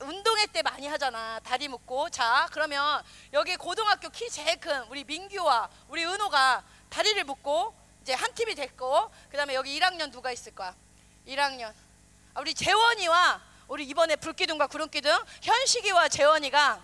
[0.00, 1.38] 운동회 때 많이 하잖아.
[1.40, 2.08] 다리 묶고.
[2.08, 8.32] 자 그러면 여기 고등학교 키 제일 큰 우리 민규와 우리 은호가 다리를 묶고 이제 한
[8.34, 10.74] 팀이 됐고 그 다음에 여기 1학년 누가 있을 거야?
[11.26, 11.74] 1학년.
[12.32, 15.12] 아, 우리 재원이와 우리 이번에 불기둥과 구름기둥
[15.42, 16.80] 현식이와 재원이가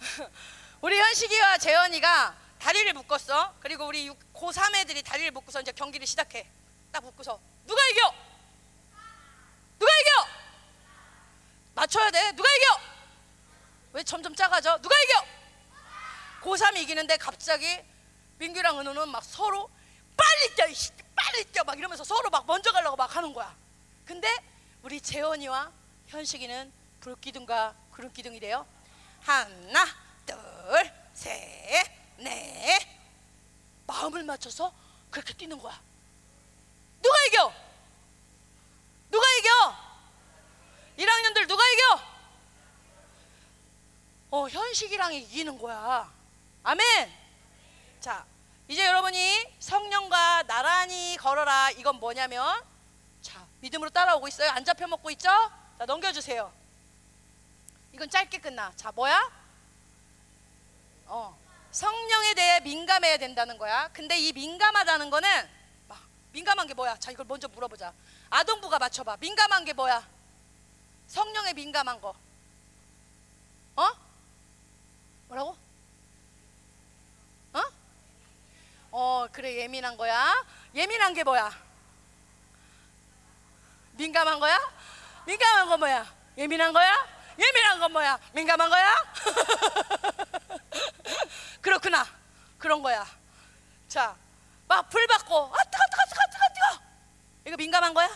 [0.82, 3.54] 우리 현식이와 재원이가 다리를 묶었어.
[3.60, 6.46] 그리고 우리 고3 애들이 다리를 묶고서 이제 경기를 시작해
[6.92, 8.14] 딱 묶고서 누가 이겨?
[9.78, 10.28] 누가 이겨?
[11.74, 12.32] 맞춰야 돼.
[12.32, 12.80] 누가 이겨?
[13.94, 14.78] 왜 점점 작아져?
[14.78, 15.26] 누가 이겨?
[16.42, 17.66] 고3이 이기는데 갑자기
[18.38, 19.70] 민규랑 은호는 막 서로
[20.16, 20.66] 빨리 뛰어,
[21.14, 23.56] 빨리 뛰어 막 이러면서 서로 막 먼저 가려고 막 하는 거야.
[24.04, 24.28] 근데
[24.82, 25.72] 우리 재원이와
[26.08, 28.66] 현식이는 불기둥과 구름기둥이래요.
[29.22, 29.86] 하나,
[30.26, 31.86] 둘, 셋,
[32.18, 32.86] 넷.
[33.86, 34.72] 마음을 맞춰서
[35.10, 35.80] 그렇게 뛰는 거야.
[37.02, 37.52] 누가 이겨?
[39.10, 39.76] 누가 이겨?
[40.98, 42.12] 1학년들 누가 이겨?
[44.30, 46.10] 어, 현식이랑 이기는 거야.
[46.62, 47.12] 아멘.
[48.00, 48.24] 자,
[48.68, 51.70] 이제 여러분이 성령과 나란히 걸어라.
[51.72, 52.62] 이건 뭐냐면,
[53.20, 54.50] 자, 믿음으로 따라오고 있어요.
[54.50, 55.28] 안 잡혀 먹고 있죠?
[55.78, 56.52] 자, 넘겨 주세요.
[57.92, 58.72] 이건 짧게 끝나.
[58.76, 59.30] 자, 뭐야?
[61.06, 61.38] 어,
[61.72, 63.90] 성령에 대해 민감해야 된다는 거야.
[63.92, 65.52] 근데 이 민감하다는 거는 막
[66.32, 66.96] 민감한 게 뭐야?
[66.96, 67.92] 자, 이걸 먼저 물어보자.
[68.30, 69.18] 아동부가 맞춰봐.
[69.18, 70.06] 민감한 게 뭐야?
[71.06, 72.14] 성령에 민감한 거.
[73.76, 73.88] 어?
[75.28, 75.56] 뭐라고?
[77.52, 77.60] 어?
[78.92, 80.44] 어, 그래 예민한 거야.
[80.74, 81.50] 예민한 게 뭐야?
[83.92, 84.58] 민감한 거야?
[85.26, 86.14] 민감한 거 뭐야?
[86.38, 87.08] 예민한 거야?
[87.38, 88.18] 예민한 건 뭐야?
[88.32, 89.12] 민감한 거야?
[91.60, 92.06] 그렇구나.
[92.58, 93.06] 그런 거야.
[93.88, 94.16] 자,
[94.72, 96.82] 막 불 받고 아 뜨거 뜨거 뜨거 뜨거 뜨거.
[97.46, 98.08] 이거 민감한 거야?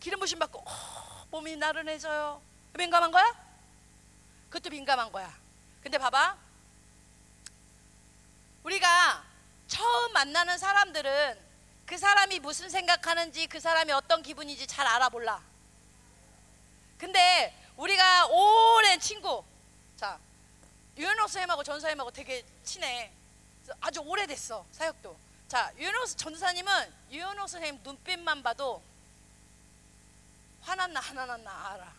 [0.00, 2.42] 기름 부심 받고 어, 몸이 나른해져요.
[2.74, 3.34] 민감한 거야?
[4.50, 5.34] 그것도 민감한 거야.
[5.82, 6.36] 근데 봐봐.
[8.64, 9.24] 우리가
[9.66, 11.40] 처음 만나는 사람들은
[11.86, 15.42] 그 사람이 무슨 생각하는지 그 사람이 어떤 기분인지 잘 알아볼라.
[16.98, 19.42] 근데 우리가 오랜 친구,
[19.96, 20.18] 자
[20.98, 23.10] 유현옥 선생님하고 전사님하고 되게 친해.
[23.80, 25.16] 아주 오래됐어 사역도.
[25.48, 28.82] 자 유현옥 전사님은 유현옥 선생님 눈빛만 봐도
[30.62, 31.92] 화났나 안 화났나 알아.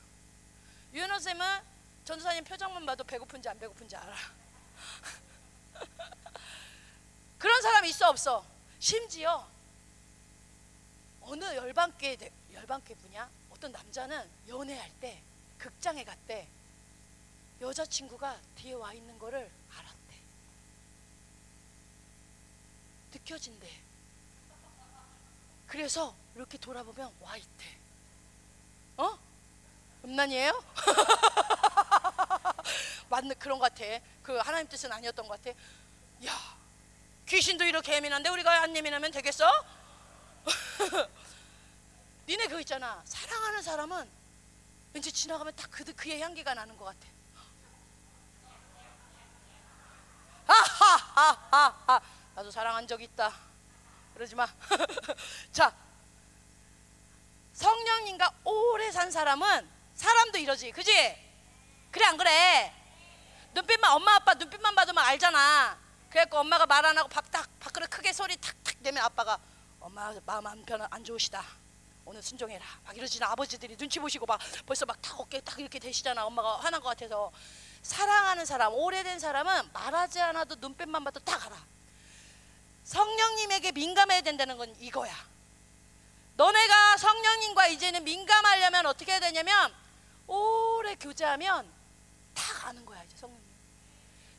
[0.93, 1.61] 유현옥 선생님은
[2.05, 4.15] 전사님 표정만 봐도 배고픈지 안 배고픈지 알아.
[7.37, 8.45] 그런 사람 있어 없어?
[8.79, 9.47] 심지어
[11.21, 12.17] 어느 열반계
[12.53, 15.21] 열반계 분야 어떤 남자는 연애할 때
[15.57, 16.47] 극장에 갔대
[17.61, 20.15] 여자친구가 뒤에 와 있는 거를 알았대
[23.13, 23.69] 느껴진대.
[25.67, 27.65] 그래서 이렇게 돌아보면 와 있대
[28.97, 29.17] 어?
[30.03, 30.63] 음란이에요?
[33.09, 33.85] 맞는 그런 것 같아.
[34.21, 35.57] 그 하나님 뜻은 아니었던 것 같아.
[36.25, 36.57] 야
[37.27, 39.49] 귀신도 이렇게 예민한데 우리가 안 예민하면 되겠어?
[42.27, 43.01] 니네 그거 있잖아.
[43.05, 44.09] 사랑하는 사람은
[44.93, 47.07] 왠지 지나가면 딱 그, 그의 향기가 나는 것 같아.
[50.45, 52.01] 하하하하하
[52.35, 53.31] 나도 사랑한 적 있다.
[54.15, 54.47] 그러지 마
[55.51, 55.73] 자
[57.53, 60.71] 성령님과 오래 산 사람은 사람도 이러지.
[60.71, 60.91] 그지?
[61.91, 62.73] 그래 안 그래?
[63.53, 65.77] 눈빛만 엄마 아빠 눈빛만 봐도 막 알잖아.
[66.09, 69.37] 그래갖고 엄마가 말 안 하고 밥딱 밥그릇 크게 소리 탁탁 내면 아빠가
[69.79, 71.43] 엄마 마음 한편 안 좋으시다.
[72.05, 72.65] 오늘 순종해라.
[72.83, 76.25] 막 이러지나 아버지들이 눈치 보시고 막 벌써 막 탁 어깨 딱 이렇게 되시잖아.
[76.25, 77.31] 엄마가 화난 것 같아서.
[77.83, 81.55] 사랑하는 사람 오래된 사람은 말하지 않아도 눈빛만 봐도 딱 알아
[82.83, 85.13] 성령님에게 민감해야 된다는 건 이거야
[86.35, 89.73] 너네가 성령님과 이제는 민감하려면 어떻게 해야 되냐면
[90.27, 91.71] 오래 교제하면
[92.33, 93.43] 다 아는 거야 이제 성령님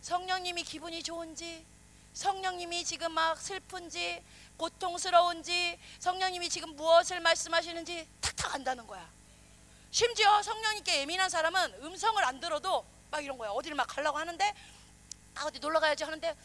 [0.00, 1.64] 성령님이 기분이 좋은지
[2.14, 4.22] 성령님이 지금 막 슬픈지
[4.56, 9.08] 고통스러운지 성령님이 지금 무엇을 말씀하시는지 탁탁 안다는 거야.
[9.90, 13.50] 심지어 성령님께 예민한 사람은 음성을 안 들어도 막 이런 거야.
[13.50, 14.54] 어디를 막 가려고 하는데
[15.34, 16.36] 아 어디 놀러 가야지 하는데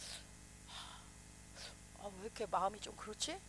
[2.01, 3.39] 아, 왜 이렇게 마음이 좀 그렇지?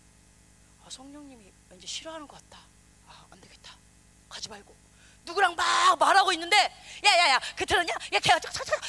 [0.84, 2.60] 아, 성령님이 왠지 싫어하는 것 같다.
[3.06, 3.74] 아, 안 되겠다.
[4.28, 4.74] 가지 말고.
[5.24, 6.56] 누구랑 막 말하고 있는데
[7.04, 7.92] 야 야 야 그 들었냐?
[8.14, 8.80] 야 걔가 착착착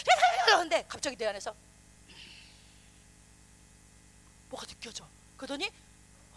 [0.47, 1.53] 하는데 갑자기 내 안에서
[4.49, 5.05] 뭐가 느껴져.
[5.37, 5.69] 그러더니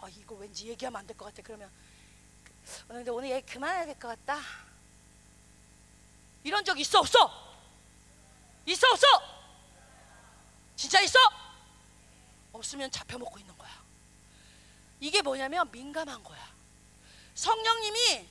[0.01, 1.41] 아 이거 왠지 얘기하면 안 될 것 같아.
[1.41, 4.39] 그러면 어, 근데 오늘 얘기 그만해야 될 것 같다.
[6.43, 7.17] 이런 적 있어 없어?
[8.65, 9.07] 있어 없어?
[10.75, 11.17] 진짜 있어?
[12.55, 13.71] 없으면 잡혀 먹고 있는 거야.
[14.99, 16.53] 이게 뭐냐면 민감한 거야.
[17.35, 18.27] 성령님이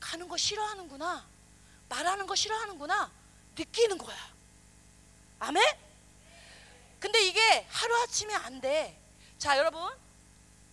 [0.00, 1.26] 가는 거 싫어하는구나.
[1.88, 3.10] 말하는 거 싫어하는구나.
[3.56, 4.16] 느끼는 거야.
[5.38, 5.62] 아멘?
[6.98, 9.00] 근데 이게 하루아침에 안 돼.
[9.38, 9.92] 자, 여러분.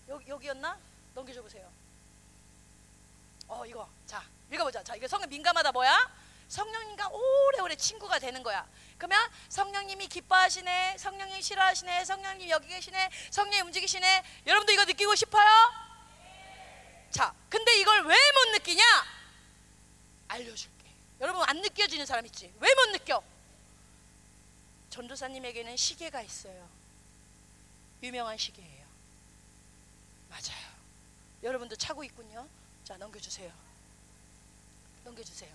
[0.07, 0.77] 여기, 여기였나?
[1.13, 1.69] 넘겨줘 보세요.
[3.47, 3.87] 어, 이거.
[4.07, 4.83] 자, 읽어보자.
[4.83, 6.22] 자, 이게 성령 민감하다 뭐야?
[6.47, 8.67] 성령님과 오래오래 친구가 되는 거야.
[8.97, 14.23] 그러면 성령님이 기뻐하시네, 성령님이 싫어하시네, 성령님 여기 계시네, 성령님 움직이시네.
[14.47, 15.47] 여러분도 이거 느끼고 싶어요?
[17.11, 18.83] 자, 근데 이걸 왜 못 느끼냐?
[20.29, 20.89] 알려줄게.
[21.21, 22.51] 여러분 안 느껴지는 사람 있지?
[22.59, 23.23] 왜 못 느껴?
[24.89, 26.69] 전도사님에게는 시계가 있어요.
[28.01, 28.85] 유명한 시계예요.
[30.29, 30.73] 맞아요.
[31.41, 32.47] 여러분도 차고 있군요.
[32.83, 33.51] 자, 넘겨주세요.
[35.03, 35.51] 넘겨주세요.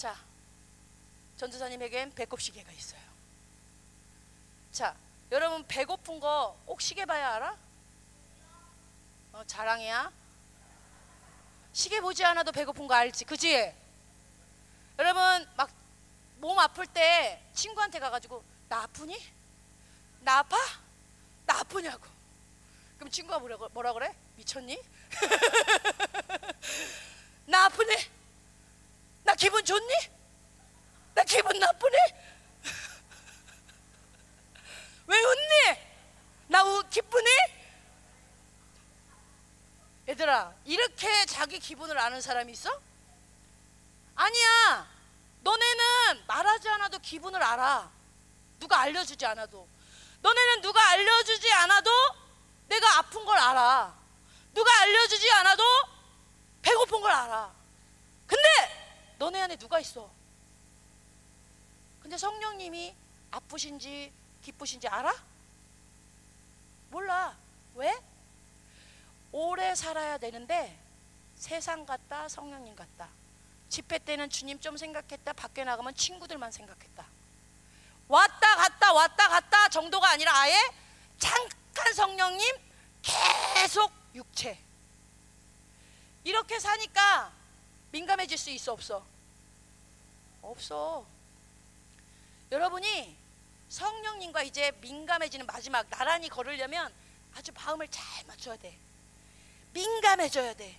[0.00, 0.16] 자,
[1.36, 3.02] 전도사님에겐 배꼽 시계가 있어요.
[4.72, 4.96] 자,
[5.30, 7.54] 여러분 배고픈 거꼭 시계 봐야 알아?
[9.34, 10.10] 어, 자랑이야.
[11.74, 13.74] 시계 보지 않아도 배고픈 거 알지, 그지?
[14.98, 15.22] 여러분
[15.54, 15.68] 막
[16.38, 19.22] 몸 아플 때 친구한테 가가지고 나 아프니?
[20.20, 20.56] 나 아파?
[21.44, 22.06] 나 아프냐고.
[22.96, 24.14] 그럼 친구가 뭐라, 뭐라 그래?
[24.36, 24.80] 미쳤니?
[27.44, 28.19] 나 아프니?
[29.30, 29.94] 나 기분 좋니?
[31.14, 31.96] 나 기분 나쁘니?
[35.06, 35.78] 왜 웃니?
[36.48, 37.28] 나 우, 기쁘니?
[40.08, 42.76] 얘들아, 이렇게 자기 기분을 아는 사람이 있어?
[44.16, 44.88] 아니야.
[45.42, 47.88] 너네는 말하지 않아도 기분을 알아.
[48.58, 49.68] 누가 알려주지 않아도.
[50.22, 51.88] 너네는 누가 알려주지 않아도
[52.66, 53.96] 내가 아픈 걸 알아.
[54.52, 55.62] 누가 알려주지 않아도
[56.62, 57.54] 배고픈 걸 알아.
[58.26, 58.79] 근데
[59.20, 60.10] 너네 안에 누가 있어?
[62.00, 62.94] 근데 성령님이
[63.30, 64.10] 아프신지
[64.42, 65.14] 기쁘신지 알아?
[66.88, 67.36] 몰라.
[67.74, 67.94] 왜?
[69.30, 70.74] 오래 살아야 되는데
[71.36, 73.10] 세상 같다 성령님 같다.
[73.68, 75.34] 집회 때는 주님 좀 생각했다.
[75.34, 77.04] 밖에 나가면 친구들만 생각했다.
[78.08, 80.54] 왔다 갔다 왔다 갔다 정도가 아니라 아예
[81.18, 82.56] 잠깐 성령님
[83.02, 84.58] 계속 육체.
[86.24, 87.30] 이렇게 사니까
[87.92, 89.09] 민감해질 수 있어 없어?
[90.42, 91.06] 없어.
[92.50, 93.16] 여러분이
[93.68, 96.92] 성령님과 이제 민감해지는 마지막 나란히 걸으려면
[97.34, 98.76] 아주 마음을 잘 맞춰야 돼.
[99.72, 100.76] 민감해져야 돼.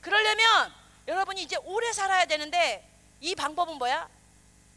[0.00, 0.72] 그러려면
[1.06, 2.88] 여러분이 이제 오래 살아야 되는데
[3.20, 4.08] 이 방법은 뭐야?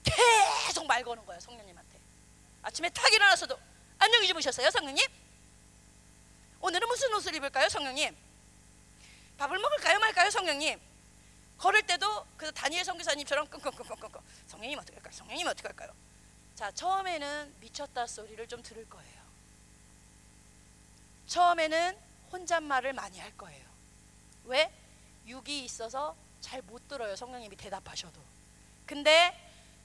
[0.04, 2.00] 계속 말 거는 거야 성령님한테.
[2.64, 3.58] 아침에 탁 일어나서도
[3.98, 5.06] 안녕히 주무셨어요 성령님?
[6.60, 8.16] 오늘은 무슨 옷을 입을까요 성령님?
[9.38, 10.80] 밥을 먹을까요 말까요 성령님?
[11.62, 15.14] 걸을 때도 그 다니엘 선교사님처럼 끙끙끙끙끙 성령님 어떻게 할까요?
[15.14, 15.92] 성령님 어떻게 할까요?
[16.56, 19.22] 자 처음에는 미쳤다 소리를 좀 들을 거예요.
[21.28, 21.98] 처음에는
[22.32, 23.64] 혼잣말을 많이 할 거예요.
[24.46, 24.74] 왜?
[25.28, 27.16] 육이 있어서 잘 못 들어요.
[27.16, 28.20] 성령님이 대답하셔도.
[28.88, 29.32] 근데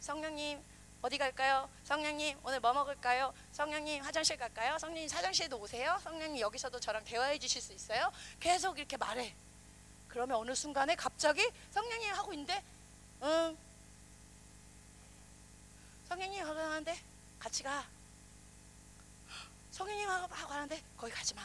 [0.01, 0.59] 성령님
[1.03, 1.69] 어디 갈까요?
[1.85, 3.35] 성령님 오늘 뭐 먹을까요?
[3.53, 4.79] 성령님 화장실 갈까요?
[4.79, 5.99] 성령님 화장실도 오세요?
[6.03, 8.11] 성령님 여기서도 저랑 대화해 주실 수 있어요?
[8.41, 9.37] 계속 이렇게 말해.
[10.17, 12.65] 그러면 어느 순간에 갑자기 성령님 하고 있는데
[13.21, 13.55] 응
[16.09, 16.99] 성령님 하고 하는데
[17.39, 17.85] 같이 가.
[19.73, 21.43] 성령님 하고 하는데 거기 가지 마.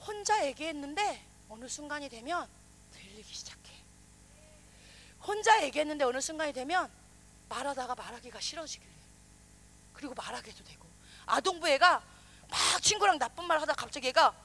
[0.00, 2.48] 혼자 얘기했는데 어느 순간이 되면
[2.90, 3.70] 들리기 시작해.
[5.22, 6.90] 혼자 얘기했는데 어느 순간이 되면
[7.48, 8.92] 말하다가 말하기가 싫어지게 돼.
[9.92, 10.88] 그리고 말하게도 되고.
[11.26, 12.02] 아동부 애가
[12.50, 14.43] 막 친구랑 나쁜 말 하다 갑자기 애가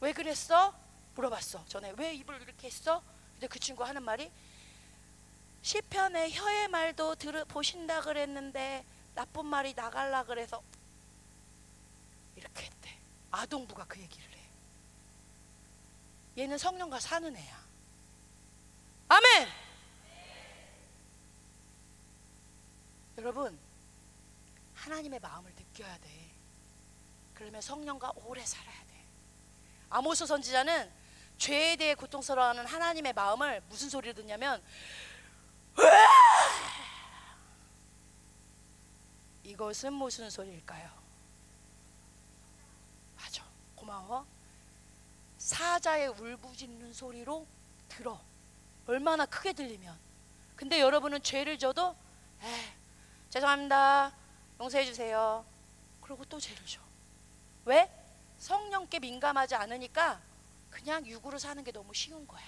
[0.00, 0.74] 왜 그랬어?
[1.14, 1.64] 물어봤어.
[1.66, 3.02] 전에 왜 입을 이렇게 했어?
[3.32, 4.30] 근데 그 친구 하는 말이
[5.62, 10.62] 시편의 혀의 말도 들어 보신다 그랬는데 나쁜 말이 나갈라 그래서
[12.36, 12.98] 이렇게 했대.
[13.30, 14.40] 아동부가 그 얘기를 해.
[16.38, 17.60] 얘는 성령과 사는 애야.
[19.08, 19.48] 아멘.
[23.18, 23.58] 여러분
[24.74, 26.30] 하나님의 마음을 느껴야 돼.
[27.34, 28.79] 그러면 성령과 오래 살아야 돼.
[29.90, 30.90] 아모스 선지자는
[31.38, 34.62] 죄에 대해 고통스러워하는 하나님의 마음을 무슨 소리를 듣냐면
[39.42, 40.90] 이것은 무슨 소리일까요?
[43.16, 43.44] 맞아.
[43.74, 44.26] 고마워.
[45.38, 47.46] 사자의 울부짖는 소리로
[47.88, 48.20] 들어.
[48.86, 49.98] 얼마나 크게 들리면.
[50.54, 51.96] 근데 여러분은 죄를 져도
[52.42, 52.72] 에
[53.30, 54.12] 죄송합니다.
[54.60, 55.44] 용서해 주세요.
[56.00, 56.80] 그러고 또 죄를 져.
[57.64, 57.90] 왜?
[58.40, 60.20] 성령께 민감하지 않으니까
[60.70, 62.42] 그냥 육으로 사는 게 너무 쉬운 거야.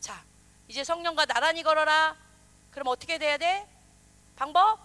[0.00, 0.24] 자,
[0.66, 2.16] 이제 성령과 나란히 걸어라.
[2.70, 3.68] 그럼 어떻게 돼야 돼?
[4.34, 4.80] 방법?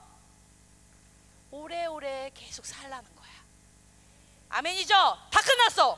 [1.52, 3.30] 오래오래 계속 살라는 거야.
[4.50, 4.94] 아멘이죠?
[4.94, 5.98] 다 끝났어.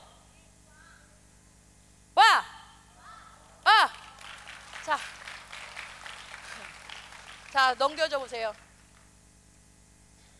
[2.16, 2.46] 와!
[3.64, 3.90] 아!
[4.86, 4.98] 자.
[7.52, 8.54] 자, 넘겨줘 보세요.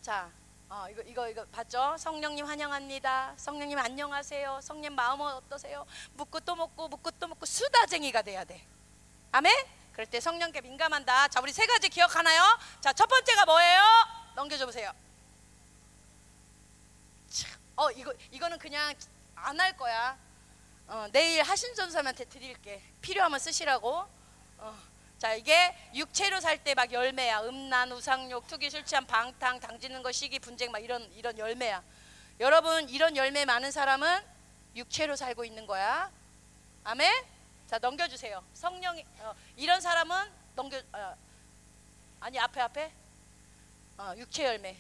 [0.02, 0.30] 자,
[0.74, 1.98] 어, 이거 이거 이거 봤죠?
[2.00, 3.34] 성령님 환영합니다.
[3.36, 4.62] 성령님 안녕하세요.
[4.64, 5.86] 성령 마음은 어떠세요?
[6.14, 8.66] 묻고 또 묻고 묻고 또 묻고 수다쟁이가 돼야 돼.
[9.34, 9.54] 아멘?
[9.92, 11.28] 그럴 때 성령께 민감한다.
[11.28, 12.42] 자, 우리 세 가지 기억하나요?
[12.80, 13.82] 자, 첫 번째가 뭐예요?
[14.36, 14.94] 넘겨줘 보세요.
[17.30, 18.94] 참, 어, 이거 이거는 그냥
[19.36, 20.18] 안 할 거야.
[20.88, 22.82] 어, 내일 하신 전사님한테 드릴게.
[23.02, 24.06] 필요하면 쓰시라고.
[24.60, 24.91] 어.
[25.22, 25.54] 자 이게
[25.94, 27.42] 육체로 살 때 막 열매야.
[27.44, 31.84] 음란 우상욕 투기 술 취한 방탕 당지는 것 시기 분쟁 막 이런 이런 열매야.
[32.40, 34.20] 여러분 이런 열매 많은 사람은
[34.76, 36.10] 육체로 살고 있는 거야.
[36.84, 37.08] 아멘?
[37.68, 38.44] 자 넘겨주세요.
[38.56, 40.16] 성령이 어, 이런 사람은
[40.56, 41.16] 넘겨 어,
[42.20, 42.92] 아니 앞에 앞에?
[44.00, 44.76] 어, 육체 열매.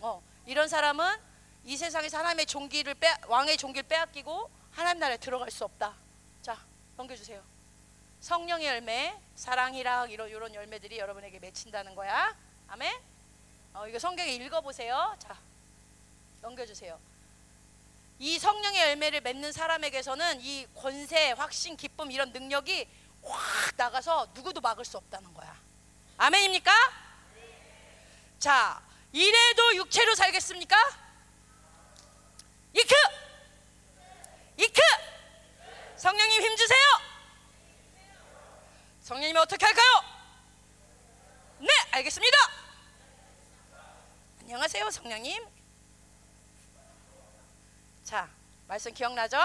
[0.00, 1.16] 어, 이런 사람은
[1.64, 5.94] 이 세상에서 하나님의 종기를 빼 왕의 종기를 빼앗기고 하나님 나라에 들어갈 수 없다.
[6.42, 6.58] 자
[6.98, 7.53] 넘겨주세요
[8.24, 12.34] 성령의 열매, 사랑이라 이런, 이런 열매들이 여러분에게 맺힌다는 거야.
[12.68, 12.98] 아멘.
[13.74, 15.14] 어, 이거 성경에 읽어보세요.
[15.18, 15.36] 자,
[16.40, 16.98] 넘겨주세요.
[18.18, 22.88] 이 성령의 열매를 맺는 사람에게서는 이 권세, 확신, 기쁨 이런 능력이
[23.24, 25.54] 확 나가서 누구도 막을 수 없다는 거야.
[26.16, 26.72] 아멘입니까?
[28.38, 28.82] 자,
[29.12, 30.76] 이래도 육체로 살겠습니까?
[32.72, 32.94] 이크!
[34.56, 34.80] 이크!
[35.98, 37.13] 성령님 힘주세요!
[39.10, 39.86] 어떻게 할까요?
[41.58, 42.36] 네, 알겠습니다.
[44.40, 45.44] 안녕하세요, 성령님.
[48.02, 48.28] 자,
[48.66, 49.36] 말씀 기억나죠?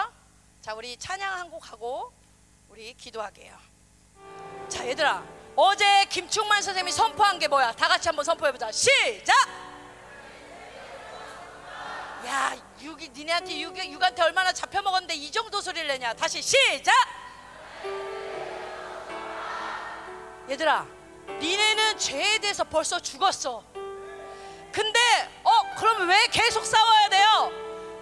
[0.61, 2.13] 자, 우리 찬양 한 곡 하고
[2.69, 3.57] 우리 기도하게요.
[4.69, 5.23] 자, 얘들아.
[5.57, 7.73] 어제 김충만 선생님이 선포한 게 뭐야?
[7.73, 8.71] 다 같이 한번 선포해 보자.
[8.71, 9.35] 시작.
[12.27, 16.13] 야, 육이 니네한테 육, 육한테 얼마나 잡혀 먹었는데 이 정도 소리를 내냐?
[16.13, 16.93] 다시 시작.
[20.49, 20.85] 얘들아,
[21.39, 23.63] 니네는 죄에 대해서 벌써 죽었어.
[24.71, 24.99] 근데
[25.43, 27.51] 어, 그럼 왜 계속 싸워야 돼요?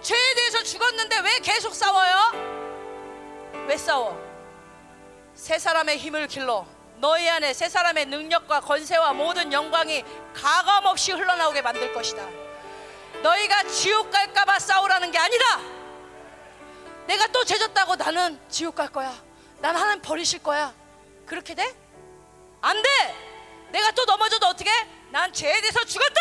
[0.02, 2.14] 죄에 대해서 죽었는데 왜 계속 싸워요?
[3.66, 4.18] 왜 싸워?
[5.34, 6.66] 세 사람의 힘을 길러
[6.96, 10.04] 너희 안에 세 사람의 능력과 권세와 모든 영광이
[10.34, 12.26] 가감없이 흘러나오게 만들 것이다.
[13.22, 15.44] 너희가 지옥 갈까봐 싸우라는 게 아니다.
[17.06, 19.14] 내가 또 죄졌다고 나는 지옥 갈 거야.
[19.60, 20.72] 난 하나님 버리실 거야.
[21.26, 21.74] 그렇게 돼?
[22.60, 22.88] 안 돼.
[23.70, 24.70] 내가 또 넘어져도 어떻게?
[25.10, 26.20] 난 죄에 대해서 죽었다.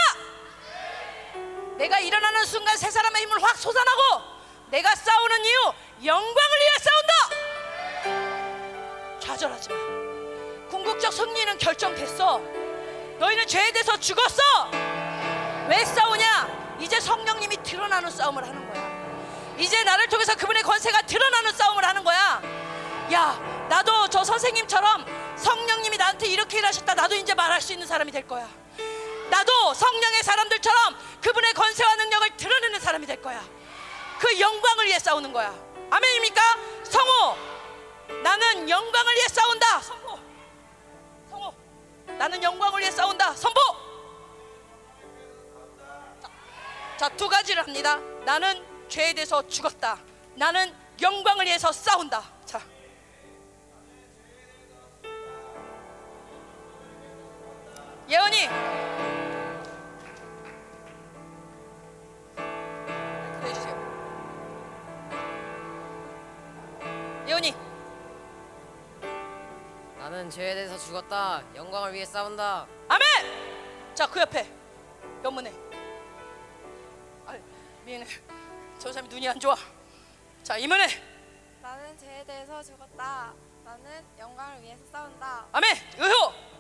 [1.77, 4.22] 내가 일어나는 순간 세 사람의 힘을 확 솟아나고
[4.69, 5.73] 내가 싸우는 이유
[6.05, 7.14] 영광을 위해 싸운다.
[9.19, 9.76] 좌절하지 마.
[10.69, 12.39] 궁극적 승리는 결정됐어.
[13.19, 14.41] 너희는 죄에 대해서 죽었어.
[15.69, 16.77] 왜 싸우냐?
[16.80, 18.88] 이제 성령님이 드러나는 싸움을 하는 거야.
[19.57, 22.41] 이제 나를 통해서 그분의 권세가 드러나는 싸움을 하는 거야.
[23.13, 23.39] 야,
[23.69, 25.05] 나도 저 선생님처럼
[25.38, 26.93] 성령님이 나한테 이렇게 일하셨다.
[26.93, 28.47] 나도 이제 말할 수 있는 사람이 될 거야.
[29.29, 33.41] 나도 성령의 사람들처럼 그분의 권세와 능력을 드러내는 사람이 될 거야.
[34.19, 35.53] 그 영광을 위해 싸우는 거야.
[35.89, 36.41] 아멘입니까?
[36.84, 37.38] 성호,
[38.23, 39.81] 나는 영광을 위해 싸운다.
[39.81, 40.19] 선포.
[41.29, 41.53] 성호,
[42.17, 43.34] 나는 영광을 위해 싸운다.
[43.35, 43.59] 선포.
[46.97, 47.99] 자, 두 가지를 합니다.
[48.25, 49.99] 나는 죄에 대해서 죽었다.
[50.35, 52.36] 나는 영광을 위해서 싸운다.
[58.09, 58.47] 예언이
[63.43, 63.75] 해주세요.
[67.27, 67.53] 예언이
[69.99, 71.43] 나는 죄에 대해서 죽었다.
[71.53, 72.65] 영광을 위해 싸운다.
[72.88, 73.93] 아멘.
[73.93, 74.49] 자, 그 옆에
[75.25, 75.51] 연문에.
[77.25, 77.38] 아,
[77.84, 78.05] 미안해.
[78.79, 79.55] 저 사람이 눈이 안 좋아.
[80.43, 80.88] 자, 이문에.
[81.61, 83.34] 나는 죄에 대해서 죽었다.
[83.65, 85.47] 나는 영광을 위해서 싸운다.
[85.51, 85.75] 아멘.
[85.97, 86.56] 의호.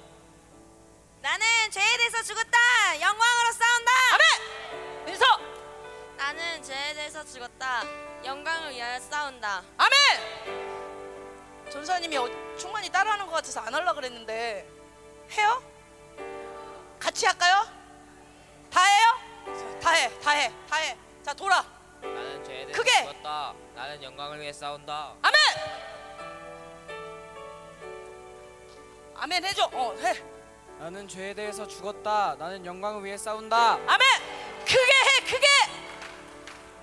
[1.21, 2.57] 나는 죄에 대해서 죽었다.
[3.01, 3.91] 영광으로 싸운다.
[4.13, 5.05] 아멘.
[5.05, 5.25] 민서.
[6.17, 7.83] 나는 죄에 대해서 죽었다.
[8.23, 9.63] 영광을 위하여 싸운다.
[9.77, 10.67] 아멘.
[11.69, 12.27] 전사님이 어,
[12.57, 14.67] 충만히 따라하는 것 같아서 안 하려 그랬는데
[15.31, 15.61] 해요?
[16.99, 17.67] 같이 할까요?
[18.71, 19.19] 다 해요?
[19.81, 20.97] 다 해, 다 해, 다 해.
[21.23, 21.63] 자 돌아.
[22.01, 23.01] 나는 죄에 대해서 크게!
[23.01, 23.53] 죽었다.
[23.75, 25.15] 나는 영광을 위해 싸운다.
[25.21, 25.35] 아멘.
[29.15, 29.69] 아멘 해줘.
[29.73, 30.36] 어 해.
[30.79, 32.35] 나는 죄에 대해서 죽었다.
[32.37, 33.57] 나는 영광을 위해 싸운다.
[33.73, 33.99] 아멘.
[34.65, 35.47] 크게 해, 크게.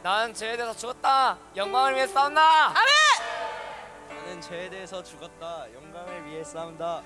[0.03, 1.39] 나는 죄에 대해서 죽었다.
[1.57, 2.41] 영광을 위해 싸운다.
[2.69, 4.19] 아멘.
[4.19, 5.67] 나는 죄에 대해서 죽었다.
[5.75, 7.03] 영광을 위해 싸운다.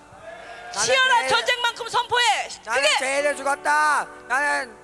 [0.73, 2.25] 치열한 죄- 전쟁만큼 선포해.
[2.65, 2.99] 나는 크게.
[2.99, 4.07] 죄에 대해 죽었다.
[4.27, 4.77] 나는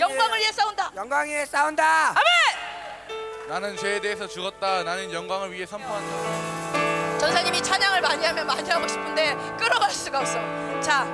[0.00, 0.92] 영광을 위해 싸운다.
[0.96, 2.08] 영광을 위해 싸운다.
[2.10, 3.48] 아멘.
[3.48, 4.82] 나는 죄에 대해서 죽었다.
[4.82, 7.18] 나는 영광을 위해 선포한다.
[7.18, 10.38] 전사님이 찬양을 많이 하면 많이 하고 싶은데 끌어갈 수가 없어.
[10.84, 11.06] 자,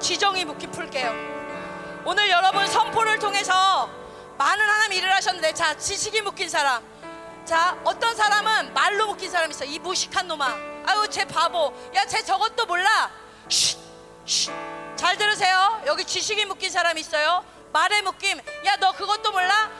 [0.00, 1.10] 지정이 묵기 풀게요.
[2.04, 3.88] 오늘 여러분 선포를 통해서
[4.36, 6.84] 많은 하나님 일을 하셨는데 자, 지식이 묶인 사람.
[7.46, 9.64] 자, 어떤 사람은 말로 묶인 사람 있어.
[9.64, 10.46] 이 무식한 놈아.
[10.84, 11.72] 아유, 쟤 바보.
[11.94, 13.10] 야, 쟤 저것도 몰라.
[13.48, 13.78] 쉿,
[14.26, 14.52] 쉿.
[14.94, 15.82] 잘 들으세요.
[15.86, 17.42] 여기 지식이 묶인 사람 있어요.
[17.72, 18.38] 말에 묶임.
[18.66, 19.70] 야, 너 그것도 몰라?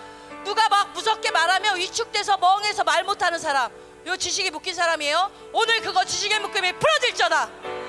[0.44, 3.70] 누가 막 무섭게 말하면 위축돼서 멍해서 말 못하는 사람.
[4.06, 5.30] 요 지식이 묶인 사람이에요.
[5.52, 7.83] 오늘 그거 지식의 묶임이 풀어질 거다.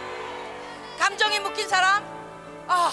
[0.99, 2.03] 감정이 묶인 사람.
[2.67, 2.91] 아,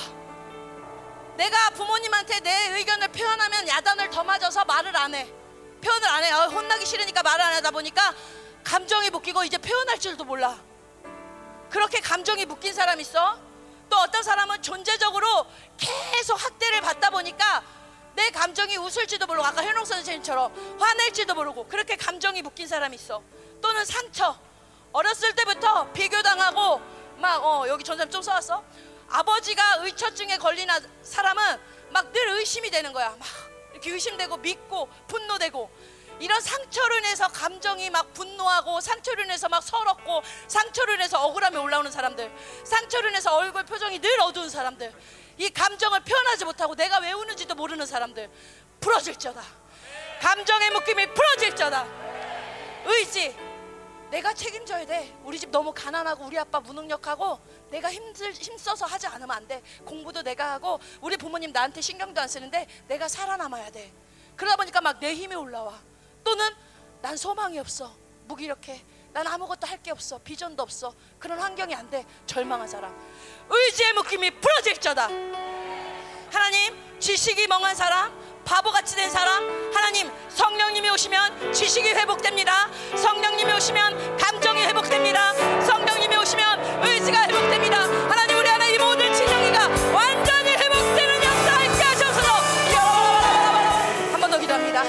[1.37, 5.33] 내가 부모님한테 내 의견을 표현하면 야단을 더 맞아서 말을 안 해.
[5.83, 6.31] 표현을 안 해.
[6.31, 8.15] 아, 혼나기 싫으니까 말을 안 하다 보니까
[8.65, 10.59] 감정이 묶이고 이제 표현할 줄도 몰라.
[11.71, 13.39] 그렇게 감정이 묶인 사람 있어.
[13.89, 15.47] 또 어떤 사람은 존재적으로
[15.77, 17.63] 계속 학대를 받다 보니까
[18.15, 23.23] 내 감정이 웃을지도 모르고 아까 현옥 선생님처럼 화낼지도 모르고 그렇게 감정이 묶인 사람이 있어.
[23.61, 24.39] 또는 상처.
[24.93, 26.81] 어렸을 때부터 비교당하고
[27.23, 28.63] 막 어 여기 전사님 좀 써왔어.
[29.09, 31.59] 아버지가 의처증에 걸린 아- 사람은
[31.91, 33.11] 막 늘 의심이 되는 거야.
[33.19, 33.27] 막
[33.73, 35.71] 이렇게 의심되고 믿고 분노되고
[36.19, 42.31] 이런 상처로 인해서 감정이 막 분노하고 상처로 인해서 막 서럽고 상처로 인해서 억울함이 올라오는 사람들
[42.65, 44.93] 상처로 인해서 얼굴 표정이 늘 어두운 사람들
[45.39, 48.31] 이 감정을 표현하지 못하고 내가 왜 우는지도 모르는 사람들
[48.81, 49.43] 풀어질저다
[50.21, 51.87] 감정의 묶임이 풀어질저다
[52.85, 53.35] 의지
[54.13, 55.19] 내가 책임져야 돼.
[55.25, 57.41] 우리 집 너무 가난하고 우리 아빠 무능력하고
[57.71, 59.63] 내가 힘들 힘써서 하지 않으면 안 돼.
[59.87, 63.91] 공부도 내가 하고 우리 부모님 나한테 신경도 안 쓰는데 내가 살아남아야 돼.
[64.37, 65.81] 그러다 보니까 막 내 힘이 올라와.
[66.23, 66.47] 또는
[67.01, 67.91] 난 소망이 없어.
[68.29, 68.85] 무기력해.
[69.15, 70.19] 난 아무것도 할 게 없어.
[70.19, 70.95] 비전도 없어.
[71.19, 72.05] 그런 환경이 안 돼.
[72.27, 72.95] 절망한 사람.
[73.49, 75.09] 의지의 묶임이 부러질저다.
[76.31, 78.13] 하나님 지식이 멍한 사람
[78.45, 79.43] 바보같이 된 사람
[79.75, 82.69] 하나님 성령님이 오시면 지식이 회복됩니다.
[82.97, 85.33] 성령님이 오시면 감정이 회복됩니다.
[85.65, 87.79] 성령님이 오시면 의지가 회복됩니다.
[88.11, 92.21] 하나님 우리 안에 이 모든 진영이가 완전히 회복되는 역사 있게 하셔서
[94.13, 94.83] 한 번 더 기도합니다.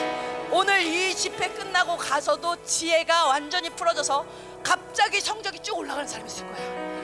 [0.52, 4.26] 오늘 이 집회 끝나고 가서도 지혜가 완전히 풀어져서
[4.64, 7.03] 갑자기 성적이 쭉 올라가는 사람이 있을 거야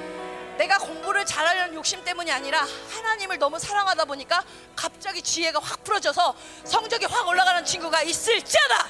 [0.59, 4.43] 내가 공부를 잘하려는 욕심 때문이 아니라 하나님을 너무 사랑하다 보니까
[4.75, 8.87] 갑자기 지혜가 확 풀어져서 성적이 확 올라가는 친구가 있을지어다.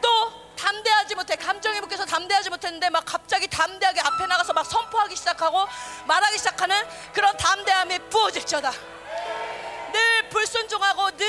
[0.00, 5.66] 또 담대하지 못해 감정에 묶여서 담대하지 못했는데 막 갑자기 담대하게 앞에 나가서 막 선포하기 시작하고
[6.06, 6.76] 말하기 시작하는
[7.12, 8.72] 그런 담대함이 부어질지어다.
[10.32, 11.26] 늘 불순종하고 늘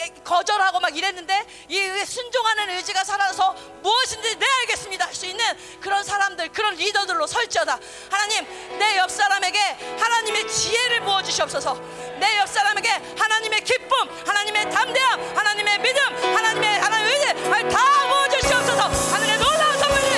[0.00, 3.52] 의- 거절하고 막 이랬는데 이 의- 순종하는 의지가 살아서
[3.82, 5.06] 무엇인지 내 알겠습니다.
[5.06, 5.44] 할 수 있는
[5.80, 7.78] 그런 사람들 그런 리더들로 설지어다.
[8.10, 8.44] 하나님
[8.78, 9.58] 내 옆 사람에게
[10.00, 11.74] 하나님의 지혜를 부어 주시옵소서.
[12.18, 12.88] 내 옆 사람에게
[13.18, 16.02] 하나님의 기쁨 하나님의 담대함 하나님의 믿음
[16.34, 18.82] 하나님의 하나님의 의지 다 부어 주시옵소서.
[19.14, 20.16] 하나님의 놀라운 선물들이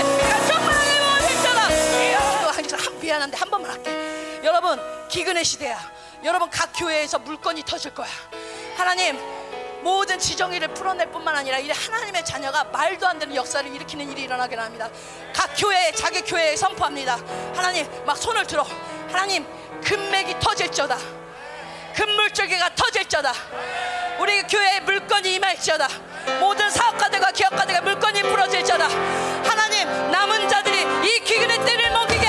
[0.48, 1.18] 정말하게 부어.
[2.52, 4.40] 주시옵소서 한 미안한데 한 번만 할게.
[4.44, 4.78] 여러분
[5.08, 5.92] 기근의 시대야
[6.24, 8.08] 여러분 각 교회에서 물건이 터질 거야.
[8.76, 9.18] 하나님
[9.82, 14.56] 모든 지정의를 풀어낼 뿐만 아니라 이 하나님의 자녀가 말도 안 되는 역사를 일으키는 일이 일어나게
[14.56, 14.88] 합니다.
[15.34, 17.18] 각 교회에 자기 교회에 선포합니다.
[17.54, 18.66] 하나님 막 손을 들어.
[19.08, 19.46] 하나님
[19.82, 20.96] 금맥이 터질저다.
[21.94, 23.32] 금물줄기가 터질저다.
[24.18, 25.88] 우리 교회에 물건이 임할지어다.
[26.40, 28.88] 모든 사업가들과 기업가들과 물건이 부러질지어다.
[28.88, 32.23] 하나님 남은 자들이 이 기근의 때를 먹이게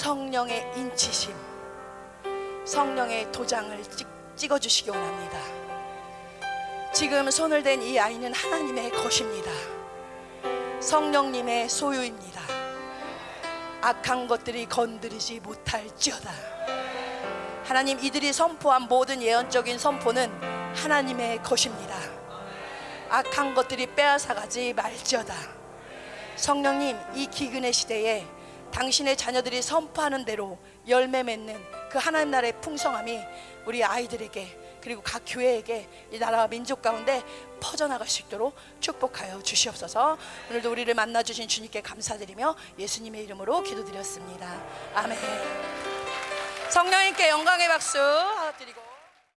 [0.00, 1.34] 성령의 인치심
[2.64, 5.38] 성령의 도장을 찍, 찍어주시기 원합니다
[6.94, 9.50] 지금 손을 댄 이 아이는 하나님의 것입니다.
[10.80, 12.40] 성령님의 소유입니다.
[13.82, 16.30] 악한 것들이 건드리지 못할지어다.
[17.64, 20.30] 하나님 이들이 선포한 모든 예언적인 선포는
[20.76, 21.94] 하나님의 것입니다.
[23.10, 25.34] 악한 것들이 빼앗아가지 말지어다.
[26.36, 28.39] 성령님 이 기근의 시대에
[28.72, 33.20] 당신의 자녀들이 선포하는 대로 열매 맺는 그 하나님 나라의 풍성함이
[33.66, 37.22] 우리 아이들에게 그리고 각 교회에게 이 나라와 민족 가운데
[37.60, 40.16] 퍼져나갈 수 있도록 축복하여 주시옵소서.
[40.50, 44.62] 오늘도 우리를 만나 주신 주님께 감사드리며 예수님의 이름으로 기도드렸습니다.
[44.94, 45.18] 아멘.
[46.70, 47.98] 성령님께 영광의 박수